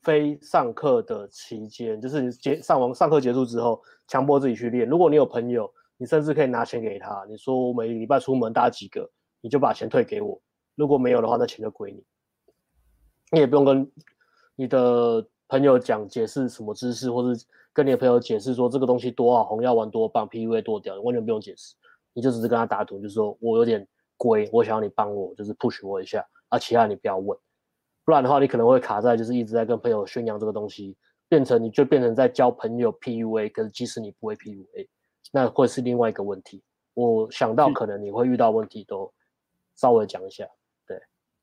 [0.00, 4.88] 非上课的期间，就是你结上完上课结束之后，强迫自己去练。
[4.88, 9.10] 如果你有朋友，你甚至可以拿钱给他，你说我每礼拜出门打几个，
[9.40, 10.40] 你就把钱退给我。
[10.76, 12.04] 如果没有的话，那钱就归你。
[13.32, 13.90] 你也不用跟
[14.54, 21.74] 你的朋友讲解释什么知识，或是跟你的朋友解释说这个东西多好，红药丸多棒，PUA 多屌，你完全不用解释，
[22.12, 23.86] 你就只是跟他打赌，就是说我有点
[24.16, 27.38] 龟，我想要你帮我，就是 push 我一下，啊，其他你不要问，
[28.04, 30.96] 不然的话你可能会卡在就是一直在跟朋友宣扬这个东西，
[31.28, 34.88] 变成你就变成在交朋友 PUA，可是即使你不会 PUA，
[35.32, 36.62] 那会是另外一个问题。
[36.94, 39.10] 我想到可能你会遇到问题，都
[39.76, 40.46] 稍微讲一下，
[40.86, 41.00] 对，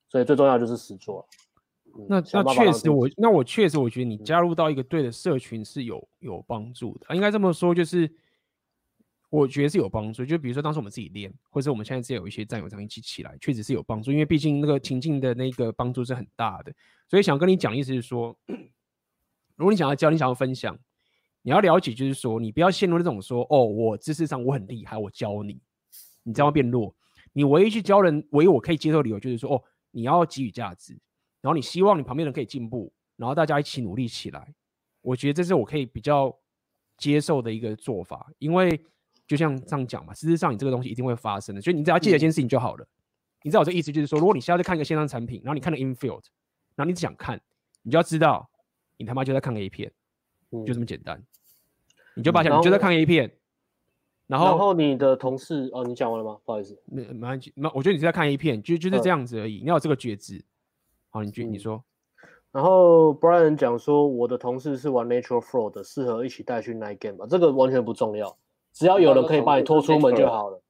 [0.08, 1.28] 所以最重要就是实作。
[2.08, 8.10] 那那确实我，我那我确实我觉得你加入到一个对的社群是有有帮助的，应该这么说，就是
[9.30, 10.26] 我觉得是有帮助。
[10.26, 14.12] 就比如说当时我们自己练，或者我们现在是有一些战友这样一起起来，确实是有帮助。
[14.12, 16.74] 因为毕竟那个情境的那个帮助是很大的，
[17.08, 18.38] 所以想跟你讲意思是说，
[19.56, 20.78] 如果你想要教，你想要分享，
[21.42, 25.62] 你要了解，就是说你不要陷入那种说哦，我知识上我很厉害，我教你，
[26.24, 26.96] 你这样变弱。
[27.32, 31.00] 你唯一去教人，唯一我可以接受的理由就是说哦，你要给予价值。
[31.42, 34.54] 然后你希望你旁边人可以进步，然后大家一起努力起来，
[35.02, 36.36] 我觉得这是我可以比较
[36.98, 38.82] 接受的一个做法，因为
[39.28, 42.84] 就像这样讲嘛，事实上你这个东西一定会发生的，所以你只要记得一件事情就好了。
[42.84, 42.90] 嗯、
[43.44, 46.24] 你知道我这意思就是说，如果你现在在看一个线上产品，然后你看了 infield，
[46.76, 47.40] 然后你只想看，
[47.84, 48.50] 你就要知道，
[48.98, 49.92] 你他妈就在看 A 片，
[50.52, 51.24] 嗯、就这么简单。
[52.16, 53.32] 你就把想，你就在看 A 片，
[54.28, 56.38] 然后然后你的同事哦，你讲完了吗？
[56.44, 60.44] 不好意思，没没关系，那我觉得你是在看 A 片，就就是这样子而已，嗯、你要有这个觉知。
[61.12, 61.84] 好，你继续你说。
[62.52, 67.26] 然后 Brian 讲说，我的同事是玩 Natural Flow 的，适合一起带去 Night Game 吧。
[67.30, 68.36] 这个完全不重要，
[68.74, 70.62] 只要有人可以把你拖出门就好了。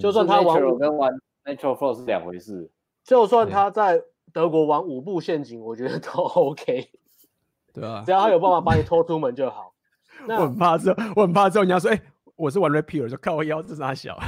[0.00, 1.12] 就算他玩跟玩
[1.44, 2.70] Natural Flow 是两回事。
[3.04, 4.02] 就算他在
[4.32, 6.90] 德国玩五步陷阱，我觉得都 OK。
[7.72, 9.72] 对啊，只要他有办法把你拖出门就好。
[10.26, 12.02] 那我很怕之后，我很怕之后你要说，哎，
[12.34, 14.18] 我是玩 Repeal，就看我腰这啥小。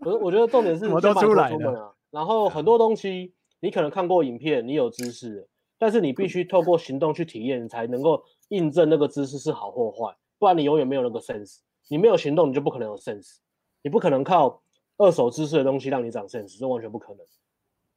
[0.00, 1.94] 不是，我觉得重点是我都出来了。
[2.10, 3.34] 然后很多东西。
[3.60, 5.46] 你可能看过影片，你有知识，
[5.78, 11.58] 但是你必须透过行动去体验，才能够印证那个知识是好或坏，不然你永远没有那个 sense。
[11.88, 13.36] 你没有行动，你就不可能有 sense。
[13.82, 14.62] 你不可能靠
[14.96, 17.26] 二手知识的东西让你长 sense，这完全不可能。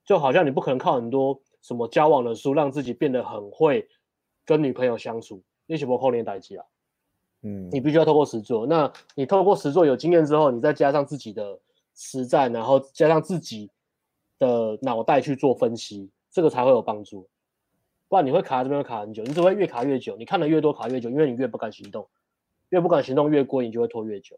[0.05, 3.87] 就好像你不可能靠很多什么交往的书让自己变得很会
[4.45, 6.65] 跟女朋友相处，你是不靠练代志啊。
[7.43, 8.65] 嗯，你必须要透过实做。
[8.65, 11.59] 那你透过实做有经验之后，你再加上自己的
[11.95, 13.69] 实战，然后加上自己。
[14.43, 17.29] 的脑袋去做分析，这个才会有帮助，
[18.09, 20.17] 不然你会卡在这边会卡很久，你只会越卡越久。
[20.17, 22.07] 你看的越多卡越久，因为你越不敢行动，
[22.69, 24.37] 越不敢行动越过瘾，你就会拖越久。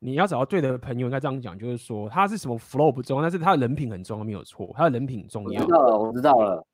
[0.00, 5.60] 你要找到对的朋友，应该这样讲，就是说他是什么 flow 不重要，但是他的人品很重要，没有错，他的人品重要。
[5.60, 6.66] 我知道了，我知道了。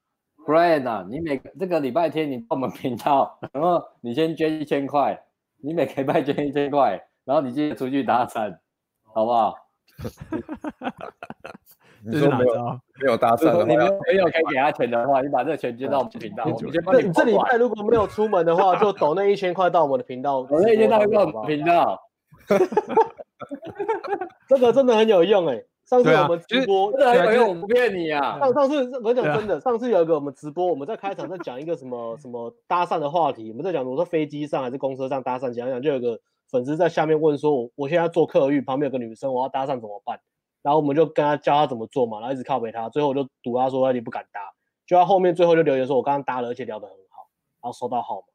[0.47, 5.20] Brian 啊，你每这个礼拜天你到我们频道，然后你先捐一千块，
[5.59, 8.61] 你每个礼拜捐一千块，然后你接着出去打伞，
[9.03, 9.66] 好不好？
[12.05, 16.44] 你说没有没有搭讪，你没有没有可以给他钱的话，你把这个钱捐到我们频道。
[16.44, 20.44] 对，你这礼拜如果没有出门的话，就抖那一千块到我们的频道。
[20.44, 22.01] 抖那一千块到我们频道。
[24.48, 25.60] 这个真的很有用哎！
[25.85, 28.39] 上次我们直播真的很有用，我不骗你啊。
[28.39, 36.20] 上上次我讲真的，上次有一个我们直播，我们在开场在讲一个什么什么搭讪的话题，我们在讲，我说飞机上还是公车上搭讪，讲讲就有个
[36.51, 40.20] 粉丝在下面问说，我我现在坐客运旁边有个女生，我要搭讪怎么办？
[40.62, 44.40] 然后我们就跟他教他怎么做嘛，然后一直靠北他，最后我就堵他说你不敢搭，
[44.86, 47.28] 就他后面最后就留言说我刚刚搭了，而且聊得很好，
[47.62, 48.27] 然后收到号码。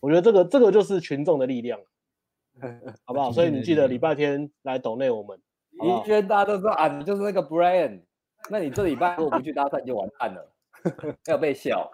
[0.00, 1.80] 我觉得这个这个就是群众的力量，
[3.06, 3.32] 好不好？
[3.32, 5.40] 所以你记得礼拜天来抖内我们，
[5.80, 8.02] 一圈大家都说啊，你就是那个 Brian，
[8.50, 10.52] 那你这礼拜如果不去搭讪就完蛋了，
[11.28, 11.90] 要被笑。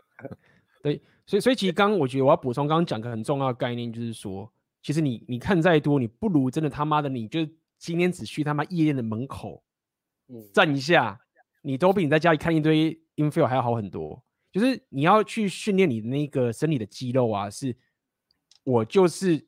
[0.82, 4.50] 对，所以所以其实刚刚我觉得我要补充刚刚讲个很重要的概念，就是说，
[4.84, 7.40] 其实你你看再多，你不如真的他妈的你就。
[7.76, 9.62] 今天只去他妈夜店的门口，
[10.54, 11.20] 站一下，
[11.60, 14.24] 你都比你在家里看一堆 infill 还要好很多。
[14.50, 17.76] 就是你要去训练你的那个生理的肌肉啊，是，
[18.62, 19.46] 我就是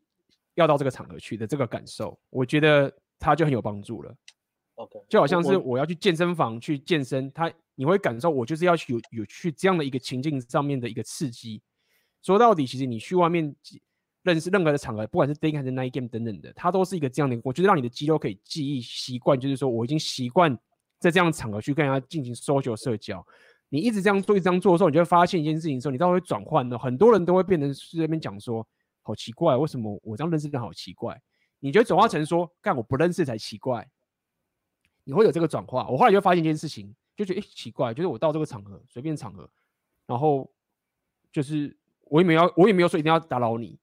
[0.55, 4.15] 要到这个场合去的这个感受，我觉得它就很有帮助了。
[4.75, 11.63] OK，就好像是我要去健身房去健身，它你会感受我就是要去有有去这样的一个情境上面的一个刺激。
[12.21, 13.57] 说到底，其实你去外面。
[14.27, 17.41] 认识任何的场合，不管是 day 还是 night game 等等的，它都是一个这样的。
[17.45, 20.59] 我觉得让你的肌肉可以记忆习惯，就是说我已经习惯
[20.99, 23.25] 在这样的场合去跟人家进行 social 社交。
[23.69, 26.79] 你一直这样做，一直这样做的时候，你就会发现一件事情的时候，你到会转换的。
[26.79, 28.67] 很多人都会变成是这边讲说，
[29.03, 31.21] 好奇怪，为什么我这样认识的人好奇怪？
[31.59, 33.89] 你觉得转化成说，干我不认识才奇怪。
[35.05, 35.89] 你会有这个转化。
[35.89, 39.49] 我后来就发现一件事情，就觉得诶奇怪，就是我到这个场合，随便场合，
[40.07, 40.49] 然后
[41.33, 43.77] 就是我也没有我也没有说一定要打扰你，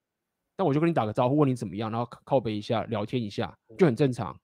[0.55, 4.38] 但我就跟你打个招呼，问你怎么样，然后靠背一下，聊天一下就很正常。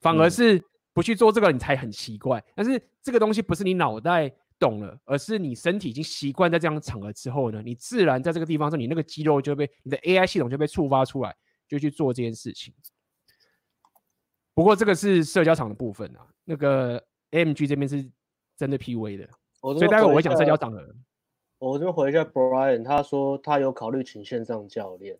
[0.00, 0.62] 反而是
[0.92, 2.42] 不去做这个，你才很奇怪。
[2.54, 11.36] 但是这个东西不是你脑袋懂了，而是你身体已经习惯在这样的场合之后呢，你自然在这个地方上，你那个肌肉就被你的 AI 系统就被触发出来，
[11.68, 12.72] 就去做这件事情。
[14.54, 18.10] 不过这个是社交场的部分啊，那个 AMG 这边是
[18.56, 19.28] 针对 PUA 的，
[19.60, 20.94] 所以待会我会讲社交场合。
[21.58, 25.18] 我这边回一下 Brian，他说他有考虑请线上教练。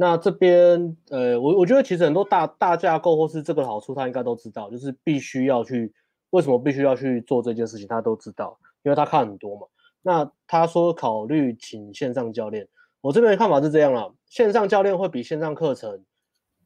[0.00, 5.92] 那这边呃，我我觉得其实很多大大架构或是这个好处，他应该都知道，就是必须要去
[6.30, 9.66] 为什么必须要去做这件事情，他都知道，因为他看很多嘛。
[10.02, 12.68] 那他说考虑请线上教练，
[13.00, 16.04] 我这边的看法是这样啦，线上教练会比线上课程，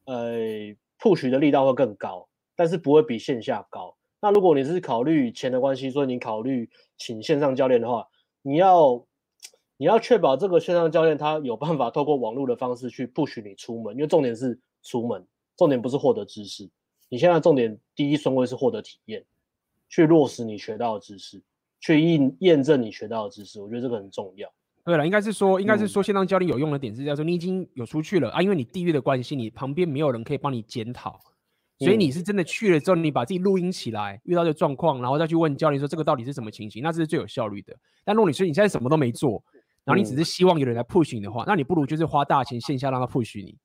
[0.05, 0.35] 呃
[1.01, 3.97] ，push 的力道会更高，但是不会比线下高。
[4.21, 6.69] 那如果你是考虑钱的关系，所以你考虑
[6.99, 8.07] 请线上教练的话，
[8.43, 9.03] 你要
[9.83, 15.27] 你要确保这个线上教练他有办法透过网络的方式去 push 你出门，因为重点是出门，
[15.57, 16.71] 重点不是获得知识。
[17.09, 19.25] 你现在重点第一顺位是获得体验，
[19.89, 21.43] 去落实你学到的知识，
[21.81, 23.61] 去验验证你学到的知识。
[23.61, 24.49] 我觉得这个很重要。
[24.85, 31.19] 对了，应该是说，应该是说线上教练有用的点是叫做你已经有出去了啊，因为你地域的关系，你旁边没有人可以帮你检讨。
[31.79, 37.77] 所以你是真的去了之后，你把自己录音起来，遇到这个状况，然后再去问教练说这个到底是什么情形，那这是最有效率的。
[38.05, 39.43] 但如果你说你现在什么都没做，
[39.85, 43.57] 然后你只是希望有人来 push 你的话，那你不如就是花大钱线下让他 push 你，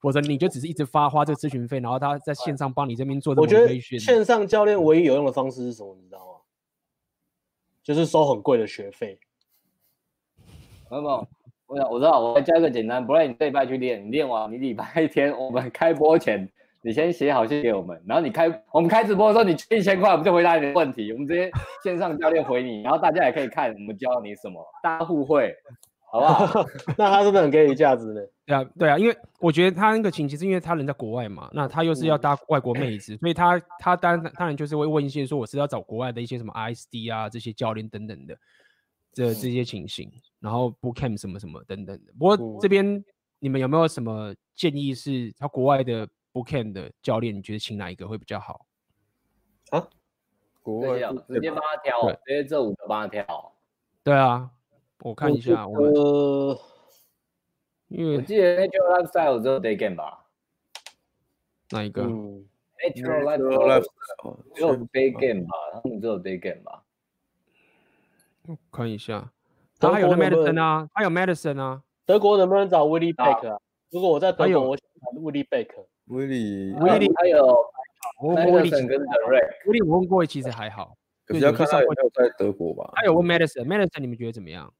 [0.00, 3.34] 否则你就只是一直发花这个咨询费，然后他在线上帮你这边做。
[3.36, 5.94] 我觉得线上教练唯一有用的方式是什么？
[5.96, 6.40] 你知道吗？
[7.82, 9.18] 就是收很贵的学费。
[10.90, 11.28] 有没有？
[11.66, 16.50] 我想我知道，我教一个简单，不然你这礼拜去练，你练完你礼拜一天我们开播前。
[16.84, 21.10] 你先写好信给我们，然后你开我们开直播的时候，你一千块，我们就回答你的问题。
[21.12, 21.50] 我们直接
[21.82, 25.54] 线上教练回你，然后大家也可以看我们教你什么，大家互惠，
[26.12, 26.66] 好不好？
[26.98, 28.20] 那他是不是很给予价值呢？
[28.46, 38.36] 对啊，对啊，因为我觉得他那个情其是因为他人在国外嘛，那他又是要搭外国妹子，嗯、所以他他当然当然就是会问一些说我是要找国外的一些什么 ISD 啊这些教练等等的
[39.14, 42.12] 这这些情形，然后 Bootcamp 什么什么等等的。
[42.18, 43.02] 不过这边
[43.38, 48.66] 你们有没有什么建议是他国外的？Bootcamp 的教练，你觉得请哪一个会比较好？
[49.70, 49.88] 啊？
[50.62, 50.98] 国外
[51.28, 53.52] 直接帮他挑，直接这五个帮他挑。
[54.02, 54.50] 对啊，
[55.00, 56.60] 我看一下，我呃，
[57.88, 60.24] 因为我记得 Natural Lifestyle 只有 Day Game 吧？
[61.70, 65.52] 哪一个？Natural Lifestyle 只有 Day Game 吧？
[65.82, 66.82] 他们只有 Day Game 吧？
[68.46, 69.30] 我看一下，
[69.78, 71.82] 他还有 Medicine 啊，还有 Medicine 啊。
[72.06, 73.60] 德国能不能找 Willie Beck 啊？
[73.90, 75.68] 如果我在德国，我想找 Willie Beck。
[76.06, 77.56] 威利，威利还有
[78.22, 78.96] 威利跟德
[79.28, 80.96] 瑞，威利我问过，其实还好。
[81.24, 82.90] 可是要看他有没有在德国吧？
[82.94, 84.72] 他有问 Madison，Madison 你们觉得怎么样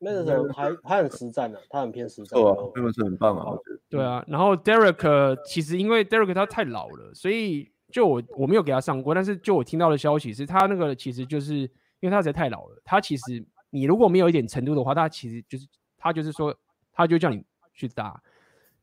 [0.00, 2.40] ？Madison 还还很实战的，他很偏实战。
[2.40, 3.80] 对啊，Madison 很棒啊，我觉得。
[3.88, 11.54] 对啊，然后 Derek 其实因为 Derek 他太老了，所以就我我没有给他上过，但是就我听到的消息是他那个其实就是
[12.00, 15.64] 因为他实在太老了，他其实你如果没有一点程度的话，他其实就是
[15.96, 16.52] 他就是说
[16.92, 18.20] 他就叫你去打。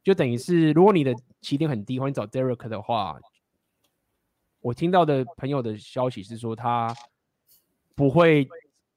[0.03, 3.19] 就等于是，如果你的起点很低，或者你找 Derek 的话，
[4.59, 6.93] 我听到的朋友的消息是说，他
[7.95, 8.47] 不会。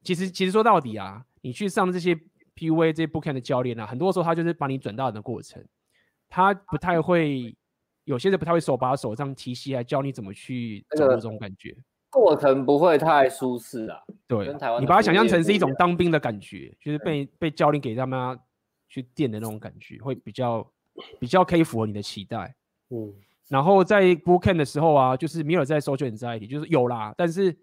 [0.03, 2.13] 其实，其实说到底啊，你去上这些
[2.55, 5.65] PUA 这些 Bootcamp 的教练啊，很多时候他就是把你转大的过程，
[6.29, 7.57] 他不太会，
[8.03, 11.75] 有些人不太会手把手这样提携，来教你怎么去掌握这种感觉。
[12.11, 13.99] 过程不会太舒适啊。
[14.27, 14.45] 对，
[14.79, 18.39] 你把它想象成是一种当兵的感觉，就是被被教练给他们
[18.87, 20.71] 去垫的那种感觉，会比较。
[21.19, 22.55] 比较可以符合你的期待，
[22.89, 23.13] 嗯，
[23.47, 27.55] 然后在 Bootcamp 的时候啊，就是没有在 social anxiety，就是有啦，但是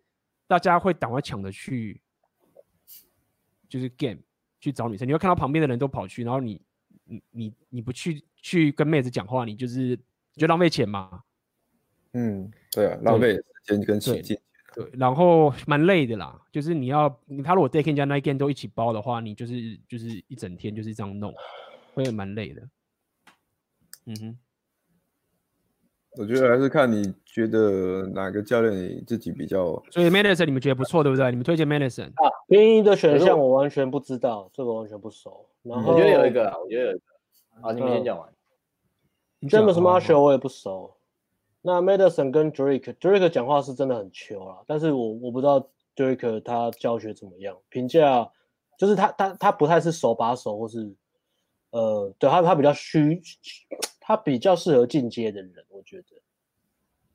[0.46, 2.00] 大家会赶快抢着去，
[3.68, 4.18] 就是 game
[4.60, 6.60] 去找女生，你会看到旁边的人都跑去，然后你
[7.04, 9.98] 你你你不去去跟妹子讲话，你就是
[10.36, 11.22] 就浪费钱嘛，
[12.12, 14.22] 嗯，对啊，浪费时间跟钱，
[14.74, 17.08] 对，然后蛮累的啦，就是你要
[17.44, 21.34] 他如果 day game 加 night game 都一起包的话，你就是就是一整天就是这样弄，
[21.94, 22.62] 会蛮累的。
[24.06, 24.38] 嗯哼，
[26.18, 29.82] 我觉得还是看你觉得哪个教练你自己比较。
[29.90, 31.30] 所以 Madison 你们觉得不错，对不对？
[31.30, 32.30] 你们推荐 Madison 啊？
[32.48, 35.48] 便宜的选项我完全不知道，这个完全不熟。
[35.62, 37.04] 然后我觉得有一个，我觉得有一个。
[37.60, 38.28] 好，你们先讲完。
[39.42, 40.94] James Marshall 我也不熟。
[41.62, 48.28] 那 Madison 跟 Drake，Drake 讲话是真的很球啊，但是我我不知道 Drake 他教学怎么样，评价
[48.76, 50.92] 就是他他他不太是手把手，或是
[51.72, 53.20] 呃，对他他比较虚。
[54.04, 56.06] 他比较适合进阶的人，我觉得。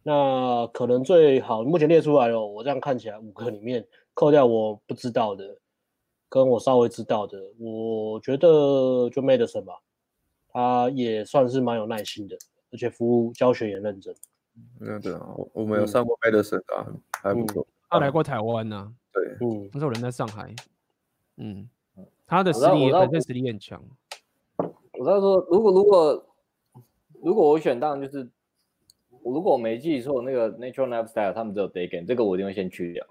[0.04, 5.58] 那可能最好目前列出来了，我这样看起来五个里面扣掉我不知道的，
[6.30, 9.74] 跟我稍微知道的，我觉得就 Madison 吧，
[10.48, 12.38] 他也算是蛮有耐心的，
[12.72, 14.16] 而且服务教学也认真。
[14.80, 17.68] 嗯，对啊，我们有上过 Medicine 啊，嗯、还不错。
[17.90, 20.56] 他来过台湾呢、啊，对，嗯，那时候人在上海，
[21.36, 21.70] 嗯，
[22.26, 23.84] 他的实力本身实力很强。
[25.00, 26.26] 我在说，如果如果
[27.24, 28.30] 如果我选，当然就是，
[29.24, 33.06] 如果我没记错，那个 Natural Lifestyle 他们只有 Day Game，这个我一定会先去掉，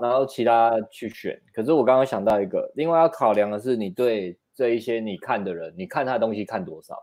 [0.00, 1.40] 然后其他去选。
[1.52, 6.96] 可是我刚刚想到一个，另外要考量的是，你对这一些你看的人，你看他的东西看多少？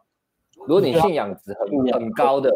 [0.67, 2.51] 如果你信仰值很很高的。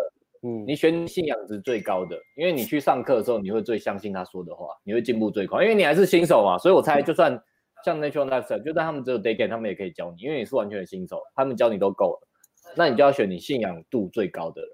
[0.47, 6.55] 嗯，你选信仰值最高的，因为你去上课的时候，你会最相信他说的话，你会进步最快，因为你还是新手嘛。
[6.55, 7.41] 所以我猜，就算
[7.85, 12.27] 像 Natural Lifestyle，就算他们只有 Day Game，他们也可以教你，因为你是完全的新手，他们教你都够了。
[12.75, 14.71] 那你就要选你信仰度最高的人，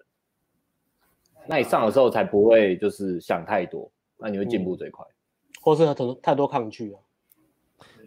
[1.45, 6.99] 那你上的时候才不会就是想太多，那你会进步最快，嗯、或是很太多抗拒啊。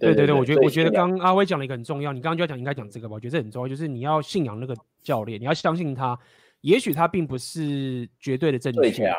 [0.01, 6.19] 对对对，我觉得我觉得刚阿威讲了一个很重要，你刚刚就要讲应该讲这个吧，我觉得这很重要，就是你要信仰那个教练，你要相信他。
[6.63, 9.15] 也许他并不是绝对的正确，最强，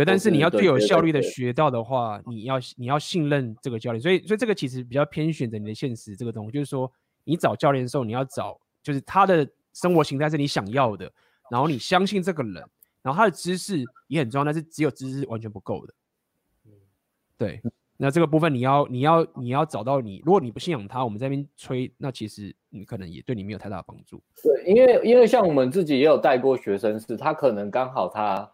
[0.00, 6.90] 对，但是你要最有效率的学到的话，你要你要信任这个教练，所以所以这个其实比较偏选择你的现实这个东西，就是说
[7.24, 11.12] 你找教练的时候，你要找就是他的生活形态是你想要的，
[11.50, 12.54] 然后你相信这个人，
[13.02, 15.94] 然后他的知识也很重要，但是只有知识完全不够的，
[17.36, 17.60] 对。
[18.02, 24.22] 那这个部分你要你要你要找到你，如果你不信仰他，我们在那边吹，那其实你可能也对你没有太大的帮助。
[24.42, 28.50] 对，因为因为像我们自己也有带过学生，是他可能刚好他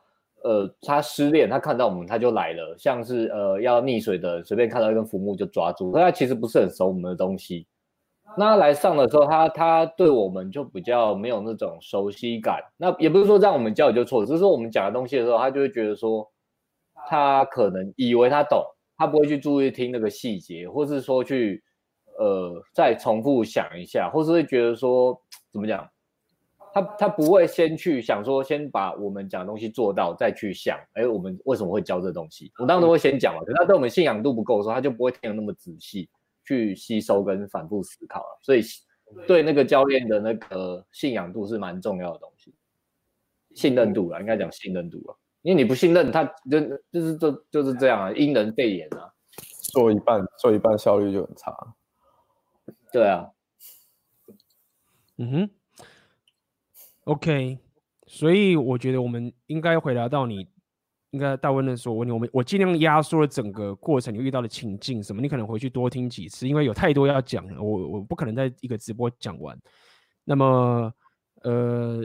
[0.47, 7.67] 呃他失恋，他看到我们他就来了，像是呃要溺水的，随便看到一根浮木就抓住，但他其实不是很熟我们的东西。
[8.39, 12.61] 那他来上的时候，他他对我们就比较没有那种熟悉感。
[12.77, 16.31] 那也不是说这样我们教你就错，只是说我们讲的东西的时候，他就会觉得说
[17.09, 18.63] 他可能以为他懂。
[18.99, 21.63] 他不会去注意听那个细节，或是说去，
[22.19, 25.21] 呃，再重复想一下，或是会觉得说
[25.53, 25.87] 怎么讲，
[26.77, 32.53] 他他不会先去想说，先把我们讲的东西做到，再去想，哎，我们为什么会教这东西？
[32.59, 36.07] 我当然都会先讲嘛，可是他对我们信仰度不够的时候，他就不会听得那么仔细
[36.45, 38.39] 去吸收跟反复思考了。
[38.43, 38.61] 所以
[39.27, 42.55] 对那个教练的那个信仰度是蛮重要的东西，
[43.55, 45.17] 信任度啊，应该讲信任度啊。
[45.41, 46.61] 因为你不信任他，就
[46.93, 49.15] 就是就就是这样啊，因人废言啊，
[49.73, 51.57] 做一半做一半效率就很差。
[52.93, 53.31] 对啊，
[55.17, 55.51] 嗯哼
[57.07, 57.59] ，OK，
[58.07, 60.47] 所以我觉得我们应该回答到你
[61.11, 69.59] 应该大问的时候，我问，我们我尽量压缩了整个过程，你遇到的情境什么，你可能回去多听几次，因为有太多要讲了，我我不可能在一个直播讲完。
[70.25, 70.93] 那么，
[71.43, 72.03] 呃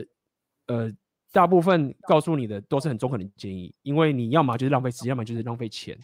[0.67, 0.91] 呃。
[1.33, 5.97] 大部分告诉你的都是很中肯的建议，因为你要么就是浪费时间，要么就是浪费钱。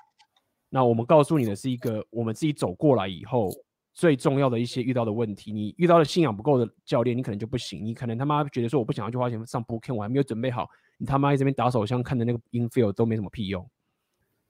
[0.69, 3.49] 那我们告诉你的是一个我们自己走过来以后
[3.97, 5.51] 最重要的一些遇到的问题。
[5.51, 7.83] 你遇到的信仰不够的教练，你可能就不行。
[7.83, 10.69] 你可能他妈觉得说我不想要去花钱上 bootcamp，我还没有准备好。
[10.99, 13.67] 你他妈在这边打手枪看的那个 infield 都没什么屁用。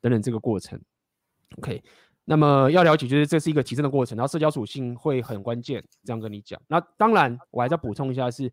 [0.02, 0.78] 等等这个过程
[1.60, 1.82] ，OK。
[2.26, 5.82] 那么要了解就是这是一个提升的过程，然后社交属性会很关键。
[6.04, 6.62] 这样跟你讲。
[6.68, 8.52] 那当然我还在补充一下是。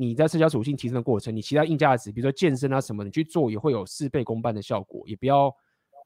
[0.00, 5.02] 你在社交属性提升的过程，你其他硬价值，比如说健身啊什么，你去做也会有事倍功半的效果。
[5.08, 5.52] 也不要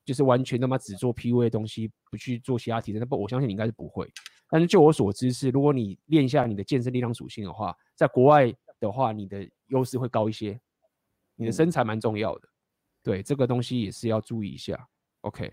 [0.04, 3.00] 就是完全他妈只做 PUA 的东西，不去做其他提升。
[3.00, 4.10] 那不，我相信你应该是不会。
[4.48, 10.60] 但是就我所知是，如果你练一下你的健身力量属性的话，在国外的话，你的优势会高一些。
[11.36, 12.48] 你的身材蛮重要的，
[13.02, 14.88] 对这个东西也是要注意一下。
[15.22, 15.50] OK，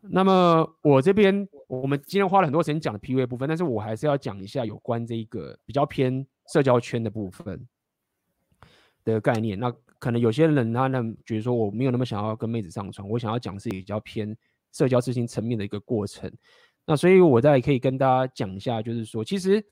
[0.00, 6.26] 那么我这边我们今天花了很多时间讲的 PUA 部分，但是我还是要讲一下有关这一个比较偏。
[6.52, 7.66] 社交圈的部分
[9.02, 9.74] 的概念，那
[10.04, 14.36] 可能有些人他呢觉得说我没有那么想要跟妹子上床，我想要讲是比较偏
[14.70, 16.30] 社交事情层面的一个过程。
[16.84, 19.64] 那所以我再可以跟大家讲一下，就是说，其实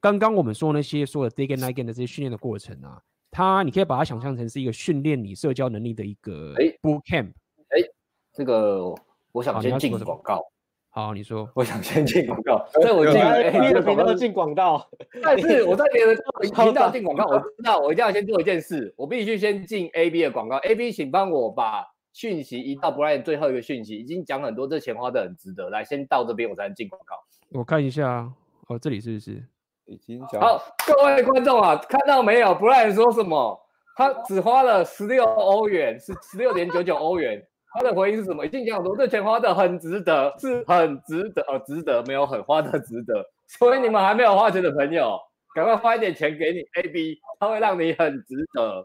[0.00, 3.02] 刚刚我们说那些说的 day and night game 的这些训练的过程啊，
[3.32, 7.32] 它你可以把它想象成是一个训练你社交能力的一个 boot camp。
[7.70, 7.82] 哎，
[8.32, 8.94] 这个
[9.32, 10.40] 我想先进广告。
[10.98, 14.84] 好，你说，我想先进广告， 所以我 进 A 的频道进广告，
[15.22, 16.12] 但是我在别的
[16.52, 27.14] 频道进广告，我知道我一定要先做一件事，我必须先进 A B 的广告，A B 请帮我把讯息移到 Brian 最后一个讯息，已经讲很多，这钱花的很值得，来先到这边我才能进广告。
[27.50, 28.28] 我看一下，
[28.66, 29.40] 哦，这里是不是
[29.84, 30.40] 已经讲？
[30.40, 33.56] 好，各位观众啊，看到没有？Brian 说什么？
[33.96, 37.40] 他只花了十六欧元，是十六点九九欧元。
[37.72, 38.44] 他的回应是什么？
[38.44, 43.24] 已经讲说这钱花的很值得，是很值得哦，值得没有很花的值得。
[43.46, 45.18] 所以你们还没有花钱的朋友，
[45.54, 48.84] 赶快花一点钱给你 AB，他会让你很值得。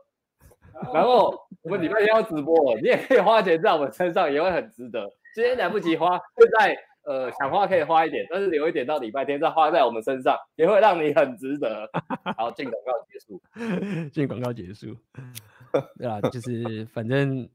[0.93, 5.09] 然后我们礼拜天要直播，你也可以花钱在我们身上，也会很值得。
[5.35, 11.89] 今天来不及花，就在呃，想花可以花一点，但是留一点到礼拜天再花在我们身上，也会让你很值得。
[12.37, 14.95] 好，进广告结束，进广告结束。
[15.97, 17.47] 对啊，就是反正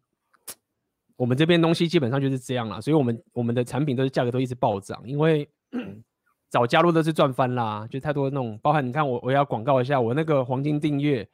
[1.19, 5.47] 我们这边东西基本上就是这样啦，所以我们我们的产品都是价格都一直暴涨，因为
[6.49, 11.29] 早加入都是赚翻啦，就太多那种，包含你看我我要广告一下我那个黄金订阅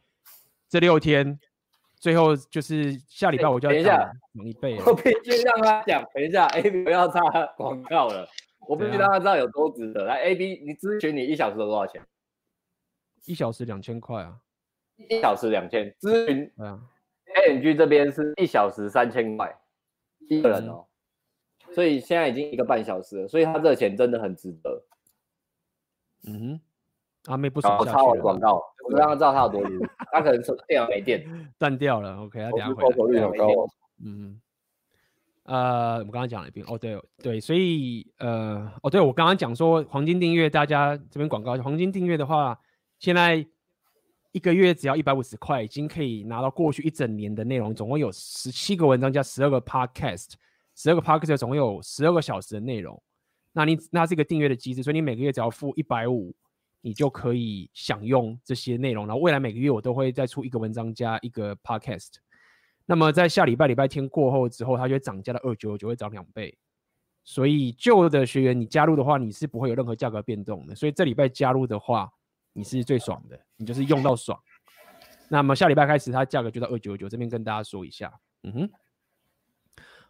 [0.68, 1.38] 这六天。
[2.00, 4.12] 最后就是下礼拜我就要讲
[4.44, 6.04] 一倍，我必须让他讲。
[6.12, 7.20] 等一下，A B 不要插
[7.56, 8.28] 广告了，
[8.68, 10.04] 我必须让他知道有多值得。
[10.04, 12.02] 来，A B，你咨询你一小时多少钱？
[13.24, 14.36] 一小时两千块啊！
[15.08, 16.78] 一小时两千，咨询啊
[17.36, 19.56] ，A N G 这边是一小时三千块
[20.28, 20.86] 一个人哦，
[21.72, 24.84] 所以现在已经一个半小时了，所以他这个钱真的很值得。
[26.26, 26.60] 嗯哼。
[27.26, 29.90] 阿妹不爽，我插我广告，我让他知道他有多厉害。
[30.12, 31.24] 他可能说电脑没电，
[31.58, 32.18] 断掉了。
[32.18, 32.90] OK，他等下回来。
[32.94, 33.46] 口率很高。
[34.04, 34.38] 嗯，
[35.44, 36.66] 呃，我们刚刚讲了一遍。
[36.68, 42.60] 哦，对对，所以呃，哦，对我刚刚讲说黄金订阅，大家这边广告，黄金订阅的话，
[42.98, 43.46] 现在
[44.34, 50.32] 一个月只要一百五十块，已经可以拿到过去一整年的内容，总共有十七个文章加十二个 Podcast，
[50.74, 53.02] 十二个 Podcast 总共有十二个小时的内容。
[53.52, 56.34] 那你那这个订阅的机制，所以你每个月只要付一百五。
[56.86, 62.16] 你就可以享用这些内容，然后未来每个月我都会再出一个文章加一个 podcast。
[62.84, 66.54] 那么在下礼拜礼拜天过后之后，它就会涨价到二九九，会涨两倍。
[67.24, 70.74] 所以旧的学员你加入的话，你是不会有任何价格变动的。
[70.74, 72.12] 所以这礼拜加入的话，
[72.54, 74.40] 你是最爽的，你就是用到爽。
[75.28, 78.10] 那么下礼拜开始，它价格就到二九九，这边跟大家说一下。
[78.44, 78.70] 嗯哼，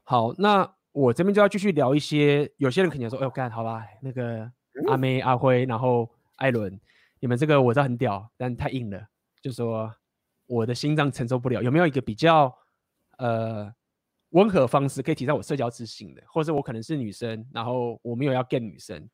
[0.05, 4.49] 好，那我这边就要继续聊一些，有些人肯定说，哎呦干，好吧，那个
[4.87, 6.09] 阿妹阿辉，然后。
[6.39, 6.81] 艾伦，
[7.21, 9.01] 你们这个我知道很屌，但太硬了，
[9.41, 9.89] 就说
[10.47, 11.63] 我的心脏承受不了。
[11.63, 12.53] 有没有一个比较
[13.19, 13.73] 呃
[14.31, 16.21] 温和方式可以提升我社交自信的？
[16.27, 19.09] 或者我可能是女生，然后我没有要 get 女生，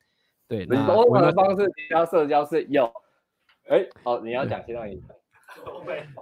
[0.49, 2.91] 对，那温和的方式提高社交是有。
[3.71, 5.09] 哎、欸，好，你要讲，先让你讲。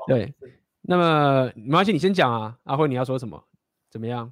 [0.07, 0.35] 对，
[0.83, 2.59] 那么没关系，你先讲啊。
[2.65, 3.43] 阿辉，你要说什么？
[3.91, 4.31] 怎么样？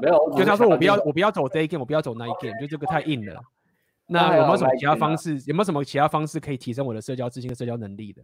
[0.00, 3.38] 没有，就他说我不要，我不要走这一 game，我不要走 night game，就这个太硬了。
[4.06, 5.34] 那有没有什么其他方式？
[5.46, 8.22] 有没有什么其他方式可以提升我的社交自信和社交能力的？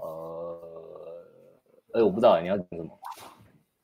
[0.00, 0.58] 呃，
[1.92, 2.98] 哎、欸，我不知道你要讲什么。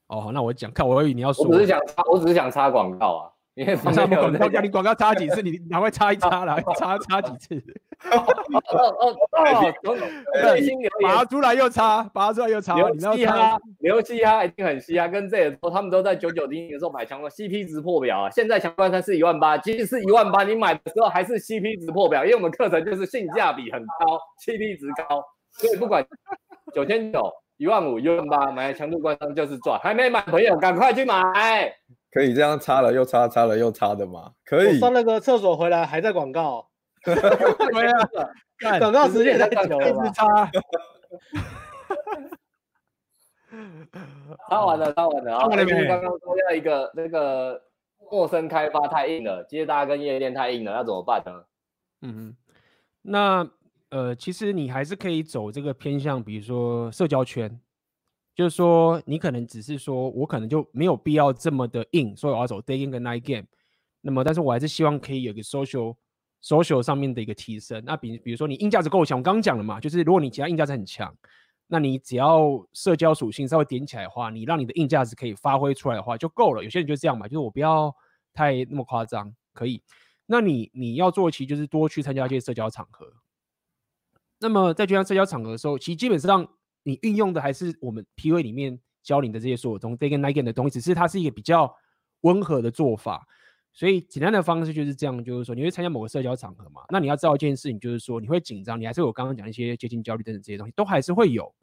[0.08, 1.46] 哦，好，那我讲，看我以为你要说。
[1.46, 3.30] 我只是想插，我只是想插广告啊。
[3.58, 7.60] 因为插广告，叫你广告插几次，你赶快插一插啦， 插插几次。
[8.12, 8.24] 哦
[8.70, 9.16] 哦哦！
[11.02, 12.76] 拔出来又插，拔出来又插。
[12.76, 18.30] 刘嘻哈，刘嘻哈一定很嘻哈，跟这些说他们都在九九零零的时候买强冠，CP 值破表啊！
[18.30, 26.06] 现在强冠三是一万八，即使是一万八，你买的时候还是 CP 值破表，因为我们课程就是性价比很高，CP 值高，所以不管
[26.72, 29.76] 九千九、一万五、一万八，买强度关商就是赚。
[29.80, 31.20] 还没买朋友，赶快去买。
[32.18, 34.32] 可以这样擦了又擦，擦了又擦的吗？
[34.44, 34.74] 可以。
[34.74, 36.68] 我上那个厕所回来还在广告。
[37.04, 39.88] 对啊，广告时间也太久了。
[39.88, 40.50] 一直插。
[44.50, 45.46] 插完了，擦完了啊！
[45.48, 47.62] 刚刚说要一个那个
[48.10, 51.44] 陌生开发太硬了，接大家跟夜店太硬了，要怎么办呢？
[52.02, 52.36] 嗯哼，
[53.02, 53.48] 那
[53.90, 57.60] 呃，其实你还是可以走这个偏向，比如说社交圈。
[58.38, 63.44] 就是说，你可能只是说，我可能就没有必要这么的硬，所以我要走 day game 跟 night game。
[64.00, 65.96] 那么，但是我还是希望可以有个 social
[66.40, 67.82] social 上面的一个提升。
[67.84, 71.12] 那比比如说你硬价值够强，我刚刚讲了嘛，就是如果你其他硬价值很强，
[71.66, 76.62] 那你只要社交属性稍微点起来的话，你让你的硬价值可以发挥出来的话就够了。
[76.62, 77.92] 有些人就这样嘛，就是我不要
[78.32, 79.82] 太那么夸张，可以。
[80.26, 83.04] 那你你要做其实就是多去参加一些社交场合。
[84.38, 86.48] 那么在参加社交场合的时候，其实基本上。
[86.82, 91.74] 你运用的还是我们 PUA 里面教你的这些所有东西，day game night game 的东西，只是它是一个比较
[92.22, 93.26] 温和的做法。
[93.72, 101.54] 所以简单的方式就是这样，就是说你会参加某个社交场合嘛，那你要知道一件事情，就是说你会紧张，你还是有刚刚讲一些接近焦虑等等这些东西，都还是会有。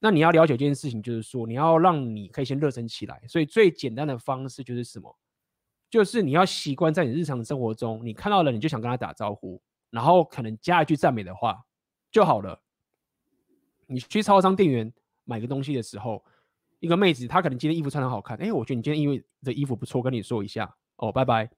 [0.00, 3.22] 那你要了解一件事情，就是说你要让你可以先热身起来。
[3.26, 5.16] 所以最简单的方式就是什么？
[5.88, 11.58] 就是你要习惯在你日常生活中，你看到了你就想跟他打招呼，然后可能加一句赞美的话
[12.10, 12.60] 就好了。
[13.88, 14.92] 你去超商店员
[15.24, 16.22] 买个东西的时候，
[16.78, 21.50] 一个妹子她可能今天衣服穿得好看，哎，我觉得你今天因为这衣服不错，跟你说一下哦，拜拜。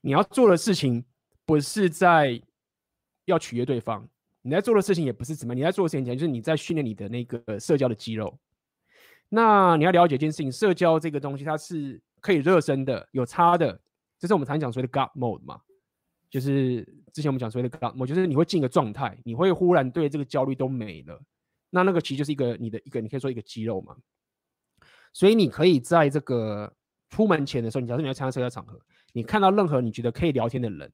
[0.00, 1.04] 你要做的事情
[1.46, 2.42] 不是在
[3.24, 4.06] 要取悦对方，
[4.42, 8.38] 你在做的事情也不是怎么，你在做的事情就是你在训练你的那个社交的肌肉。
[9.28, 13.80] 那你要了解一件事情，社交这个东西它是可以热身的，有差的，
[14.18, 15.60] 这是我们常讲说的 God mode 嘛。
[16.28, 21.20] 就是之前我们讲所谓的 God mode，就是你会进一个状态，你会忽然对这个焦虑都没了。
[21.70, 23.96] 那那个其实就是一个你的一个，你可以说一个肌肉嘛。
[25.12, 26.72] 所以你可以在这个
[27.08, 28.80] 出门前的时候，假设你要参加社交场合，
[29.12, 30.92] 你看到任何你觉得可以聊天的人，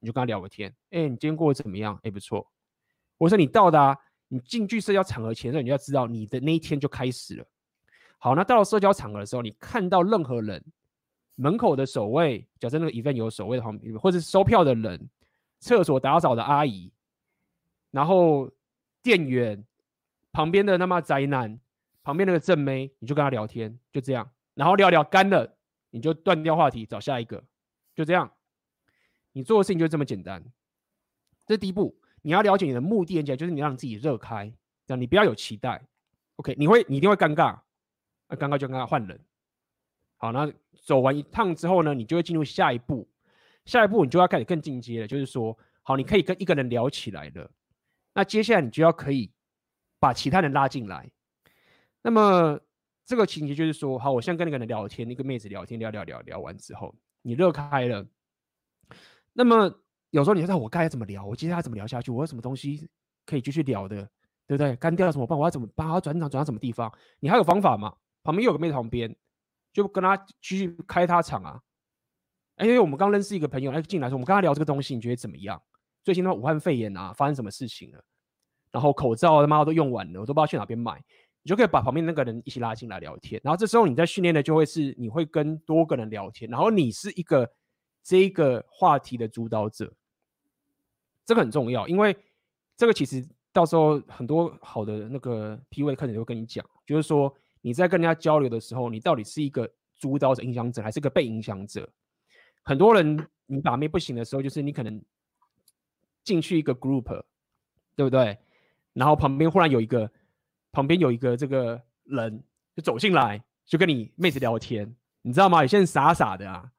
[0.00, 0.74] 你就跟他聊个天。
[0.90, 1.98] 哎，你今天过得怎么样？
[2.02, 2.50] 哎，不错。
[3.18, 3.98] 或者说你到达
[4.28, 7.46] 你进去社交场合前的时候，你就要知道你的那一天就开始了。
[8.18, 10.64] 好，那到了社交场合的时候，你看到任何人，
[11.34, 15.08] 门口的守卫，假设那个 event 有守卫的旁边，或者收票的人，
[15.62, 16.90] 厕所打扫的阿姨，
[17.92, 18.50] 然后
[19.00, 19.64] 店员
[20.32, 21.60] 旁边的那么宅男，
[22.02, 24.28] 旁边那个正妹，你就跟他聊天，就这样。
[24.54, 25.56] 然后聊聊干了，
[25.90, 27.44] 你就断掉话题，找下一个，
[27.94, 28.32] 就这样。
[29.34, 30.44] 你做的事情就这么简单。
[31.46, 34.52] 这第一步，你要了解你的目的，就是你让自己热开，
[34.84, 35.80] 这样你不要有期待。
[36.36, 37.60] OK，你会，你一定会尴尬，
[38.26, 39.20] 那尴尬就尴尬，换人。
[40.16, 43.08] 好，那走完一趟之后呢，你就会进入下一步。
[43.64, 47.50] 下一步你就要开始更进阶了，就是说，好，你可以跟一个人聊起来了。
[48.14, 49.32] 那接下来你就要可以
[49.98, 51.10] 把其他人拉进来。
[52.02, 52.60] 那么。
[53.04, 58.06] 这个情节就是说，好，我现在跟那个人聊天，那个妹子聊天，聊聊聊聊完之后，你热开了。
[59.32, 59.68] 那么
[60.10, 62.88] 有时候你知道我该怎么聊，我接下来怎么聊下去，我有什么东西
[63.26, 64.08] 可以继续聊的，
[64.46, 64.76] 对不对？
[64.76, 65.36] 干掉了怎么办？
[65.36, 65.88] 我要怎么办？
[65.88, 66.90] 我要转场转到什么地方？
[67.18, 67.92] 你还有方法吗？
[68.22, 69.14] 旁边有个妹子旁边，
[69.72, 71.60] 就跟他继续开他场啊。
[72.56, 75.60] 哎，因为我们刚认识一个朋友，哎，进来说我们跟他聊这个东西，你觉得怎么样？
[76.04, 78.04] 最近的武汉肺炎啊，发生什么事情了？
[78.70, 81.02] 然后口罩他妈都用完了，我都不知道去哪边买。
[81.44, 87.50] 你就可以把旁边那个人一起拉进来聊天，然后这时候你在训练的就会是你会跟多个人聊天，然后你是一个
[88.00, 89.92] 这一个话题的主导者，
[91.26, 92.16] 这个很重要，因为
[92.76, 99.68] 这个其实到时候很多好的那个 PUA 课程就会跟你讲，就是说你在跟人家交流的时候，你到底是一个
[99.98, 101.88] 主导者、影响者，还是个被影响者？
[102.62, 105.02] 很多人你把妹不行的时候，就是你可能
[106.24, 107.22] 进去一个 group，
[107.96, 108.38] 对不对？
[108.92, 110.10] 然后旁边忽然有一个。
[110.74, 112.42] 旁边有一个这个人
[112.74, 115.60] 就走进来，就跟你妹子聊天，你知道吗？
[115.60, 116.72] 有些人傻傻的啊，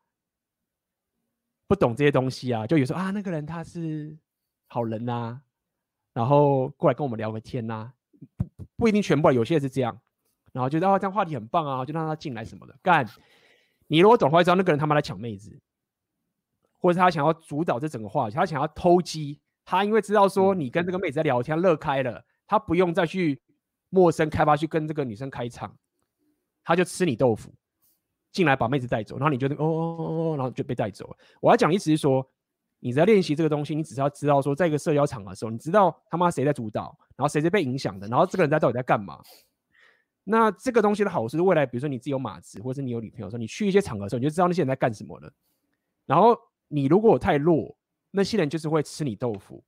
[1.67, 4.17] 不懂这些东西啊，就有时候啊，那个人他是
[4.65, 5.41] 好人呐、啊，
[6.11, 7.93] 然后过来跟我们聊个天呐、
[8.35, 10.01] 不不一定全部，有些人是这样，
[10.51, 12.75] 然后觉得啊，这样话题很棒啊，就让他进来什么的。
[12.81, 13.07] 干，
[13.85, 15.55] 你如果懂的话，知道那个人他妈来抢妹子，
[16.83, 23.41] 或者他想要主导这整个话题，他想要偷鸡，他因为知道说你跟这个妹子在聊天，乐开了，他不用再去。
[23.95, 25.71] 陌生开发去跟这个女生开场，
[26.63, 27.53] 他就吃你豆腐，
[28.31, 31.17] 进来把妹子带走，然后你就哦哦哦哦，然后就被带走了。
[31.39, 32.27] 我要讲的意思是说，
[32.79, 39.21] 你在练习这个东西，你只是要知道说，在一个社交场合的时候，你知道他妈谁在主导，然后谁是被影响的，然后这个人在到底在干嘛。
[40.23, 45.31] 那这个东西的好处是，未来比如说你自己有马子，或者是你有女朋友的时候，你去一些场合的时候，你就知道那些人在干什么了。
[46.07, 46.35] 然后
[46.73, 47.77] 你如果太弱，
[48.09, 49.63] 那些人就是会吃你豆腐。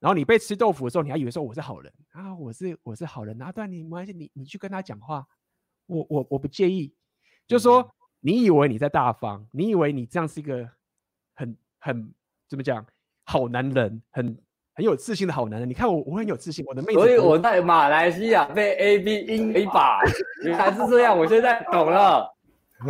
[0.00, 5.26] 然后你被吃豆腐的时候，你还以为说我是好人啊，我是我是好人啊，对你没关系，你你去跟他讲话，
[5.86, 6.94] 我我我不介意，
[7.46, 7.86] 就是说
[8.20, 10.66] 你以为你在大方，你以为你这样是一个
[11.34, 12.14] 很很
[12.48, 12.86] 怎么讲
[13.24, 14.38] 好男人，很
[14.74, 15.68] 很有自信的好男人。
[15.68, 16.94] 你看我我很有自信，我的妹子。
[16.94, 20.00] 所以我在马来西亚被 A B 阴一把，
[20.46, 22.37] 原来是这样，我现在懂了。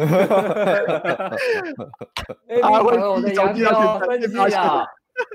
[2.62, 4.84] 我的阳光分析啊。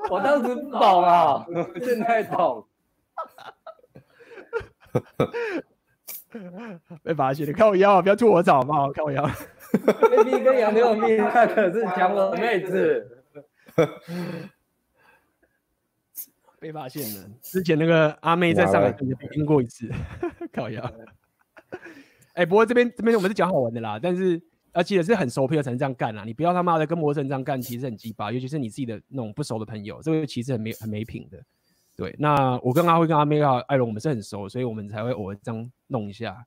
[0.10, 1.46] 我当时不懂啊，
[1.84, 2.66] 现在懂。
[7.04, 8.02] 被发现了，看我腰啊！
[8.02, 8.92] 不要吐我澡好不好？
[8.94, 9.30] 看我腰。
[10.10, 13.24] baby 跟杨柳命，那可是抢我的妹子。
[16.60, 19.90] 被发现了，之前那个阿妹在上海就被阴过一次，
[20.54, 20.82] 看我腰。
[22.34, 24.42] 哎，不过这边这边我们是讲好玩的啦，但是。
[24.76, 26.24] 而且是很熟朋友才能这样干啦！
[26.24, 31.40] 你不要他妈的跟陌生人这样干，其实很鸡巴，尤其是你自己的那种不熟的朋友，这个其实很没很没品的。
[31.96, 36.44] 对，那我跟阿辉、跟阿妹、跟艾伦，我们是很熟，所以我们才会偶尔这样弄一下。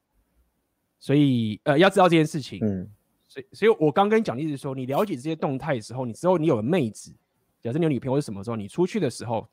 [0.99, 2.59] 所以呃，要知道这件事情。
[2.65, 2.91] 嗯。
[3.29, 7.15] 所以，所以我刚跟你讲的意思是说，你了解这些动态的时候，你之后你有了妹子，
[7.61, 9.49] 假设你有女朋友是什么时候，你出去的时候，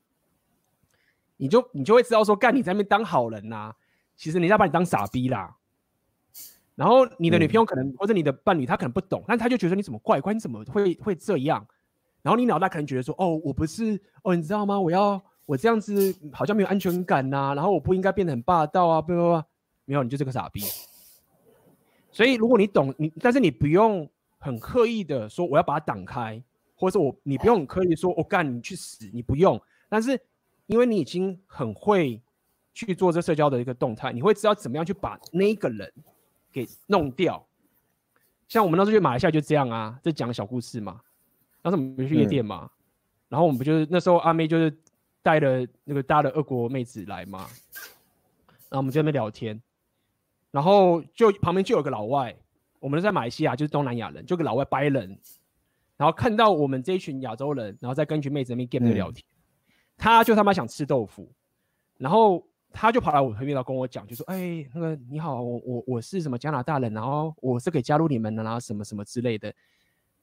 [1.37, 3.75] 你就你就会知道说，干你在那边当好人呐、啊，
[4.15, 5.55] 其实人家把你当傻逼啦。
[6.75, 11.65] 然后你的女朋友可能、嗯、或者你的伴侣他可能不懂，但他就觉得你怎么怪怪，你怎么会会这样？
[12.21, 14.79] 然后你脑袋可能觉得说，哦，我不是哦，你知道吗？
[14.79, 19.43] 我要我这样子好像没有安全感呐、啊，然后我不应该变得很霸道啊，不不不，
[19.85, 20.61] 没有，你就是个傻逼。
[22.11, 24.09] 所以如果你懂你，但是你不用
[24.39, 26.41] 很刻意的说我要把它挡开，
[26.75, 29.61] 或者是我你不用很刻意说我干、哦、你去死，你不用。
[29.89, 30.19] 但是
[30.65, 32.21] 因为你已经很会
[32.73, 35.91] 去做这社交的一个动态，你会知道怎么样去把那一个人。
[36.53, 37.45] 给弄掉，
[38.47, 41.01] 像我们那时候去马来西亚就这样啊，这讲小故事嘛。
[41.63, 42.69] 当时我们去夜店嘛，嗯、
[43.29, 44.77] 然后我们不就是那时候阿妹就是
[45.21, 47.47] 带了那个大的俄国妹子来嘛，
[48.69, 49.59] 然后我们在那边聊天，
[50.51, 52.35] 然后就旁边就有个老外，
[52.79, 55.17] 我们在马来西亚，就是东南亚人，就个老外白人，
[55.97, 61.31] 然后看到我们这一群亚洲人，然后再跟一群妹子那边 game 聊天，嗯、他就他妈想吃豆腐，
[61.97, 69.53] 然后他就跑来我旁边，然后跟我讲，就说：“哎、欸，那个你好，我我我是什么加拿大人，然后我是可以加入你们的，然后什么什么之类的。”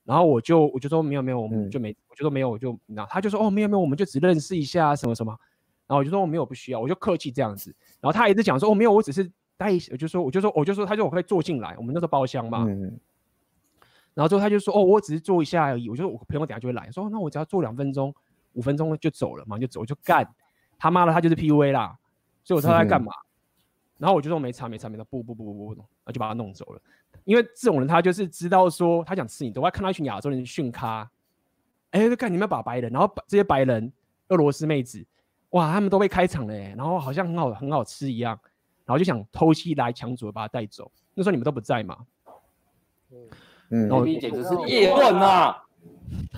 [0.05, 5.31] 然后我就我就说没有没有，我们就没，嗯、我就说没有，我就然后他就说哦没有没有，我们就只认识一下什么什么。
[5.86, 7.74] 然后我就说我没有不需要，我就客气这样子。
[8.01, 12.64] 然后他一直讲说哦没有，我只是待一，我就说我就说我就说他就我可以坐进来，我们那时候包厢嘛。
[12.68, 12.98] 嗯、
[14.14, 18.12] 然后之后他就说哦我只是坐一下而已，我就说我朋友等下就会来，说那我只要坐两分钟
[18.55, 20.27] 五分钟就走了嘛，就走我就干
[20.78, 21.97] 他妈的他就是 PUA 啦，
[22.51, 23.12] 所以我知道他在干嘛。
[23.12, 23.62] 嗯、
[23.98, 26.81] 然后我就说没差没差没差，不不不不不不，然后就把他弄走了。
[27.24, 31.09] 因为这种人，他就是知道说他想吃你，都会看到一群亚洲人训咖，
[31.90, 33.93] 哎，就看你们把白人，然后把这些白人
[34.28, 35.05] 俄罗斯妹子，
[35.51, 38.36] 哇，他们都被开场了，然后好像很好很好吃一样，
[38.85, 40.90] 然后就想偷袭来抢走把他带走。
[41.14, 41.98] 那时候你们都不在嘛？
[43.70, 45.62] 嗯，那简直是叶问啊，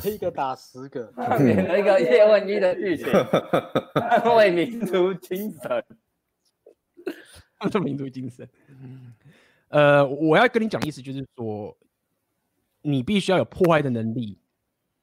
[0.04, 3.06] 一个打十个，演了一个叶问一的剧情，
[4.36, 5.84] 为民族精神，
[7.62, 8.48] 为民族精神。
[9.68, 11.76] 呃，我要跟你讲的意思就是说，
[12.82, 14.38] 你必须要有破坏的能力，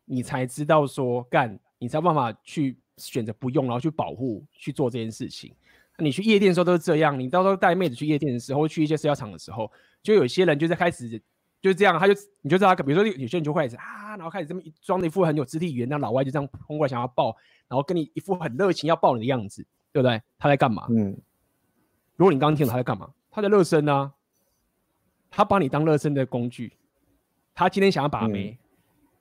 [0.05, 5.53] 你才知道说干，你才有办法去选择不用，然后去保护去做这件事情。
[5.97, 9.69] 你去夜店的时候都是这样，你到时候带妹子去夜店的时候，去一些社交场的时候，
[10.01, 11.09] 就有些人就在开始
[11.61, 17.35] 就是这样，他就你就知道，比如说有些人就会啊，然后开始这么装的一副很有肢体语言，那老外就这样冲过来想要抱，
[17.67, 20.21] 然后跟你一副很热情要抱你的样子，对不对？
[20.37, 20.87] 他在干嘛？
[20.89, 21.17] 嗯，
[22.19, 23.09] 如果你刚刚听了他在干嘛？
[23.31, 24.13] 他在热身呢。
[25.31, 26.73] 他把你当热身的工具，
[27.53, 28.57] 他今天想要把妹，嗯、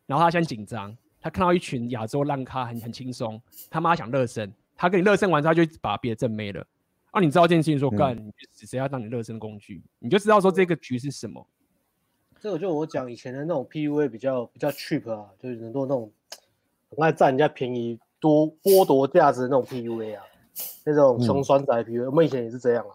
[0.07, 3.39] 然后他现在紧张，他看到一群亚洲烂咖很很轻松，
[3.69, 6.66] 他妈想热身，他跟你热身完之后他就把别的正妹了，
[7.11, 11.47] 啊，你知道这件事情说干，嗯、你就只要当你热身工具，你就知道说这个局是什么。
[12.41, 16.11] 这个就我讲以前的那种 PUA 比较比较 cheap 啊，就是很多那种
[16.89, 20.25] 很爱占人家便宜、多剥夺价值的那种 PUA 啊，
[20.85, 22.93] 那种穷酸仔嗯、我们以前也是这样啊。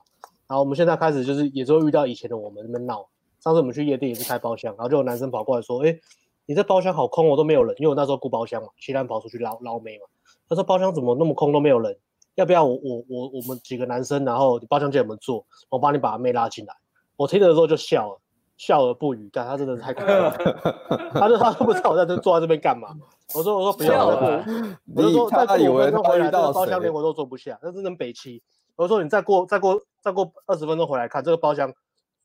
[0.48, 3.08] 然后我们现在开始就是也是会遇到以前的我们那边闹。
[3.40, 6.00] 上次我们去夜店也是开包厢，然后就有男生跑过来说：“哎，
[6.46, 10.06] 你这包厢好空，我都没有人。”因为我那时候顾包厢嘛，其他人跑出去捞捞妹嘛。
[10.48, 11.98] 他说：“包厢怎么那么空都没有人？
[12.36, 16.74] 要不要我我我我们几个男生，然后包厢借我们坐，我帮你把妹拉进来。”
[17.18, 18.20] 我听的时候就笑了，
[18.58, 19.30] 笑而不语。
[19.34, 20.32] 但他真的是太可爱了，
[21.14, 22.90] 他就他都不知道我在这坐在这边干嘛。
[23.36, 24.46] 我说我说不要了，
[24.96, 28.42] 我就说再过五分钟回来，这个包厢连我都坐不下，那真的北七。
[28.76, 31.74] 我说你再过再过再过二十分钟回来看这个包厢，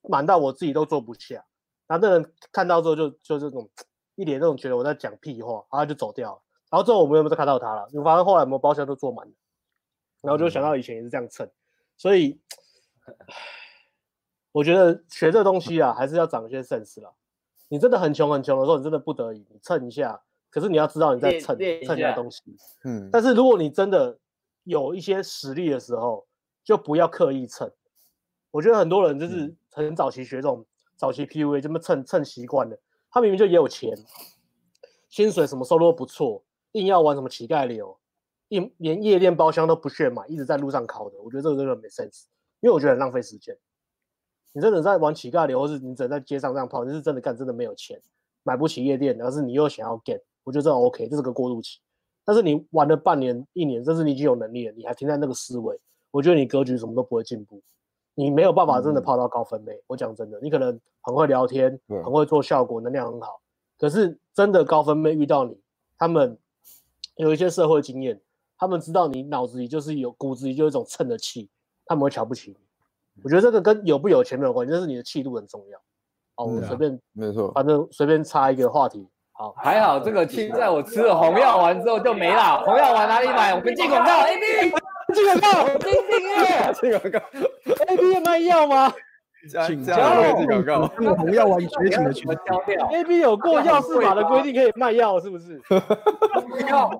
[0.02, 1.44] 满到我自己都坐不下。
[1.86, 3.68] 然后那人看到之后就就这种
[4.14, 6.42] 一脸那种觉得我在讲屁话，然后就走掉了。
[6.70, 7.88] 然后之后我们有没有再看到他了？
[7.92, 9.32] 你发现后来我们包厢都坐满了。
[10.20, 11.48] 然后就想到以前也是这样蹭，
[11.96, 12.40] 所以
[14.50, 17.12] 我觉得学这东西啊，还是要长一些 sense 啦。
[17.68, 22.42] 你真的很穷很穷的时候，你真的不得已你蹭一下，可是你要知道你在蹭蹭人家东西。
[22.84, 23.08] 嗯。
[23.12, 24.18] 但是如果你真的
[24.64, 26.26] 有一些实力的时候，
[26.64, 27.70] 就不要刻意蹭，
[28.50, 30.66] 我觉得很多人就是很早期学这种
[30.96, 32.78] 早期 PUA，这么蹭蹭习惯了。
[33.10, 33.96] 他明明就也有钱，
[35.08, 37.98] 薪水什么收入都不错，硬要玩什么乞丐流，
[38.48, 41.18] 一连夜店包厢都不屑买，一直在路上考的。
[41.22, 42.24] 我觉得这个真的没 sense，
[42.60, 43.56] 因为我觉得很浪费时间。
[44.52, 47.98] 你真的在玩乞丐流，或是你只能在街上这样跑，你是真的干，真的没有钱，
[48.42, 51.78] 买不起夜店，而是你又想要 get，我觉得这种 OK，这是个过渡期。
[52.24, 55.78] 但是你玩了半年、一年，甚至你已经有能力了，你还停在那个思维。
[56.10, 57.60] 我觉得你格局什么都不会进步，
[58.14, 59.72] 你没有办法真的泡到高分妹。
[59.72, 63.40] 嗯、我讲真的，你可能很会聊天，嗯、很会做效果，能量很好，
[63.78, 65.58] 可是真的高分妹遇到你，
[65.98, 66.36] 他们
[67.16, 68.20] 有一些社会经验，
[68.58, 71.48] 他们知道你脑子里就是有骨子里就有一种蹭的气，
[71.86, 72.56] 他们会瞧不起你。
[73.22, 75.78] 我觉得这个跟有不有钱没有关系，就是你的气度很重要。
[76.36, 79.06] 哦，我随便，没错，反正随便插一个话题。
[79.38, 82.60] 好，还好这个青菜我吃了红药丸之后就没了。
[82.66, 83.54] 红药丸哪里买？
[83.54, 84.72] 我们进广告，AB。
[85.14, 87.18] 进广告，进订阅，进广告。
[87.86, 88.92] A B 有卖药吗？
[89.64, 90.88] 请加入进广告。
[91.14, 92.28] 红药丸觉醒的群
[92.90, 95.62] ，A B 有过药事法的规定可以卖药，是不是？
[96.68, 96.90] 药，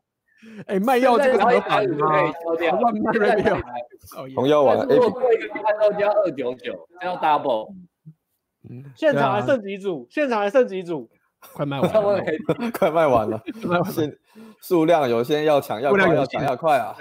[0.69, 2.33] 哎，卖药这个合法吗？
[4.37, 7.75] 红药丸，A B 过一个看到加二九九，要 double。
[8.95, 10.07] 现场还剩几组？
[10.09, 11.11] 现场还剩几组？
[11.41, 12.23] 快卖完了，
[12.73, 13.41] 快卖完了。
[13.87, 14.19] 现
[14.61, 16.97] 数量有些，要抢要快，要抢要快啊！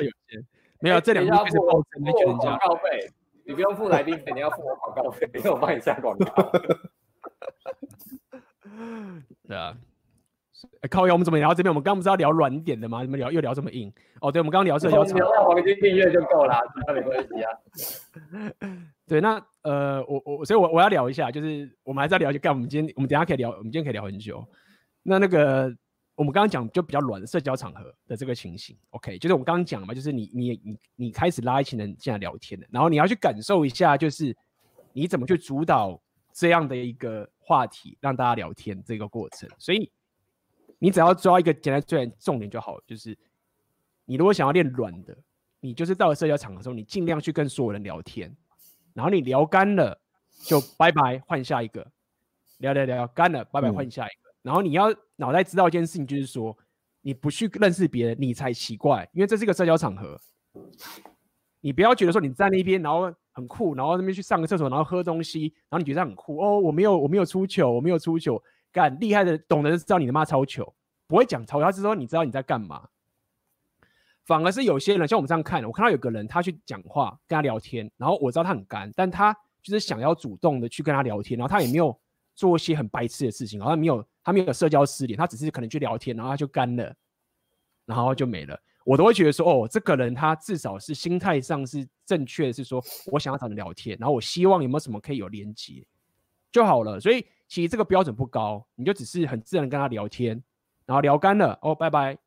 [0.79, 2.55] 没有，这两家是报真，没给人家。
[2.57, 3.09] 广告费，
[3.45, 6.51] 你不用付来宾费，你要付我广告费，因为我帮你下广告。
[9.47, 9.75] 对啊，
[10.91, 11.71] 靠腰，我们怎么聊到这边？
[11.71, 13.01] 我们刚刚不是要聊软点的吗？
[13.01, 13.91] 怎么聊又聊这么硬？
[14.21, 15.03] 哦，对，我们刚刚聊是聊。
[15.03, 17.51] 聊到黄金订阅就够了，那没关系啊。
[19.07, 24.45] 对，那呃，我我所以我，我要聊一下，就是我们还是要聊，就干我们今天我们等下可以聊，我们今天可以聊很久。
[25.01, 25.73] 那那个
[26.15, 34.35] 我们刚刚讲就比较软的社交场合的这个情形，OK，就是我们刚刚讲嘛，就是你你你你开始拉一群人进来聊天的，然后你要去感受一下，就是
[34.91, 35.97] 你怎么去主导
[36.33, 39.49] 这样的一个话题，让大家聊天这个过程。
[39.57, 39.89] 所以
[40.79, 43.17] 你只要抓一个简单最重点就好，就是
[44.03, 45.17] 你如果想要练软的，
[45.61, 48.35] 你就是到了社交场合的时候，你尽量去跟所有人聊天。
[48.97, 49.95] 然后你聊干了，
[50.43, 51.85] 就拜拜，换下一个。
[52.57, 54.29] 聊聊聊干了，拜拜，换下一个。
[54.29, 56.57] 嗯、然后你要脑袋知道一件事情，就是说
[57.01, 60.19] 你不去认识别人，你才奇怪，因为这是一个社交场合。
[61.61, 66.59] 你不要觉得说你在那边，然后很酷，然后那边去上个厕所，然后喝东西，然后你觉得很酷哦。
[66.59, 68.41] 我没有，我没有出糗，我没有出糗。
[68.71, 70.73] 干厉害的，懂得知道你他妈超糗，
[71.05, 72.87] 不会讲超，他是说你知道你在干嘛。
[74.27, 79.33] 反而是有些人像我们这样看，我看到有个人他去讲话跟他聊天，然后我知道他很干，但他
[79.63, 81.97] 就是想要主动的去跟他聊天，然后他也没有
[82.35, 86.93] 做一些很白痴的事情，好像没有他没有社交失联，他只是可能去聊天，然后他就干了，
[87.85, 88.59] 然后就没了。
[88.83, 92.83] 我都会觉得说，哦，这个人他至少是心态上是正确的，是说
[93.13, 95.85] 我想要找人聊天，然后我希望有没有什么可以有连接
[96.51, 96.99] 就好了。
[96.99, 100.43] 所以其实这个标准不高，你就只是很自然跟他聊天，
[100.85, 102.17] 然后聊干了，哦，拜拜。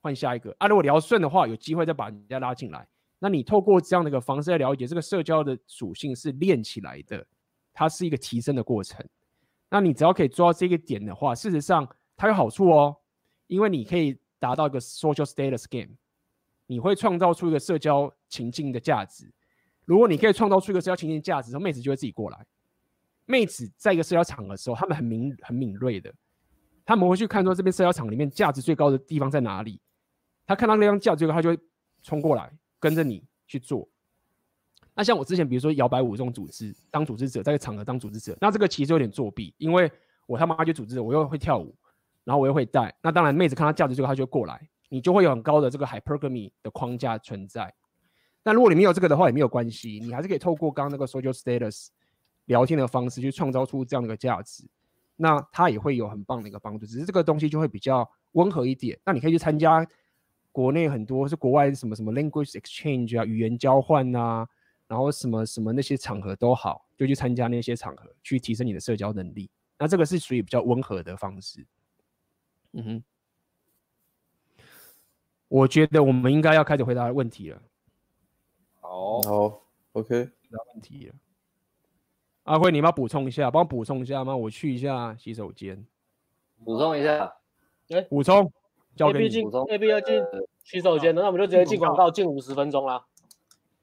[0.00, 0.66] 换下一个啊！
[0.66, 2.86] 如果聊顺的话，有机会再把人家拉进来。
[3.18, 7.26] 那你透过这样的一个方式来了解这个社交的属性是练起来的，
[7.74, 9.06] 它是一个提升的过程。
[9.68, 11.86] 那你只要可以做到这个点的话，事实上
[12.16, 12.96] 它有好处哦，
[13.46, 15.94] 因为你可以达到一个 social status game，
[16.66, 19.30] 你会创造出一个社交情境的价值。
[19.84, 22.46] 如果你可以创造出一个社交情境价值，然后妹子就会自己过来。
[23.26, 26.12] 妹子在一个社交场的时候，他们很敏很敏锐的，
[26.84, 29.80] 他们会去看说这边社交场里面价值最高的地方在哪里。
[30.50, 31.56] 他看到那张价，结果他就会
[32.02, 33.88] 冲过来跟着你去做。
[34.96, 39.88] 那像我之前，比如说摇摆舞这种组织，当组织者，在场合当组织者，那这个其实有点作弊，因为
[40.26, 41.72] 我他妈就组织，我又会跳舞，
[42.24, 42.92] 然后我又会带。
[43.00, 47.72] 那当然，妹子看到价值之后，他就会过来，你就会有很高的这个 hypergamy 的框架存在。
[48.42, 51.90] 那如果你没有这个的话，也没有关系，你还是可以透过刚刚那个 social status
[52.46, 54.64] 聊天的方式去创造出这样的一个价值。
[55.14, 58.98] 那它也会有很棒的一个帮助，只是这个东西就会比较温和一点。
[59.06, 59.86] 那你可以去参加。
[60.52, 64.48] 国内很多是国外什么什么 language exchange 啊，语言交换啊，
[64.88, 69.48] 然后什么什么那些场合都好，就去参加那些场合，去提升你的社交能力。
[69.78, 71.64] 那这个是属于比较温和的方式。
[72.72, 74.64] 嗯哼，
[75.48, 77.62] 我觉得我们应该要开始回答问题了。
[78.80, 79.62] 好，好
[79.92, 81.14] ，OK，回答问题了。
[82.44, 84.36] 阿辉，你要补充一下，帮我补充一下吗？
[84.36, 85.86] 我去一下洗手间，
[86.64, 87.32] 补充一下，
[87.90, 88.52] 哎，补充。
[89.08, 90.22] A B 进，A B 要进
[90.64, 93.04] 洗手间，那我们就直接进广告，进五十分钟啦。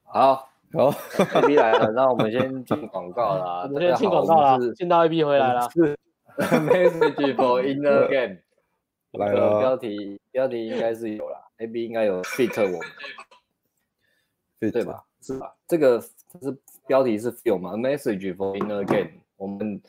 [0.04, 0.94] 好，好
[1.34, 3.62] ，A B 来了，那我们先进广告啦。
[3.68, 5.68] 我们先进广告啦，进到 A B 回来了。
[5.70, 5.96] 是，
[6.38, 8.38] Message for Inner Game
[9.12, 9.58] 来了。
[9.60, 15.04] 标题标题应该是有啦，A B 应该有 fit 我们，对吧？
[15.20, 15.54] 是吧？
[15.66, 19.82] 这个是标题是 feel 嘛？Message for Inner Game，我们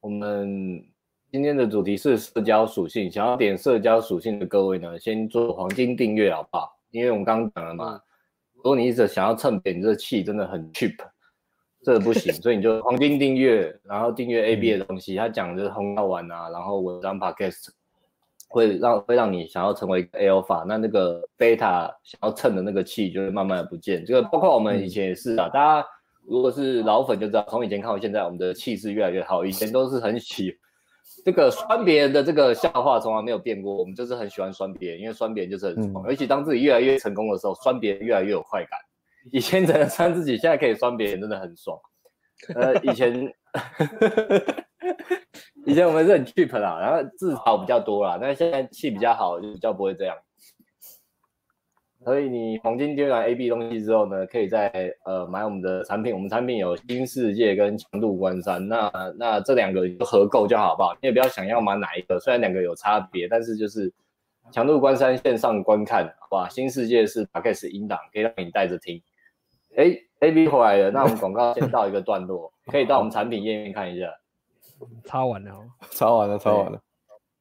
[0.00, 0.84] 我们。
[1.30, 6.74] 今天的主题是社交属性，想要点社交属性的各位呢，先做黄金订阅好不好？
[6.90, 8.00] 因为我们刚刚讲了嘛，
[8.54, 10.96] 如果你一直想要蹭点，你这气真的很 cheap，
[11.82, 17.68] 这个不行， 所以你就黄金订阅，然后订阅 AB 的东西，他讲的就是很好玩啊，然后文章 podcast
[18.48, 24.02] 会让会让你想要成为 alpha，那那个 beta 想要蹭的那个气就会慢慢的不见。
[24.02, 25.86] 这个包括我们以前也是啊，大家
[26.24, 30.56] 如果是老粉就知道，从以前看到现在，我们的气势越来越好，以前都是很喜。
[31.28, 38.70] 这个酸别人的这个笑话从来没有变过，我们就是很喜欢酸别人，因为酸别人就是很爽，而且当自己越来越成功的时候，酸别人越来越有快感。
[39.30, 41.78] 以前只能酸自己，现在可以酸别人，真的很爽。
[42.54, 43.12] 呃，以前，
[45.66, 50.16] 以前我们是很 cheap 啦，然后自嘲比较多啦，但是现在气比较好，就比较不会这样。
[52.08, 54.72] 所以你黄金订阅完 AB 东西之后呢，可以在
[55.04, 56.14] 呃买我们的产品。
[56.14, 60.94] 我们产品有新世界跟强度关山，那那这两个合购就好，好不好？
[61.02, 63.92] 你也不要想要买哪一个，虽然两个有差别，但是就是
[64.50, 66.48] 强度关山线上观看，好吧？
[66.48, 69.02] 新世界是 Podcast 音档，可以让你带着听。
[69.76, 74.06] 哎，AB 回来了，那我们广告先到一个段落，可以到我们产品页面看一下。
[75.04, 75.52] 擦完了，
[75.90, 76.80] 擦完了，擦完了。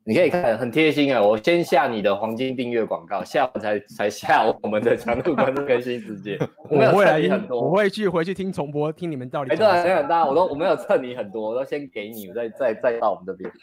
[0.07, 1.21] 你可以看很贴心啊！
[1.21, 6.39] 我先下你的黄金订阅广告，下完才才下我们的强度关注更新时间。
[6.71, 9.51] 我会来很多，我会去回去听重播，听你们到底。
[9.51, 13.51] 哎，对啊，很大，我都我没有蹭你很多，我都先给你，再再 再到我们这边。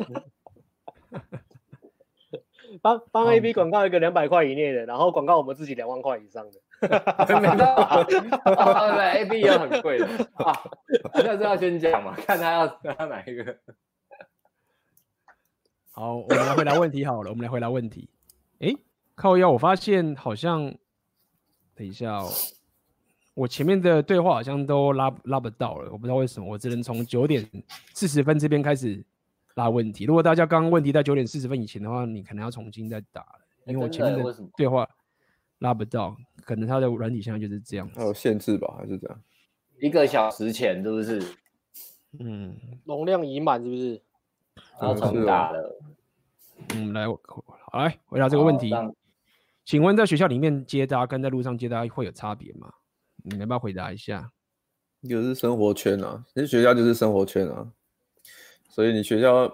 [2.83, 6.61] 帮帮 AB 广告一个两百块以内的，然后广告我们自己两万块以上的。
[7.41, 10.61] 没到啊，对，A B 也很贵的啊，
[11.15, 13.57] 那这要先讲嘛，看他要他哪一个。
[15.97, 18.09] 好，我们来回答问题好了，我们来回答问题。
[18.59, 18.75] 哎，
[19.15, 20.75] 靠腰，我发现好像，
[21.73, 22.29] 等一下哦，
[23.35, 27.49] 我前面的对话好像都拉拉不到了，我不知道为什么，我只能从九点
[27.95, 29.05] 四十分这边开始
[29.55, 30.05] 拉问题。
[30.05, 34.89] 如果大家刚刚问题在九点四十分以前的话，你可能要重新再打了，因为我前面的对话
[35.61, 37.89] 拉不到，可能它的软体现在就是这样。
[37.95, 39.23] 还有限制吧，还是这样？
[39.81, 41.23] 一个小时前是不是？
[42.19, 44.03] 嗯，容量已满是不是？
[44.81, 45.81] 然后重打了。
[46.75, 48.73] 嗯，来，好来回答这个问题。
[49.65, 52.73] 请问在学校里面接搭跟在路上接搭会有差别吗？
[53.23, 54.31] 你们要不要回答一下？
[55.09, 57.71] 就是生活圈啊，其实学校就是生活圈啊，
[58.69, 59.47] 所以你学校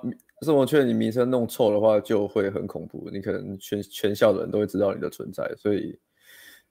[0.42, 3.08] 生活圈你名声弄臭的话，就会很恐怖。
[3.12, 5.98] 你可能全全校的人都会知道你的存在，所以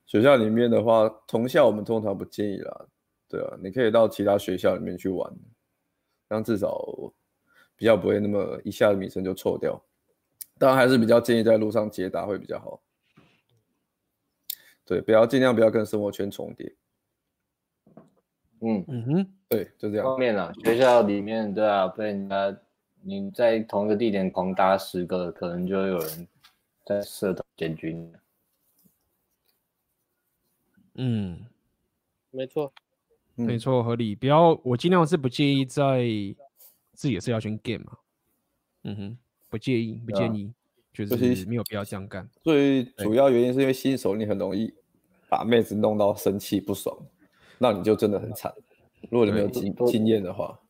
[0.06, 2.86] 学校里面的话，同校我们通常不建议啦。
[3.28, 5.30] 对啊，你可以到其他学校里面去玩，
[6.28, 6.84] 这样至少。
[7.80, 9.82] 比较不会那么一下子名声就臭掉，
[10.58, 12.78] 当然还是比较建议在路上接搭会比较好。
[14.84, 16.74] 对，不要尽量不要跟生活圈重叠。
[18.60, 20.04] 嗯嗯哼，对，就这样。
[20.04, 22.54] 方面啊，学校里面对啊，被人家
[23.00, 26.28] 你在同一个地点狂打十个，可能就会有人
[26.84, 27.96] 在社团检举。
[30.96, 31.46] 嗯，
[32.30, 32.70] 没错，
[33.36, 34.14] 没错，合理。
[34.14, 36.04] 不要，我尽量是不介意在。
[37.00, 37.96] 自己也是要选 game 嘛，
[38.84, 39.18] 嗯哼，
[39.48, 40.52] 不介意，不建议，
[40.92, 42.28] 就是没有必要这样干。
[42.42, 44.70] 最主要原因是因为新手你很容易
[45.26, 46.94] 把妹子弄到生气不爽，
[47.56, 48.52] 那你就真的很惨。
[49.08, 50.60] 如果你没有经经验的话，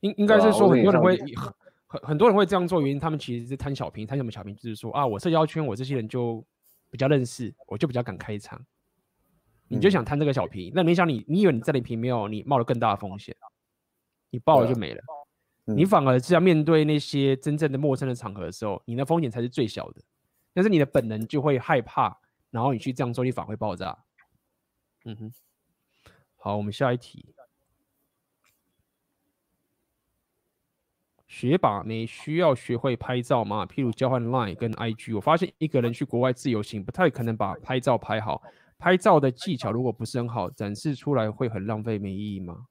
[0.00, 1.54] 应应该是说很多人会很
[1.86, 4.58] 很很多人会这样做，原因他们其实是贪小便宜，贪什么小便宜？
[4.58, 6.44] 就是说啊，我社交圈我这些人就
[6.90, 8.62] 比较认识，我就比较敢开场，
[9.68, 10.70] 你就想贪这个小便宜。
[10.74, 13.34] 那没想你，你以为你在里面没有，你冒了更大的风险，
[14.28, 15.02] 你爆了就没了。
[15.76, 20.02] 你反而是要面对那些真正的陌生的场合的时候，你的风险才是最小的。
[20.54, 22.18] 但是你的本能就会害怕，
[22.50, 23.96] 然后你去这样做，你反而会爆炸。
[25.04, 25.32] 嗯哼。
[26.36, 27.34] 好，我们下一题。
[31.26, 33.66] 学霸，你需要学会拍照吗？
[33.66, 35.14] 譬如交换 Line 跟 IG。
[35.14, 38.42] 我发现一个人去国外自由行，不太可能把拍照拍好。
[38.78, 42.66] 拍照的技巧如果不是很好，展示出来会很浪费，没意义吗？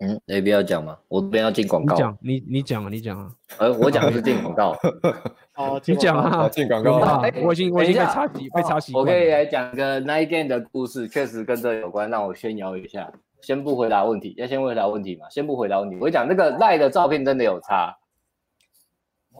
[0.00, 0.98] 嗯，没必要讲吗？
[1.08, 1.94] 我这边要进广告。
[1.94, 3.30] 讲，你你讲啊，你讲啊。
[3.58, 4.74] 呃，我讲的是进广告。
[5.56, 6.96] 哦，你讲啊，进广告。
[7.04, 8.94] 啊，我已经我已经被插题，被插题。
[8.94, 12.08] 我可以来讲个 Night Game 的故事，确实跟这有关。
[12.10, 13.12] 让我炫耀一下。
[13.42, 15.28] 先不回答问题，要先回答问题嘛？
[15.30, 15.96] 先不回答问题。
[16.00, 17.98] 我讲那个赖的照片真的有差。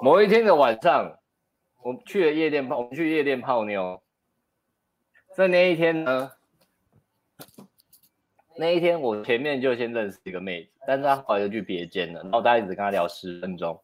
[0.03, 1.19] 某一天的晚上，
[1.83, 4.01] 我去了夜店泡，我们去夜店泡妞。
[5.35, 6.33] 在那一天呢？
[8.61, 13.81] 那一天我前面就先认识一个妹子，但是她后来就去别间了，然后大家一直跟她聊十分钟，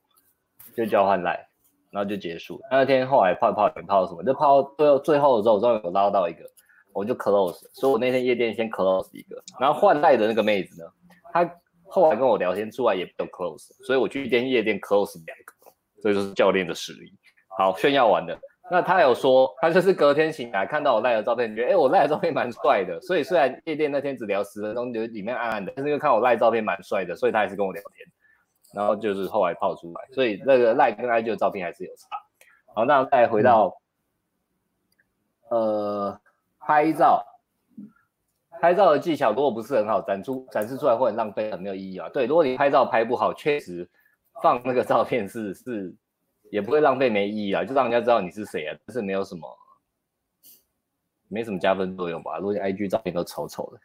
[0.77, 1.49] 就交换赖，
[1.91, 2.61] 然后就结束。
[2.71, 6.45] 那天后来泡泡也泡什么，就泡到最后最后的时候，我终于有捞到一个，
[6.93, 10.87] 我就 close，所以我那天夜店先 close 一个，然后换赖的那个妹子呢，
[11.33, 11.51] 她
[11.87, 15.73] 后来跟我聊天出来也都 close，所以我去一间夜店 close 两个，
[16.03, 17.11] 所以就是教练的实力。
[17.57, 18.39] 好，炫耀完了。
[18.69, 23.01] 那他有说，他就是隔天醒来看到我赖的照片，觉得哎、我赖的照片蛮帅的。
[23.01, 28.05] 所以虽然夜店那天只聊十分钟，觉得里面暗暗的，但是又看我赖照片蛮帅的，所以他还是跟我聊天。
[28.75, 32.09] 然后就是后来泡出来，所以那个赖跟 IG 的照片还是有差。
[32.75, 33.79] 好，那再回到，
[35.49, 36.21] 呃，
[36.59, 37.25] 拍照，
[38.61, 42.09] 拍照的技巧如果不是很好，展出展示出来会很浪费，很没有意义啊。
[42.09, 43.89] 对，如果你拍照拍不好，确实
[44.43, 45.95] 放那个照片是是。
[46.51, 49.49] 也不会浪费没意义啊，就让人家知道你是谁啊，但是没有什么，
[51.29, 52.39] 没什么加分作用吧。
[52.39, 53.81] 如果你 IG 照片都丑丑的，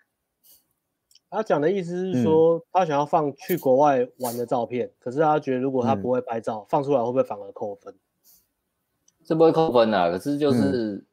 [1.29, 7.93] 他讲的意思是说，嗯、他想要放去国外玩的照片，可是他觉得如果他不会拍照，嗯、放出来会不会反而扣分？
[9.23, 11.05] 这不会扣分啊，可是就是、嗯、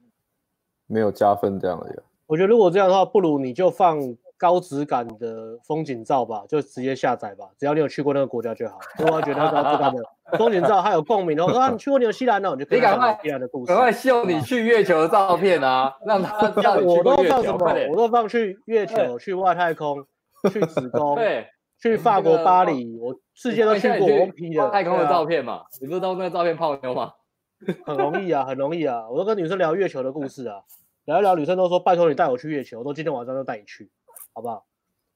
[0.86, 1.96] 没有加分这样而已。
[2.26, 4.16] 我觉得如果这样的话，不如你就放。
[4.38, 8.78] 高质感的风景照吧，就直接下载吧，只要你有去过那个国家就好。
[8.98, 10.02] 如果觉得高质感的
[10.38, 13.66] 风景照还有共鸣的话，说啊，你去过纽西兰哦，你就可以看纽西兰的故事。
[13.66, 17.36] 赶快秀你去月球的照片啊，让他 知道你去过月球。
[17.36, 17.90] 我都放什么？
[17.90, 20.04] 我都放去月球、去外太空、
[20.52, 21.46] 去子宫、对，
[21.82, 24.06] 去法国巴黎，我世界都去过。
[24.06, 27.12] 我的太空的照片嘛，你不知道那个照片泡妞吗？
[27.84, 30.60] 很容易啊，很容易啊，我都跟女生聊月球的故事啊，
[31.06, 33.90] 聊一聊，女生都说拜托你带我去月球，我都今天晚上就带你去。
[34.32, 34.66] 好不好？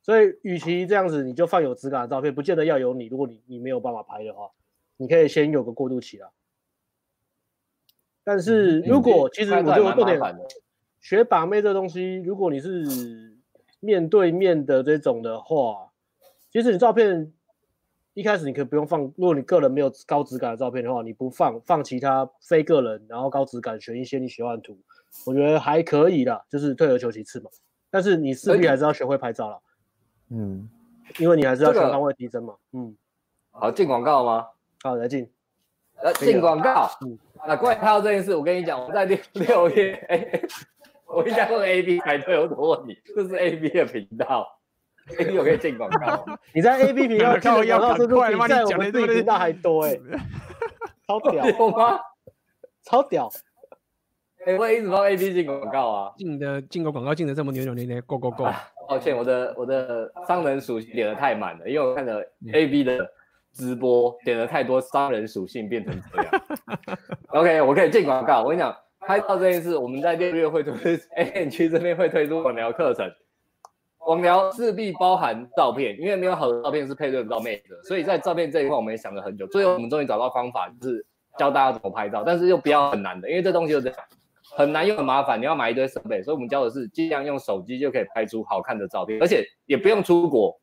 [0.02, 3.06] 所以，与其这样子，你就放有质感的照片，不见得要有你。
[3.06, 4.50] 如果你你没有办法拍的话，
[4.96, 6.30] 你可以先有个过渡期啦。
[8.24, 10.20] 但是如果、嗯、其实我觉得重点，
[11.00, 13.36] 学把妹这东西，如果你是
[13.78, 15.92] 面对面的这种的话，
[16.50, 17.32] 其实你照片
[18.14, 24.76] 一开始你可以不用放，如果你个人没有高质感的照片的话，你不放，放其他非个人，然后高质感，选一些你喜欢的图，
[25.26, 27.50] 我觉得还可以啦，就是退而求其次嘛。
[27.92, 29.60] 但是你势必还是要学会拍照了。
[30.30, 30.66] 嗯，
[31.18, 32.54] 因为你还是要全方位提升嘛。
[32.72, 32.96] 这个、嗯，
[33.50, 34.46] 好，进广告吗？
[34.82, 35.30] 好，来进。
[35.96, 36.90] 呃，进广告。
[37.02, 40.42] 嗯，那关于拍照这件事，我跟你讲，我在六六月，哎，
[41.06, 42.96] 我应该问 A B 才对，我怎么问你？
[43.14, 44.58] 这是 A B 的频道
[45.18, 46.24] ，A B 我可以进广告。
[46.54, 50.00] 你在 A B 频道进广告速度比在我们自己频道还多哎、欸，
[51.06, 51.44] 超屌？
[52.82, 53.30] 超屌。
[54.44, 58.44] 哎，我一直帮 A B 进广告啊，进的进口广告进的这么扭扭捏捏，Go Go Go！
[58.88, 62.20] 抱歉，我的我的商人属性点的太满了，因为我看了
[62.52, 63.08] A B 的
[63.52, 66.42] 直播点了太多商人属性变成这样。
[67.30, 68.42] OK，我可以进广告。
[68.42, 70.74] 我跟你讲，拍照这件事，我们在六月会推
[71.16, 73.08] A N 区这边会推出网聊课程，
[74.08, 81.06] 网聊势必包含照片，因为没有好的照片是配对不到妹的，所以在照片这一块我们也想了很久，最后我们终于找到方法，就是
[81.38, 83.98] 教大家怎么拍照，但是又不要很难的，因为这东西就这样。
[84.54, 90.58] 很难又很麻烦，你要买一堆设备，所以我们教的是尽量用手机就可以拍出好看的照片，而且也不用出国，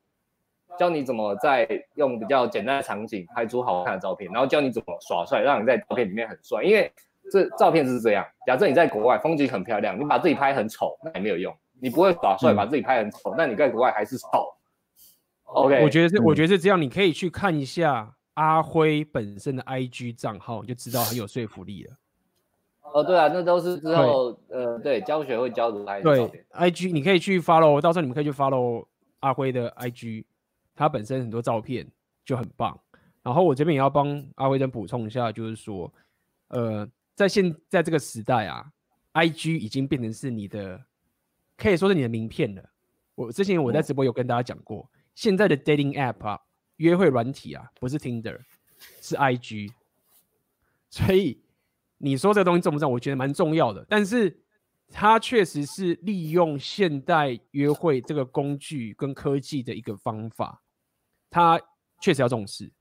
[0.78, 6.64] 教你怎么在用比较简单的场景拍出好看的照片，然后教你怎么耍帅，让你在照片里面很帅。
[6.64, 6.92] 因为
[7.32, 11.56] 这照片是这样，假设你在国外风景很漂亮，你把自己拍很丑，那也没有用。
[11.82, 14.28] 你不会耍帅，把自己拍很丑，那、嗯、你在国外还是丑。
[15.46, 21.94] OK，我觉得是，我觉得是这样，你可以去看一下阿辉本身的 IG 账号，就知道很有说服力了。
[22.94, 26.02] 哦，对啊，那都是之后，呃，对，教学会教的来。
[26.02, 28.86] 对，IG 你可以去 follow，到时候你们可以去 follow
[29.20, 30.26] 阿辉的 IG，
[30.76, 31.88] 他本身很多照片
[32.26, 32.80] 就很棒。
[33.22, 35.92] 然后我这边也要帮阿辉再补充一下，就是说，
[36.48, 38.66] 呃，在现在这个时代啊
[39.14, 40.82] ，IG 已经变成是你的，
[41.58, 42.64] 可以说是你的名片了。
[43.16, 46.40] 我之前我在直播有跟大家讲过，嗯、现在的 dating app 啊，
[46.78, 48.40] 约会软体啊，不是 Tinder，
[49.02, 49.72] 是 IG，
[50.90, 51.40] 所以。
[52.02, 52.90] 你说这个东西重不重？
[52.90, 54.42] 我觉得蛮重要的，但是
[54.90, 60.64] 它确实是利用现代约会这个工具跟科技的一个方法，
[61.30, 61.60] 它
[62.00, 62.72] 确实要重视。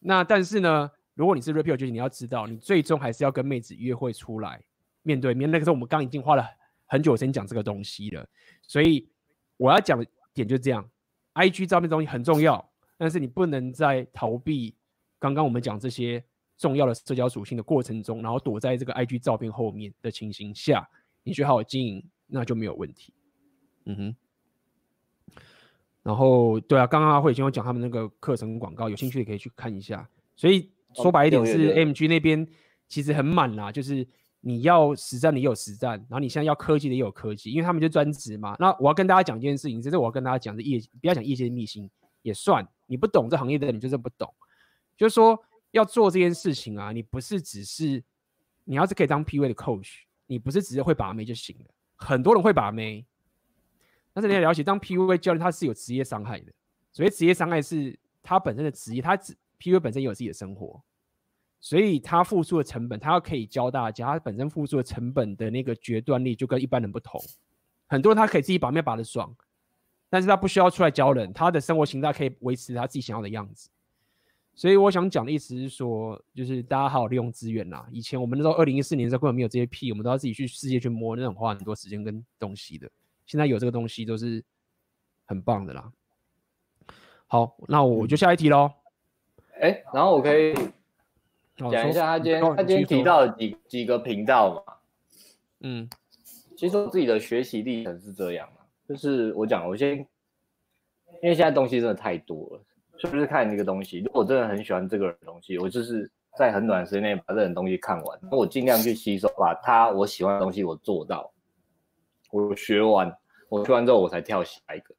[0.00, 4.58] 那但是呢，如果你是 repeat，就是你要知道，你最终还是要跟妹子约会出来，
[5.02, 5.50] 面对面。
[5.50, 6.42] 那个时候我们刚已经花了
[6.86, 8.26] 很久时间讲这个东西了，
[8.62, 9.06] 所以
[9.58, 10.88] 我要讲的点就是这样
[11.34, 12.66] ：IG 照片东西很重要，
[12.96, 14.74] 但是你不能再逃避
[15.18, 16.24] 刚刚我们讲这些。
[16.62, 20.88] 重要的社交属性的过程中，然后躲在这个 IG 照片后面的情形下，
[21.24, 23.12] 你去好好经营，那就没有问题。
[23.86, 24.16] 嗯哼。
[26.04, 30.08] 然后，对啊，刚刚阿慧已经有讲他们那个课程广告，有兴趣的可以去看一下。
[30.36, 32.46] 所以说白一点是 AMG 那边
[32.86, 34.06] 其实很满啦，就是
[34.40, 38.56] 你要实战的也有实战，然后你现在要科技的也有科技，因为他们就专职嘛。
[38.60, 41.90] 那我要跟大家讲一件事情，这是我要跟大家讲的业，不要讲业界的秘辛
[42.22, 44.32] 也算，你不懂这行业的，你就是不懂，
[44.96, 45.36] 就是说。
[45.72, 48.02] 要做这件事情啊，你不是只是，
[48.64, 51.66] 你要是可以当 P V 的 coach，你不是只是会把妹就行了。
[51.96, 53.04] 很多人会把妹，
[54.12, 56.52] 但是你要了解，当 P V 教练他是有职业伤害的。
[56.92, 59.18] 所以职业伤害是他本身的职业，他
[59.58, 60.82] P V 本身有自己的生活，
[61.58, 67.18] 所以他付出的成本，他要可以教大家，他本身付出的成本的那个决断力就跟一般人不同。
[67.86, 69.34] 很多人他可以自己把妹把得爽，
[70.10, 73.70] 但是他不需要出来教人，他的生活形态可以维持他自己想要的样子。
[74.54, 77.86] 所以我想讲的意思是说，就是大家好好利用资源啦。
[77.90, 82.88] 以前我们那时候二零一四年的时候根本没有这些屁，我们都要自己去世界去摸，那种花很多时间跟东西的。
[83.24, 84.44] 现在有这个东西都是
[85.24, 85.90] 很棒的啦。
[87.26, 88.70] 好，那我就下一题喽。
[89.54, 90.52] 哎、欸，然后我可以
[91.56, 94.74] 讲一下他今天他今天提到的几几个频道嘛。
[95.60, 95.88] 嗯，
[96.56, 99.96] 其实我自己的学习历程是这样嘛，就是我讲，我先，
[101.22, 102.64] 因为现在东西真的太多了。
[103.10, 106.08] 就是看这个东西，如果我真的很喜欢这个东西，我就是
[106.38, 111.32] 在很短时间内把这种东西看完，那我尽量去吸收，把他我喜欢的东西我做到，
[112.30, 113.12] 我学完，
[113.48, 114.94] 我学完之后我才跳下一个，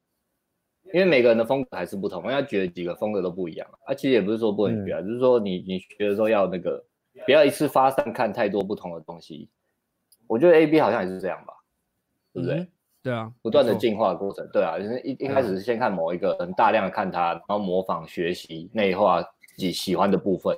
[0.94, 3.94] 因为每个人的风格还是不同，人家觉得几个风格都不一样啊。
[3.94, 6.84] 其实也不是说不能学啊，嗯、就是说你你学的时候要那个，
[7.26, 9.50] 不要一次发散看太多不同的东西。
[10.28, 11.54] 我觉得 A B 好像也是这样吧，
[12.34, 12.60] 对不对？
[12.60, 12.68] 嗯
[13.04, 20.58] 对啊，不断的进化的过程，对啊，就是一一开始是先看某一个人，大量的看他，然后模仿学习内化自己喜欢的部分，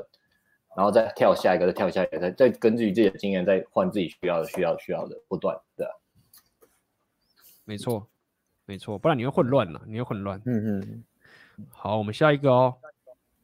[0.78, 5.90] 然后再跳下一个，再跳下一个，再再根据自己的经验再换自己需要的、需要需要的，不断的。
[7.64, 8.08] 没错，
[8.66, 10.40] 没错，不然你会混乱了，你会混乱。
[10.46, 11.04] 嗯嗯。
[11.72, 12.76] 好，我们下一个哦。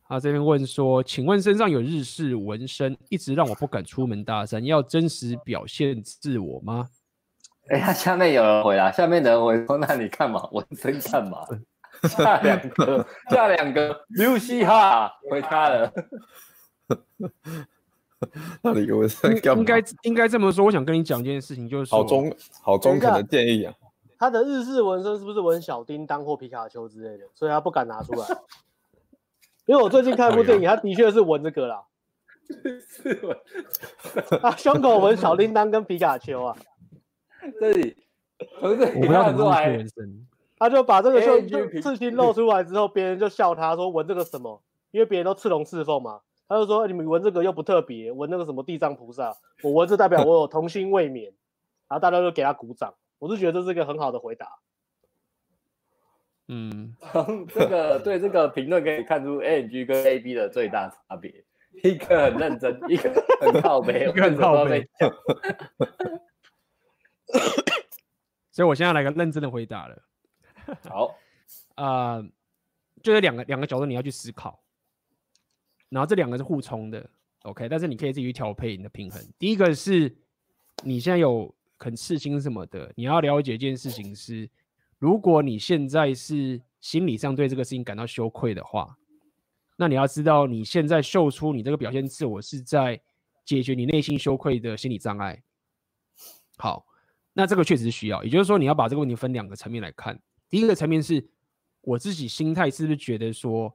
[0.07, 6.89] 他这边问说，请问身上有日式纹身，一直让我不敢出门搭讪，要真实表现自我吗？
[7.69, 10.47] 哎呀，下面有人回答，下面的人回说：“那你干嘛？
[10.51, 11.45] 纹身干嘛？
[12.09, 15.93] ”下两个，下两个，刘西哈回他了。
[18.61, 19.59] 那你纹身干嘛？
[19.59, 23.73] 应该应该这么说，我想跟你讲一件事情，就是好中好中肯的建议啊。
[24.17, 27.25] 他的日式纹身是不是纹小叮当或皮卡丘之类的？
[27.33, 28.27] 所以他不敢拿出来。
[29.65, 31.83] 因为我最近看一部电影，他的确是纹这个啦。
[32.63, 33.37] 日式纹
[34.41, 36.57] 啊，胸口纹小叮当跟皮卡丘啊。
[37.59, 37.95] 这里
[38.59, 40.27] 不是我不要做纹身，
[40.57, 41.47] 他就把这个胸
[41.81, 44.61] 刺青露出来之后，别人就笑他说纹这个什么？
[44.91, 51.25] 因为别人都刺龙刺凤嘛，他就说你们纹这个又不特别，纹那个什么地藏菩萨，我纹这代表我有童心未泯，
[51.87, 52.93] 然后大家就给他鼓掌。
[53.19, 54.47] 我是觉得这是一个很好的回答。
[56.47, 61.45] 嗯，从这个对这个评论可以看出 ANG 跟 AB 的最大差别，
[61.83, 63.09] 一个很认真，一个
[63.39, 64.85] 很靠北， 一个很靠北。
[68.51, 70.03] 所以我现在来个认真的回答了。
[70.89, 71.15] 好，
[71.75, 72.29] 啊、 呃，
[73.01, 74.61] 就是两个两个角度你要去思考，
[75.89, 77.09] 然后这两个是互冲的
[77.43, 79.21] ，OK，但是你可以自己去调配你的平衡。
[79.39, 80.15] 第一个是
[80.83, 81.53] 你现在有。
[81.83, 84.47] 很刺心什么的，你要了解一件事情是，
[84.99, 88.95] 如果你现在是心理上对这个事情感到羞愧的话，
[89.77, 93.01] 那你要知道，你现在秀出你这个表现自我是在
[93.43, 95.41] 解决你内心羞愧的心理障碍。
[96.59, 96.85] 好，
[97.33, 100.19] 那这个确实需要，也就是说，你要把这个问题分两个层面来看。
[100.49, 101.25] 第一个层面是
[101.81, 103.73] 我自己心态是不是觉得说，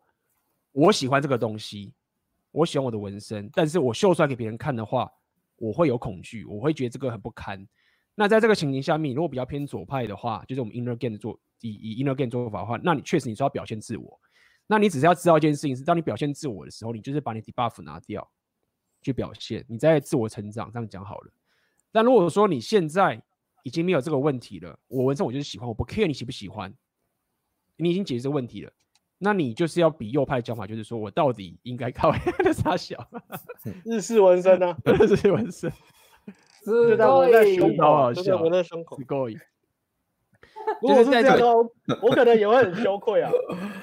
[0.72, 1.92] 我喜欢这个东西，
[2.50, 5.10] 我喜欢我的纹身，但是我秀出来给别人看的话，
[5.56, 7.66] 我会有恐惧，我会觉得这个很不堪。
[8.14, 14.20] 那在这个情形下面，如果比较偏左派的话，就是我们 inner game 做以以 inner game 做法的话，那你确实你说要表现自我，
[14.66, 18.26] 那你只是要知道一件事情是，当你表现自我的时候，你就是把你 debuff 拿掉
[19.00, 21.32] 去表现，你在自我成长，这样讲好了。
[21.90, 23.22] 但如果说你现在
[23.66, 26.72] 已经没有这个问题了，我纹身我就是喜欢，我不 care 你喜不喜欢，
[27.76, 28.70] 你已经解决这个问题了，
[29.18, 32.12] 那你就是要比右派讲法，就是说我到底应该靠
[32.44, 32.97] 的啥小
[33.84, 34.76] 日式纹身 呢？
[34.84, 35.72] 日式纹身。
[36.64, 38.97] 是在我在胸口，好好笑，我在胸口。
[40.80, 41.36] 如果是这样，
[42.01, 43.32] 我可能也会很羞愧啊。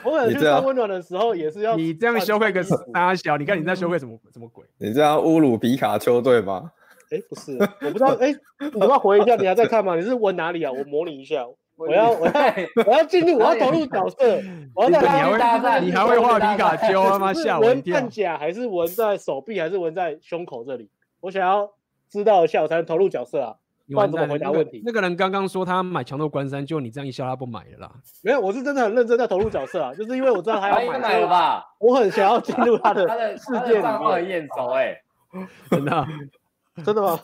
[0.05, 1.75] 我可能去穿温暖的时候也是要。
[1.75, 4.65] 你这样羞愧个大小，你看你在羞愧什么什么鬼？
[4.77, 6.71] 你这样侮辱皮卡丘对吗？
[7.13, 8.15] 哎，不是，我不知道。
[8.19, 8.33] 哎，
[8.73, 9.95] 你要回一下，你还在看吗？
[9.95, 10.71] 你是纹哪里啊？
[10.71, 11.45] 我模拟一下。
[11.75, 12.33] 我要，我要，
[12.85, 14.41] 我要进入，我要投入角色。
[14.75, 17.19] 我要在你还会，你还会画皮卡丘他？
[17.19, 17.95] 妈吓我一跳！
[17.95, 20.89] 纹甲还是纹在手臂，还是纹在胸口这里？
[21.21, 21.71] 我想要。
[22.09, 23.55] 知道一下，我才能投入角色啊！
[23.91, 24.83] 不然怎么回答问题？
[24.85, 27.91] 那个人刚刚说他买强度关山，就你这样一笑，他不买了啦。
[28.21, 31.65] 没有，我是真的很认真在投入角色啊，就是因为我知道他要买，买了吧？
[31.79, 33.99] 我很想要进入他的世界里面。
[33.99, 34.95] 很眼熟哎，
[35.71, 36.05] 真的？
[36.83, 37.19] 真的吗？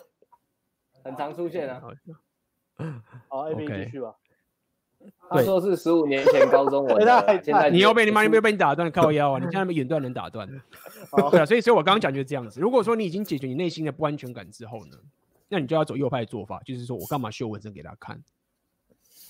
[1.04, 1.82] 很常出现啊。
[3.28, 4.16] 好，A B 继续吧。
[5.30, 7.00] 他说是十五年前高中我
[7.42, 9.40] 现在你又被你妈，你又被你打断，靠腰啊！
[9.40, 10.46] 你现在被远断人打断。
[11.32, 12.60] 对啊，所以所以我刚刚讲就是这样子。
[12.60, 14.98] 如果说你已经解决你内心的不安全感之后呢，
[15.48, 18.22] 那你就要走右派的做法，就是说我干嘛秀纹身给他看？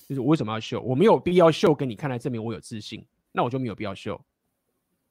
[0.07, 0.81] 就是我为什么要秀？
[0.81, 4.19] 我没有必要秀给你看来证明我有自信，那我就没有必要秀。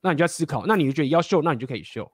[0.01, 2.10] 那你就要思考，那你就觉得要秀，那你就可以秀。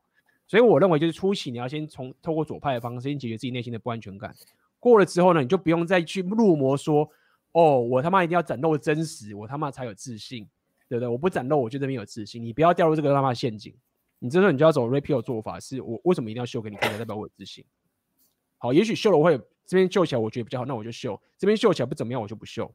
[0.46, 4.34] 所以我认为就是初期你要先从透过左派的方式先解决自己内心的不安全感，
[4.78, 7.08] 过了之后呢，你就不用再去入魔说。
[7.56, 10.44] 哦，我他妈一定要展露真实，我他妈才有自信，
[10.88, 11.06] 对不对？
[11.06, 12.42] 我不展露，我就这边有自信。
[12.42, 13.72] 你不要掉入这个他妈陷阱。
[14.18, 17.64] 你这时候你就要走 Rapio 做法，是我为什么一定要秀给你看，代表我有自信。
[18.58, 22.74] 好，也许秀了我会这边秀起来我觉得比较好，那我就秀；这边秀起来不怎么样，我就不秀。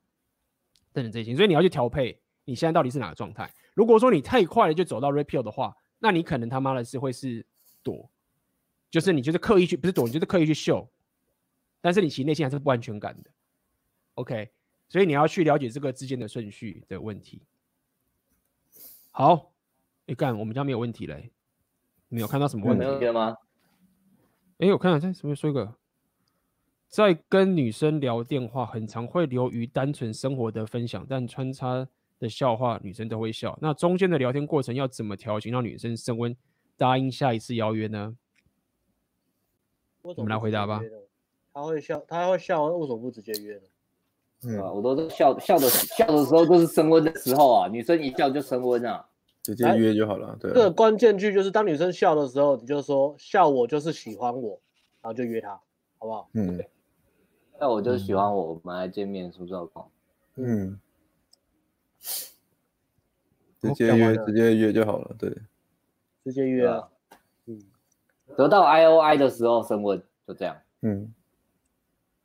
[0.93, 3.51] 等等这些，所以你要去调配你现在到底是哪个状态。
[3.73, 7.45] 如果说你太快了就走到 Rapio 的话，那你可能他妈的是会是
[7.84, 8.10] 躲，
[8.91, 10.89] 就是你就是刻意去不是躲，你就是刻意去秀，
[11.81, 13.30] 但是你其实内心还是不安全感的。
[14.15, 14.51] OK。
[14.91, 17.43] 所以你要去了解这个之间的顺序的问题。
[19.11, 19.51] 好，
[20.07, 21.30] 哎干，我们家没有问题嘞，
[22.07, 22.80] 没有看到什么问题？
[22.80, 23.38] 没有问题吗？
[24.57, 25.76] 哎，我看看，再什么说一个，
[26.88, 31.88] 在跟女生聊电话，很常会流于单纯生活的分享，但穿插
[32.18, 33.56] 的笑话，女生都会笑。
[33.61, 36.35] 那中间的聊天过程要怎么调情，让女生升温，
[36.80, 38.15] 答应下一次邀约呢？
[40.01, 40.81] 我，我们来回答吧。
[41.53, 43.61] 他会笑，他会笑，为什么不直接约呢？
[44.43, 49.06] 嗯，我都是笑笑的笑的时候就是升温的时候啊，女生一笑就升温啊，
[49.43, 50.38] 直接约就好了。
[50.39, 54.61] 对，这个关键句就是当女生笑的时候，你就说笑我就是喜欢我，
[55.01, 55.49] 然后就约她，
[55.97, 56.30] 好不好？
[56.34, 56.64] 嗯，
[57.60, 59.53] 那我就喜欢我，我们来见面，是不是？
[60.35, 60.80] 嗯，
[63.60, 65.30] 直接约直接约就好了，对，
[66.23, 66.89] 直接约啊，
[67.45, 67.59] 嗯，
[68.35, 71.13] 得到 I O I 的时候升温，就这样，嗯。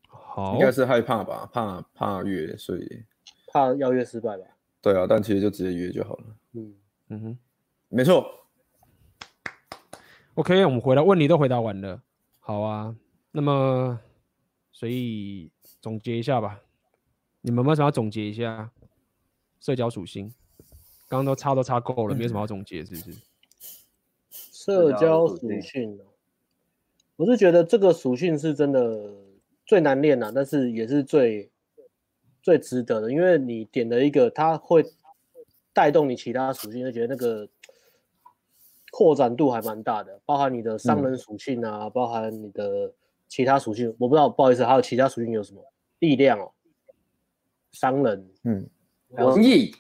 [0.09, 3.05] 好，应该是害怕吧，怕怕约，所以。
[3.47, 4.45] 怕邀约失败吧？
[4.83, 6.25] 对啊，但其实就直接约就好了。
[6.53, 6.75] 嗯。
[7.09, 7.39] 嗯哼。
[7.89, 8.27] 没错。
[10.35, 12.03] ，OK，我们回来问题都回答完了，
[12.41, 12.97] 好啊，
[13.31, 14.01] 那么
[14.73, 16.61] 所以总结一下吧，
[17.41, 18.71] 你们有没有想要总结一下？
[19.61, 20.35] 社交属性？
[21.09, 23.17] 刚刚都差都差够了，没有什么要总结，是不是？
[24.65, 26.01] 社交属性，
[27.17, 29.13] 我是觉得这个属性是真的
[29.67, 31.51] 最难练的，但是也是最
[32.43, 34.83] 最值得的，因为你点了一个，它会
[35.75, 37.47] 带动你其他属性，就觉得那个
[38.91, 42.91] 扩展度还蛮大的，包含你的商人属性啊，嗯、包含你的
[43.29, 43.95] 其他属性。
[43.99, 45.63] 我不知道，不好意思，还有其他属性有什么？
[45.99, 46.51] 力量哦，
[47.73, 48.67] 商人，嗯，
[49.11, 49.75] 文艺，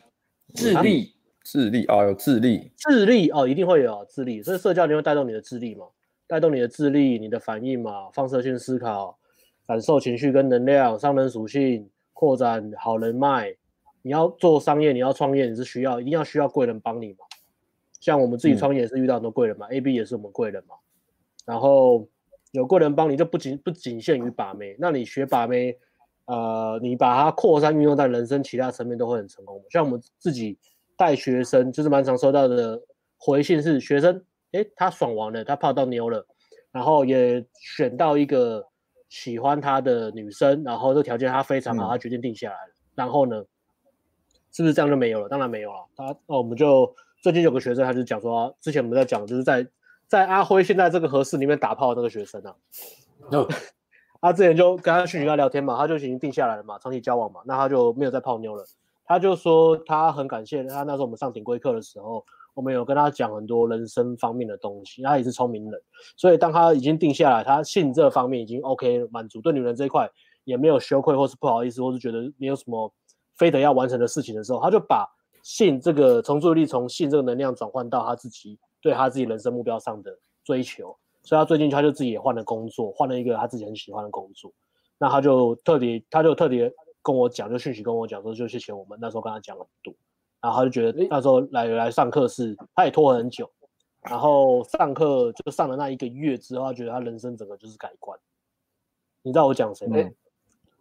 [0.52, 1.13] 智力。
[1.44, 5.84] 智力啊、哦，有智力，智力哦，一定会有智力，所以社交你会带动你的智力嘛，
[6.26, 9.18] 带动你的智力，你的反应嘛，放射性思考，
[9.66, 13.54] 感受情绪跟能量，商人属性，扩展好人脉。
[14.00, 17.18] 你要做商业，你要创业，你是需要一定要需要贵人帮你嘛。
[18.00, 20.74] 像我们自己创业也是遇到很多贵人嘛、嗯、，AB 也是我们贵人嘛。
[21.44, 22.08] 然后
[22.52, 25.76] 有贵人帮你，就不仅不仅限于把妹，那你学把妹，
[26.24, 29.62] 呃，你把它扩散运用在人生其他层面都会很成功。
[29.68, 30.58] 像我们自己。
[30.96, 32.80] 带学生就是蛮常收到的
[33.16, 36.24] 回信是学生，诶，他爽完了，他泡到妞了，
[36.70, 38.64] 然后也选到一个
[39.08, 42.72] 喜欢他的女生，然后这条件他非常好，他决定定下来了。
[42.72, 43.44] 嗯、然后呢，
[44.52, 45.28] 是不是这样就没有了？
[45.28, 45.78] 当然没有了。
[45.96, 49.66] 他哦，我们就最近有个学生，他就讲说，之前我们在讲，就是在
[50.06, 52.54] 在阿辉现在这个合适里面打炮的那个学生啊，
[53.30, 53.48] 哦，
[54.20, 58.64] 他之前就跟他去跟他聊天嘛，他就已经定下来了嘛，长期交往嘛，那他就没有再泡妞了。
[59.06, 62.24] 他就说他很感谢他，那时候我们上顶规课的时候，
[62.54, 65.02] 我们有跟他讲很多人生方面的东西。
[65.02, 65.80] 他也是聪明人，
[66.16, 70.08] 所以当他已经定下来，他性这方面已经 OK 满足，对女人这一块
[70.44, 72.90] 也没有羞愧或是不好意思，或是觉得没有什么
[73.36, 75.06] 非得要完成的事情的时候，他就把
[75.42, 80.96] 性这个从注意力从性这个能量转换到他自己对他自己人生目标上的追求。
[81.24, 84.52] 所以他最近他就自己也换了工作，换了一个他自己很喜欢的工作。
[84.98, 86.72] 那他就特别，他就特别。
[87.04, 89.94] 跟我讲，就讯息跟我讲说，就谢谢我们那时候跟他讲了很多，
[90.40, 93.48] 然后他就觉得那时候来来上课是，他也拖很久，
[94.00, 98.18] 然后上课就上了那一个月之后，他觉得他人生整个就是改观。
[99.22, 99.96] 你知道我讲谁吗？
[99.98, 100.14] 欸，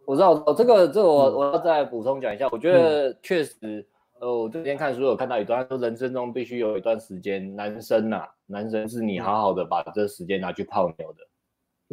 [0.06, 3.86] 我知道，这个这个我我要再补充讲一下，我觉得确实，
[4.18, 11.26] 呃，我这边看书有看到一段，说人生中必须有一段时间，男生呐，男生是你好好的把这时间拿去泡妞的。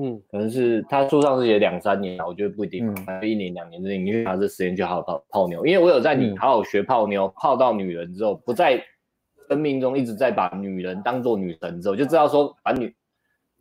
[0.03, 5.63] 嗯，可能是他书上是写两三年，我觉得不一定，反正一年两年之内，你就拿这时间去好好泡泡妞。
[5.63, 8.83] 因为我有在你好好学泡妞，泡到女人之后，不在
[9.47, 12.91] 生命中一直在把女人当做女神之后，就知道说把女，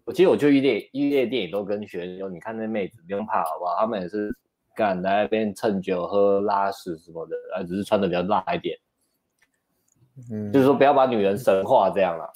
[0.07, 3.77] 我其实我去夜店夜店也都跟学生说，你看那妹子不用怕好不好？
[3.79, 4.35] 他们也是
[4.75, 8.79] 敢来那边蹭酒喝拉屎什么的，啊，只是穿的比较辣一点。
[10.33, 12.33] 嗯，就是说不要把女人神化这样了。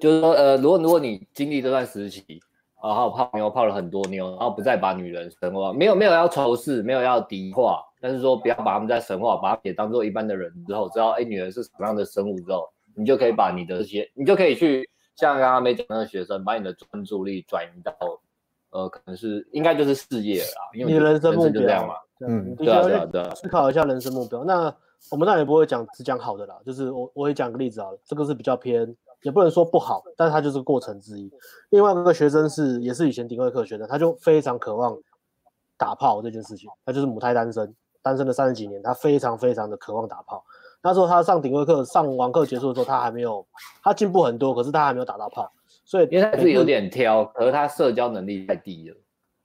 [0.00, 2.40] 就是说，呃，如果如果你经历这段时期。
[2.80, 17.92] 然后泡妞泡了很多妞，然后不再把女人神化，没有没有要仇视，没有要敌化，但是说不要把他们再神化，把他们也当做一般的人之后，知道哎女人是什么样的生物之后，你就可以把你的这些，你就可以去像刚刚没讲那个学生，把你的专注力转移到，
[18.70, 21.94] 呃，可能是应该就是事业了啦，因为你人生目标就这样嘛，
[22.28, 24.44] 嗯，对啊对啊对啊，思考一下人生目标。
[24.44, 24.72] 那
[25.10, 28.94] 我们当然也不会讲只讲好的啦，就是我我也讲个例子啊，这个是比较偏。
[29.22, 31.30] 也不能说不好，但是他就是过程之一。
[31.70, 34.96] 另外一个学生是，也是以前顶会课学的，他就非常渴望
[35.76, 36.70] 打炮这件事情。
[36.84, 40.44] 他就是母胎单身，单身了三十几年，他非常非常的渴望打炮。
[40.82, 43.44] 那时候他上顶会课，上完课结束的时候，他还没有，
[43.82, 45.50] 他进步很多，可是他还没有打到炮。
[45.84, 48.96] 所以因为他是有点挑，可是他社交能力太低了。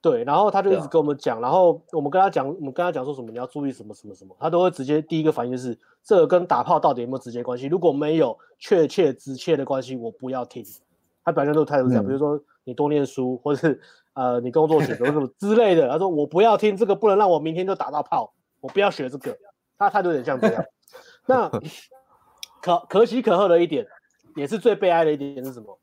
[0.03, 7.67] 对，然后他就一直跟我们讲，然后我们跟他讲，我们跟他讲说什么，你要注意什么什么什么，他都会直接第一个反应就是这个跟打炮到底有没有直接关系？
[7.67, 10.61] 如果没有确切直切的关系，我不要听。
[11.23, 13.79] 他表现都态度这样，比如说你多念书，或者是
[14.11, 19.37] 呃你工作选择什么之类的，他说我不要听这个，不能让我明天就打到炮，我不要学这个。
[19.77, 20.65] 他态度有点像这样。
[21.25, 21.49] 那
[22.61, 23.87] 可可喜可贺的一点，
[24.35, 25.79] 也是最悲哀的一点是什么？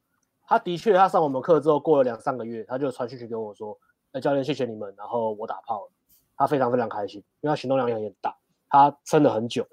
[0.47, 3.79] 他的确他上我们课之后过了两三个月，他就传讯息给我说。
[4.12, 4.93] 哎，教练，谢谢你们。
[4.97, 5.91] 然后我打炮了，
[6.37, 8.37] 他非常非常开心，因为他行动量也很大，
[8.69, 9.66] 他撑了很久，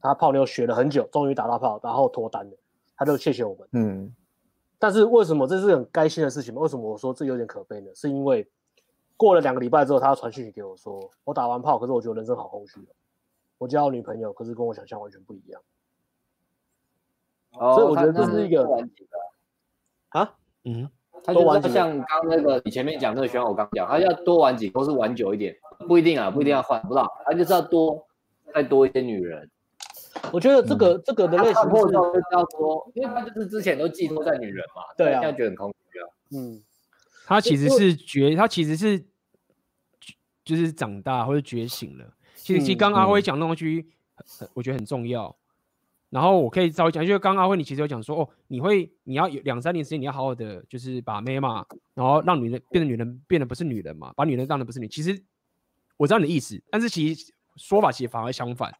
[0.00, 2.56] 他泡妞学了很久，终于打到炮，然后脱单了，
[2.96, 3.68] 他就谢谢我们。
[3.72, 4.14] 嗯，
[4.78, 6.62] 但是为什么这是很开心的事情吗？
[6.62, 7.94] 为什么我说这有点可悲呢？
[7.94, 8.48] 是因为
[9.16, 12.80] 过了两个礼拜之后，他传讯息给我说，我打完炮，可是我觉得人生好空虚，
[13.58, 15.62] 我交女朋友，可是跟我想象完全不一样。
[17.52, 18.66] 哦，所以我觉得这是一个
[20.08, 20.90] 啊，嗯。
[21.24, 25.56] 他就像刚刚那个你前面讲那个选手，我刚讲，他要多玩几都是玩久一点，
[25.88, 28.06] 不一定啊，不一定要换，不知道，他就是要多
[28.54, 29.50] 再多一些女人。
[30.32, 31.94] 我觉得这个、嗯、这个的类型是
[32.32, 36.06] 要多，因为他就是之前都寄托在女人嘛，对啊，现在觉得很空虚啊。
[36.32, 36.62] 嗯，
[37.26, 39.02] 他其实是觉，他其实是
[40.44, 42.04] 就是长大或者觉醒了。
[42.34, 43.86] 其实，其实刚刚阿辉讲那东西，
[44.52, 45.34] 我觉得很重要。
[46.14, 54.86] 然后我可以稍微讲，就是刚刚阿辉你其实有讲说，哦，你会你要有两三年时间，你要好好的就是把妹嘛，然后让女人变成女人，变得不是女人嘛，把女人当的不是你。
[54.86, 55.20] 其实
[55.96, 58.72] 我知道你的意思，但是其实说法其实反而相反，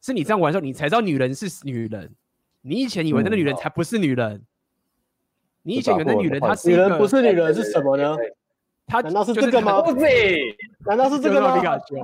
[0.00, 2.10] 是你这样玩的时候，你才知道女人是女人。
[2.62, 4.46] 你以前以为那个女人才不是女人，嗯、
[5.64, 8.16] 你以前以为那女人她是女人不是女人是什么呢？
[8.88, 9.82] 他难道是这个吗？
[9.82, 10.06] 不是，
[10.86, 11.58] 难道是这个吗？
[11.58, 11.96] 皮卡丘，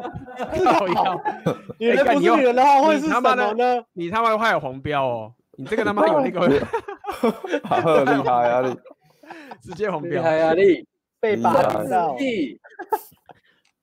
[1.78, 3.85] 女人 不是女人的话会是什么呢？
[3.94, 5.35] 你他妈的话有黄标哦！
[5.56, 6.40] 你这个他妈有那个，
[7.65, 8.77] 好厉害啊你！
[9.62, 10.85] 直接黄标，厉害啊你！
[11.19, 11.55] 被霸
[11.85, 12.15] 到。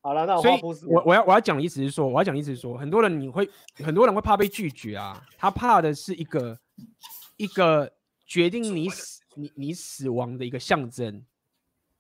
[0.04, 3.50] 好了，那我所以我我要我要讲的意思是说，我要讲的意思是说，很多人你会
[3.84, 6.58] 很多人会怕被拒绝啊，他怕的是一个
[7.38, 7.92] 一个
[8.28, 11.24] 决定你死你你死亡的一个象征。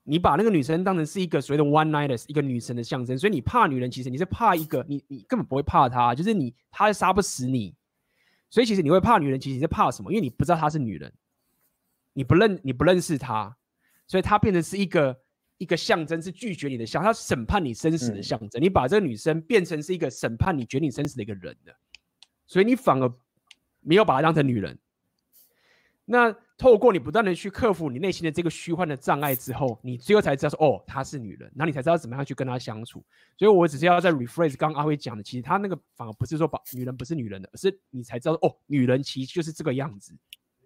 [0.03, 7.75] 你把那个女生当成是一个所谓的 one night 一个女神的象征，所以你怕女人，其实你是怕一个你，你根本不会怕她，就是你她杀不死你，
[8.49, 10.11] 所以其实你会怕女人，其实你是怕什么？
[10.11, 11.13] 因为你不知道她是女人，
[12.13, 13.55] 你不认你不认识她，
[14.07, 15.21] 所以她变成是一个
[15.59, 18.59] 一个象征，是拒绝你的象，她审判你生死的象征。
[18.59, 21.75] 嗯、你把这个女生变成是一个审判你决定你生死的一个人的，
[22.47, 23.13] 所以你反而
[23.81, 24.79] 没有把她当成女人。
[26.05, 33.03] 那透过你不断的去克服你内心的这个虚幻的障碍之后，你最后才知道说，哦，她是女人，那你才知道怎么样去跟她相处。
[33.35, 40.13] 所以我只是要在 rephrase 刚刚阿辉讲的，其实他那个反而不是说把女人不是女人的，而是你才知道哦，女人其实就是这个样子。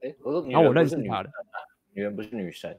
[0.01, 1.31] 哎、欸，我说，然后我认识她的，
[1.93, 2.77] 女人不是女神。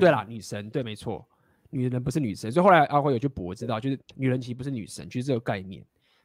[0.00, 1.24] 对啦，女神，对，没错，
[1.70, 2.50] 女人不是女神。
[2.50, 5.80] 所以后来阿辉有去补，知道就是女人其实不是女神，就是这个概念。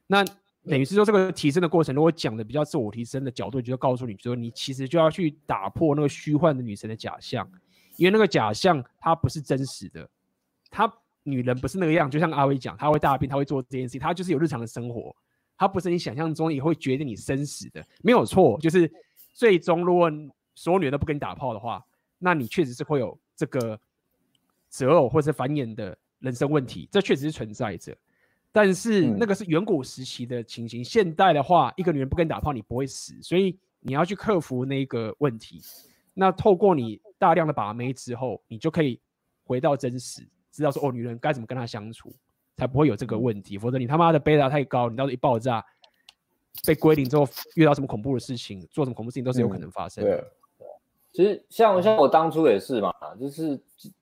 [0.07, 0.25] 那。
[0.67, 7.47] 等于是说，这个提升的过程，如果讲的比较自我提升的角度，就告诉你说，你其实就要去打破那个虚幻的女神的假象，
[7.97, 10.09] 因为那个假象它不是真实的，
[10.71, 10.91] 她
[11.23, 15.15] 女人不是那个样，就像阿威讲，她会大便，她会做这件事情，她就是有日常的生活，
[15.57, 18.91] 她不是你想象中也会决定你生死的，没有错，就是
[19.33, 20.11] 最终如果
[20.55, 21.85] 所有女人都不跟你打炮的话，
[22.17, 23.79] 那你确实是会有这个
[24.69, 27.95] 择偶或者繁衍的人生问题，这确实是存在着。
[28.55, 35.61] 但是那个是远古时期的情形，嗯、现代的话，一个女人不跟你打炮，你不会死，所以你要去克服那个问题。
[36.13, 38.97] 那透过你大量的把妹之后，你就可以
[39.43, 42.15] 回到真实，知道说哦，女人该怎么跟她相处，
[42.55, 43.57] 才不会有这个问题。
[43.57, 45.61] 否则你他妈的贝塔太高，你到时候一爆炸，
[46.65, 50.15] 被归零之后遇到什么恐怖的事情，做什么恐怖事情都是有可能发生的。
[50.15, 50.25] 嗯
[51.15, 53.57] 其实像像我当初也是嘛，就是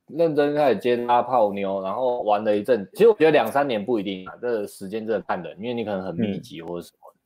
[0.07, 2.89] 认真开始接他泡妞，然后玩了一阵。
[2.93, 7.13] 其实我觉得两三年不一定啊，这个时间真的看人，因为你可能很密集或者什么。
[7.13, 7.17] 嗯、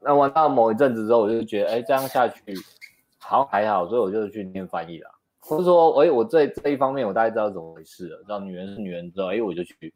[0.00, 2.42] 那玩到某一阵子之后，我就觉得，哎，这样下去
[3.20, 5.08] 好还好，所以我就去念翻译了。
[5.38, 9.94] 或者说，哎，我这这一方面我大概知道怎么回事了，知道女人是女人之后，哎，我就去，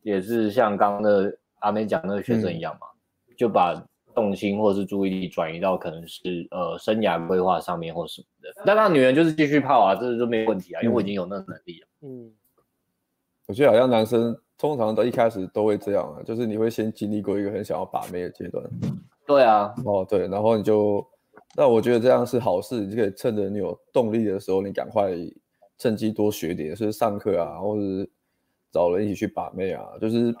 [0.00, 2.86] 也是像刚刚的阿美讲那个学生一样嘛，
[3.28, 3.74] 嗯、就把。
[4.16, 11.86] 重心或是注意力转移到可能是呃生涯规划上面或什么的，那那女人就是继续泡啊，这就没问题啊，因为我已经有那个能力了。
[12.00, 12.32] 嗯，
[13.46, 18.64] 我觉得好像男生通常都一开始都会这样啊，就是你会先经历过一个很想要把妹的阶段。
[19.26, 21.06] 对啊，哦对，然后你就，
[21.54, 25.12] 那我觉得这样是好事，你就可以趁着你有动力的时候，你赶快
[25.76, 28.10] 趁机多学点，就是上课啊，或者是
[28.72, 30.34] 找人一起去把妹啊，就是。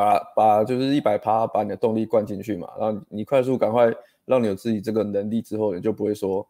[0.00, 3.94] 把把就是一百趴把你的动力灌进去嘛，然后你快速赶快
[4.24, 6.46] 让你有自己这个能力之后，你就不会说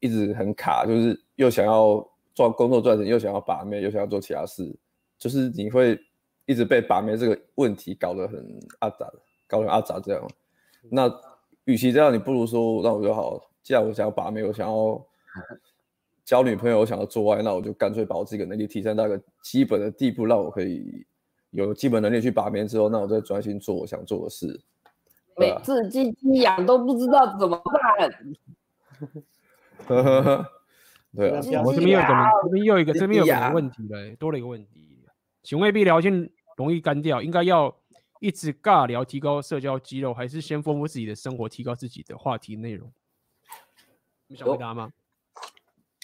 [0.00, 2.04] 一直很卡，就是又想要
[2.34, 4.74] 赚工作赚钱，又想要把妹，又想要做其他事，
[5.16, 5.96] 就是你会
[6.44, 8.44] 一直被把妹这个问题搞得很
[8.80, 9.08] 阿杂，
[9.46, 10.28] 搞得很阿杂这样。
[10.90, 11.08] 那
[11.66, 15.00] 与其这样，你不如说让我就好，既然我想要把妹，我想要
[16.26, 21.06] 交女朋友，我想要做爱，那我就干脆把我自己的能力提升到一个基本的地步，让我可以。
[21.50, 24.60] 有基本能力去把妹之后，那我再专心做我想做的事。
[25.36, 28.10] 每次鸡鸡痒都不知道怎么办。
[29.86, 30.46] 呵呵呵，
[31.14, 34.98] 对啊，我这边又怎么，这边又一个，这边有个问题了，多了一个问题。
[35.42, 37.74] 请问 A B 聊天容易干掉，应该要
[38.20, 42.90] 一直尬聊提高社交肌肉，还是先丰富自己的生活，提高自己的话题内容？
[44.26, 44.92] 你想回答吗？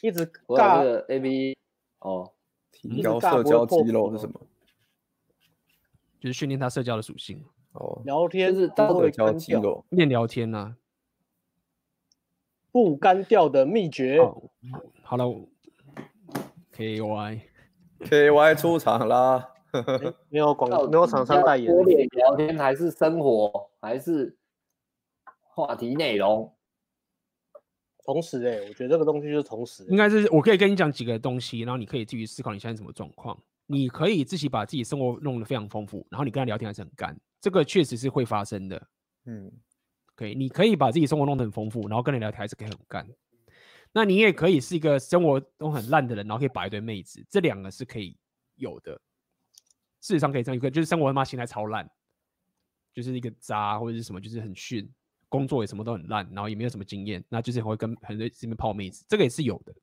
[0.00, 1.56] 一直尬 A B
[1.98, 2.30] 哦，
[2.70, 4.40] 提高社交肌肉是什么？
[6.24, 10.76] 就是训练他社交的属性哦，聊天是社交肌肉，练聊天呐、啊，
[12.72, 14.18] 不干掉的秘诀。
[15.02, 15.26] 好了
[16.72, 17.40] ，K Y
[17.98, 19.50] K Y 出场啦。
[20.30, 21.70] 没有广告，没有厂商代言。
[21.70, 24.34] 多脸聊天还是生活，还是
[25.42, 26.54] 话题内容？
[28.06, 29.84] 同时，哎，我觉得这个东西就是同时。
[29.90, 33.38] 应该是我可以跟你讲几个东西，然后你可以继续思考你现在什么状况。
[33.66, 38.88] 你可以自己把自己生活弄得非常丰富，然后你跟他聊天还是很干，这个确实是会发生的。
[39.26, 39.50] 嗯，
[40.14, 43.08] 可以，你可以把自己生活弄得很丰富，然后跟你聊天还是可以很干。
[43.92, 48.18] 那你也可以是一个生活都很烂的人，然后可以把一堆妹子，这两个是可以
[48.56, 49.00] 有的。
[50.00, 51.88] 事实上可以这样一个，就是生活他妈心态超烂，
[52.92, 54.92] 就是一个渣或者是什么，就是很逊，
[55.28, 59.74] 工作也什么都很烂，然后也没有什么经验，那就是会跟很多这边泡妹子，这个也是有的。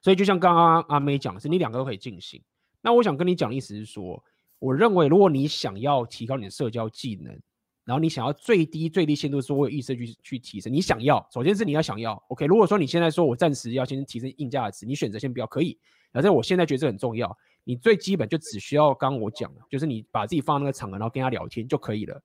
[0.00, 2.42] 所以就像刚刚阿妹讲的是，你两个都可以进行。
[2.80, 4.22] 那我想跟你讲的意思是说，
[4.58, 7.38] 我认为如果你想要提高你的社交技能，
[7.84, 12.46] 然后你想要最低最低限度说我有意识去去提升，你想要，首先是你要想要，OK。
[12.46, 15.78] 如果说你现在说我暂时要先提升硬价值，你选择先不要可以，
[16.12, 22.22] 反正我现在觉得这很重要，你最基本就只需要刚刚我讲的，就是你把自己放在那个场合，然后跟他聊天就可以了。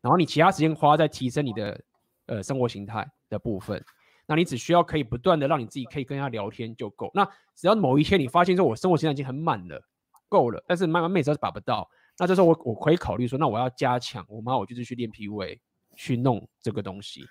[0.00, 1.80] 然后你其他时间花在提升你的
[2.26, 3.82] 呃生活形态的部分，
[4.26, 7.10] 那你只需要可以不断的让你自己可以跟他聊天就够。
[7.14, 7.24] 那
[7.54, 9.80] 只要某一天你发现说我生活现在已经很满了，
[10.28, 11.88] 够了，但是慢慢妹子还是把不到。
[12.18, 15.58] 那这时候我我可以考虑说，那我要加强，我妈我就是去练 PUA，
[15.96, 17.22] 去弄这个东西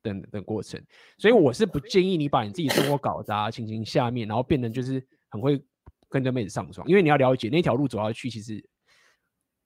[0.00, 0.80] 等等过程。
[1.18, 5.60] 所以我是不建议你把你自己生活搞砸，情形下面，然后变成就是很会
[6.08, 8.64] 跟着妹子上床，因为你要了解那条路走下去，其实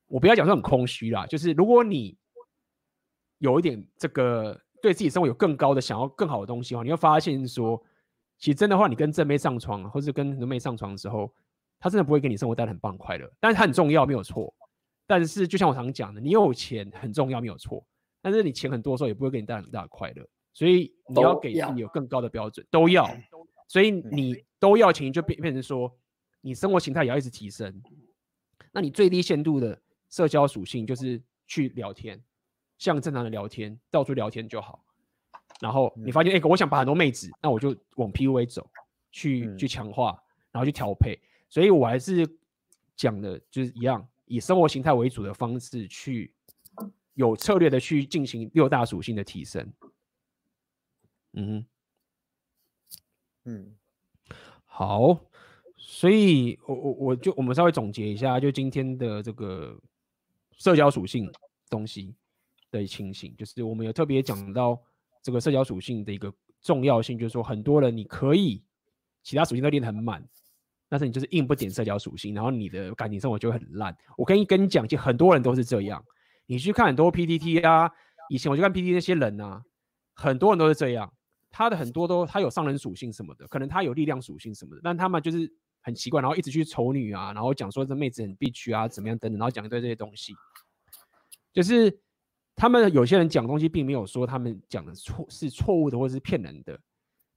[0.06, 2.16] 我不要讲说很空虚啦，就是如果你
[3.38, 7.82] 有一点这个对自己生活有更高的想要更好的东西的话，你会发现说，
[8.38, 11.32] 其实真的话，你跟正妹上床，或是跟人妹上床的时候，
[11.78, 14.52] 他真的不会给你生活带来很棒快乐，但是他很重要，没有错。
[15.06, 17.84] 但是，就像我常讲的，你有钱很重要，没有错。
[18.20, 20.26] 但是你钱很多的时候，也不会给你带来很大的快乐。
[20.52, 23.08] 所以你要给自己有更高的标准，都要。
[23.68, 25.92] 所以你都要钱，就变变成说，
[26.40, 27.82] 你生活形态也要一直提升。
[28.70, 29.78] 那你最低限度的
[30.08, 32.22] 社交属性就是去聊天，
[32.82, 34.84] 像正常的聊天，到处聊天就好。
[35.60, 38.68] 然后你发现，哎、欸，我想把很多妹子，那我就往 PUA 走，
[39.12, 40.20] 去去强化，
[40.50, 41.16] 然后去调配。
[41.48, 42.28] 所以我还是
[42.96, 44.04] 讲的，就是一样。
[44.24, 46.34] 以生活形态为主的方式去
[47.14, 49.72] 有策略的去进行六大属性的提升。
[51.34, 51.64] 嗯
[53.44, 53.76] 嗯，
[54.64, 55.20] 好，
[55.76, 59.78] 所以我我我就我们稍微总结一下，就今天的这个
[60.58, 61.30] 社交属性
[61.70, 62.16] 东西
[62.72, 64.76] 的情形，就是我们有特别讲到
[65.22, 68.64] 这个社交属性的一个重要性，就是说很多人你可以
[69.22, 70.26] 其他属性都练得很满。
[70.88, 73.96] 但是你就是硬不点社交属性，然后你的感情生活就会很烂。
[74.14, 76.04] 我可以跟你讲，就很多人都是这样。
[76.44, 77.90] 你去看很多 PTT 啊，
[78.28, 79.64] 以前我就看 PTT 那些人啊，
[80.12, 81.10] 很多人都是这样。
[81.50, 90.34] 他的很多都他有上人属性什么的，可能他有力量属性什么的，但他们就是很奇怪，然后一直去丑女啊，然后讲说这妹子很必须啊，怎么样等等，然后讲一堆这些东西。
[91.54, 91.90] 就是
[92.56, 96.78] 他们有些人讲东西，并没有说他们讲的错是错误的，或者是骗人的。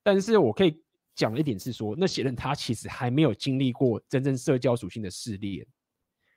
[0.03, 0.81] 但是我可以。
[1.15, 5.65] 讲的一点是说，那些人他其实还没有经历过真正社交属性的试炼，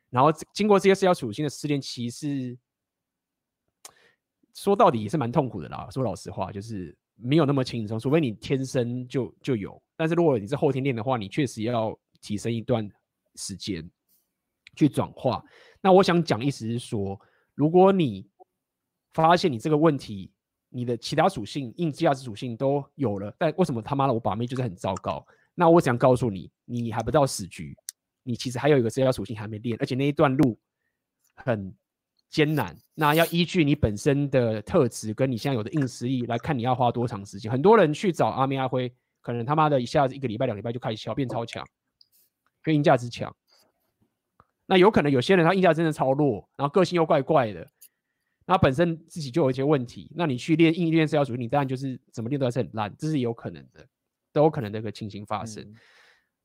[0.09, 2.57] 然后经过这些社交属性的试炼，其实
[4.55, 5.89] 说到底也是蛮痛苦的啦。
[5.91, 9.83] 说老实话，就是没有那么轻松，除非你天生就就有。
[9.97, 12.89] 但是如果你是后天练的话，你确实要提升一段
[13.35, 13.85] 时间
[14.77, 15.43] 去转化。
[15.81, 17.21] 那我想讲意思是说，
[17.57, 18.25] 如果你
[19.23, 20.31] 发现你这个问题，
[20.69, 25.27] 你的其他属性、硬价值属性都有了，但为什么他妈的我把妹就是很糟糕？
[25.55, 27.77] 那我想告诉你，你还不到死局，
[28.23, 30.57] 你其实还有一个社交属性还没练，而且那一段路
[31.35, 31.75] 很
[32.31, 32.77] 艰难。
[32.95, 37.51] 那要依据你本身的特质跟你现在有的硬实力来看，你要花多长时间？
[37.51, 41.67] 很多人去找阿妹阿辉，可能他妈的一下子一个礼拜、两个礼拜就开始小变超强，
[42.63, 43.35] 跟硬价值强。
[44.67, 47.69] 那有可能有些人他硬价值真的超弱，然后个性又怪怪的。
[48.49, 53.87] 他本身自己就有一些问题，那你去练硬练社交属性，你当然就是怎么练都还是很烂，这是有可能的，
[54.33, 55.63] 都有可能的一个情形发生。
[55.63, 55.75] 嗯、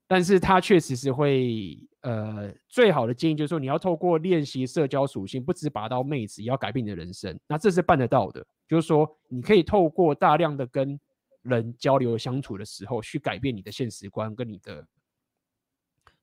[0.05, 7.39] 但是他确实是会，呃，最好的建议就是说，你要透过练习社交属性，不只拔刀妹子，也要改变你的人生。
[7.47, 10.99] 那这是办得到的，就是说你可以透过大量的跟
[11.43, 14.85] 人交流相处的时候，去改变你的现实观跟你的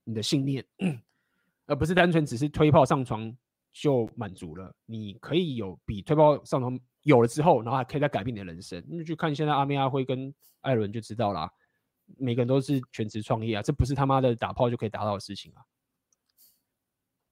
[0.04, 0.62] 你的信念，
[1.64, 3.34] 而不是单纯只是推炮上床。
[3.72, 8.84] 就满足了，你可以有比推包上床有了之后，然后还可以再改变你的人生。
[8.88, 11.50] 你去看现在阿妹阿辉跟艾伦就知道啦，
[12.18, 15.62] 每个人都是全职创业啊，这不是他妈的打炮就可以达到的事情啊。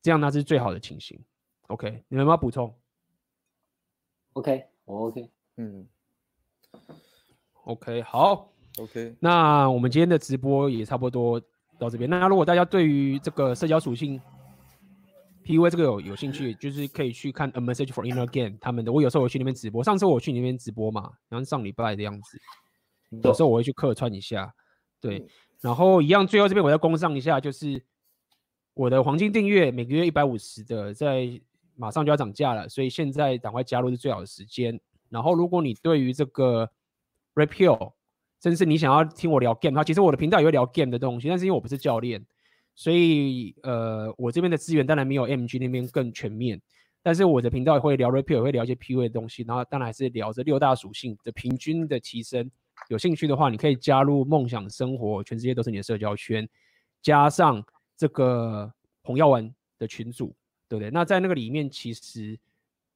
[0.00, 1.20] 这样那是最好的情形。
[1.66, 2.74] OK，你们有没有补充
[4.34, 5.86] ？OK，我 OK，嗯
[7.64, 11.38] ，OK，好，OK，那我们今天的直播也差不多
[11.78, 12.08] 到这边。
[12.08, 14.18] 那如果大家对于这个社交属性
[15.48, 18.92] PUA 这个有有兴趣，就是可以去看 A Message for Inner Game 他们的。
[18.92, 22.38] 我有时候我去那边直播，上次我去那边直播嘛，然后上礼拜的样子，
[23.22, 24.54] 有时候我会去客串一下。
[25.00, 25.26] 对，
[25.62, 27.82] 然后一样，最后这边我要工商一下，就是
[28.74, 31.40] 我的黄金订阅每个月一百五十的，在
[31.76, 34.78] 马上就要涨价了，所以现在赶快加入是最好的时间。
[35.08, 36.70] 然后如果你对于这个
[37.34, 37.92] Repeal，
[38.42, 42.22] 甚至是你想要听我聊 game 的话，其实我的频道也会聊 game 的东西，但是因为我不是教练，
[42.78, 46.62] 所以呃，我这边的资源当然没有 MG 那边更全面。
[47.02, 52.48] 但是我的频道也会聊 Repeal，也会聊一些 PUA 的东西，然后当然还是聊这六大属性的平均的提升。
[52.88, 56.48] 有兴趣的话，你可以加入梦想生活，全世界都是你的社交圈，
[57.02, 57.60] 加上
[57.96, 60.32] 这个红药丸的群组，
[60.68, 60.88] 对不对？
[60.92, 62.38] 那在那个里面其实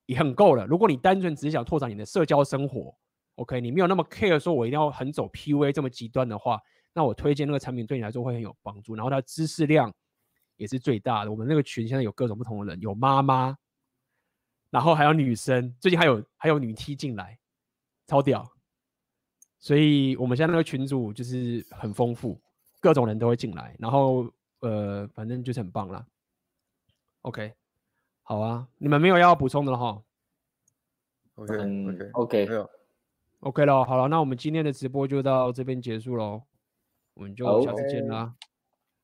[0.07, 0.65] 也很够了。
[0.65, 2.95] 如果你单纯只是想拓展你的社交生活
[3.35, 6.61] ，OK，你没有那么 care 说我一定要很走 PUA 这么极端的话，
[6.93, 8.95] 那我推荐那个产品对你来说会很有帮助。
[8.95, 9.93] 然后它的知识量
[10.57, 11.31] 也是最大的。
[11.31, 13.57] 我们那个群现在有各种不同的人，有妈妈，
[14.71, 17.39] 然后还有女生，最近还有还有女 T 进来，
[18.07, 18.51] 超屌。
[19.59, 22.41] 所以我们现在那个群组就是很丰富，
[22.81, 23.77] 各种人都会进来。
[23.79, 24.29] 然后
[24.61, 26.05] 呃，反正就是很棒啦。
[27.23, 27.53] OK，
[28.23, 30.03] 好啊，你们没有要补充的了哈。
[31.37, 32.71] OK OK OK 没有。
[33.41, 36.43] OK 了，好了，那我们今天的直播就到这边结束喽，
[37.15, 38.35] 我们就下次见啦。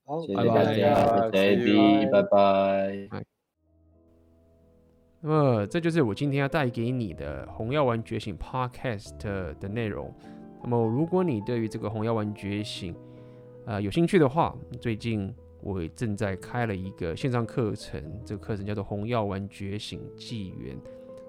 [0.05, 3.09] 好，谢谢大家，baby，拜拜。
[5.21, 9.17] 那么这就是我今天要带给你的《红药丸觉醒》Podcast
[9.59, 10.15] 的内容。
[10.63, 12.95] 那么如果你对于这个《红药丸觉醒》
[13.67, 20.77] 呃有兴趣的话，最近我正在开了一个线上课程，这个课程叫做《红药丸觉醒纪元》。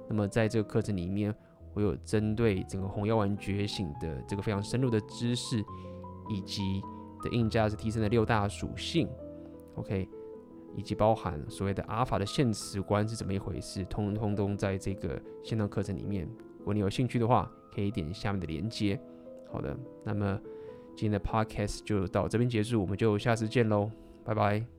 [0.08, 1.34] 那么在这个课程里面，
[1.74, 5.64] 我有针对整个红药丸觉醒的这个非常深入的知识，
[6.30, 6.82] 以及
[7.22, 9.10] 的硬价是提升的六大属性
[9.76, 10.08] ，OK，
[10.76, 16.30] 以及包含所谓的阿尔法的现实观是怎么一回事，通通通在这个线上课程里面。
[16.60, 19.00] 如果你有兴趣的话，可以点下面的链接。
[19.52, 20.40] 好的，那么
[20.96, 23.90] 今天的 Podcast 就到这边结束，我们就下次见喽，
[24.24, 24.79] 拜拜。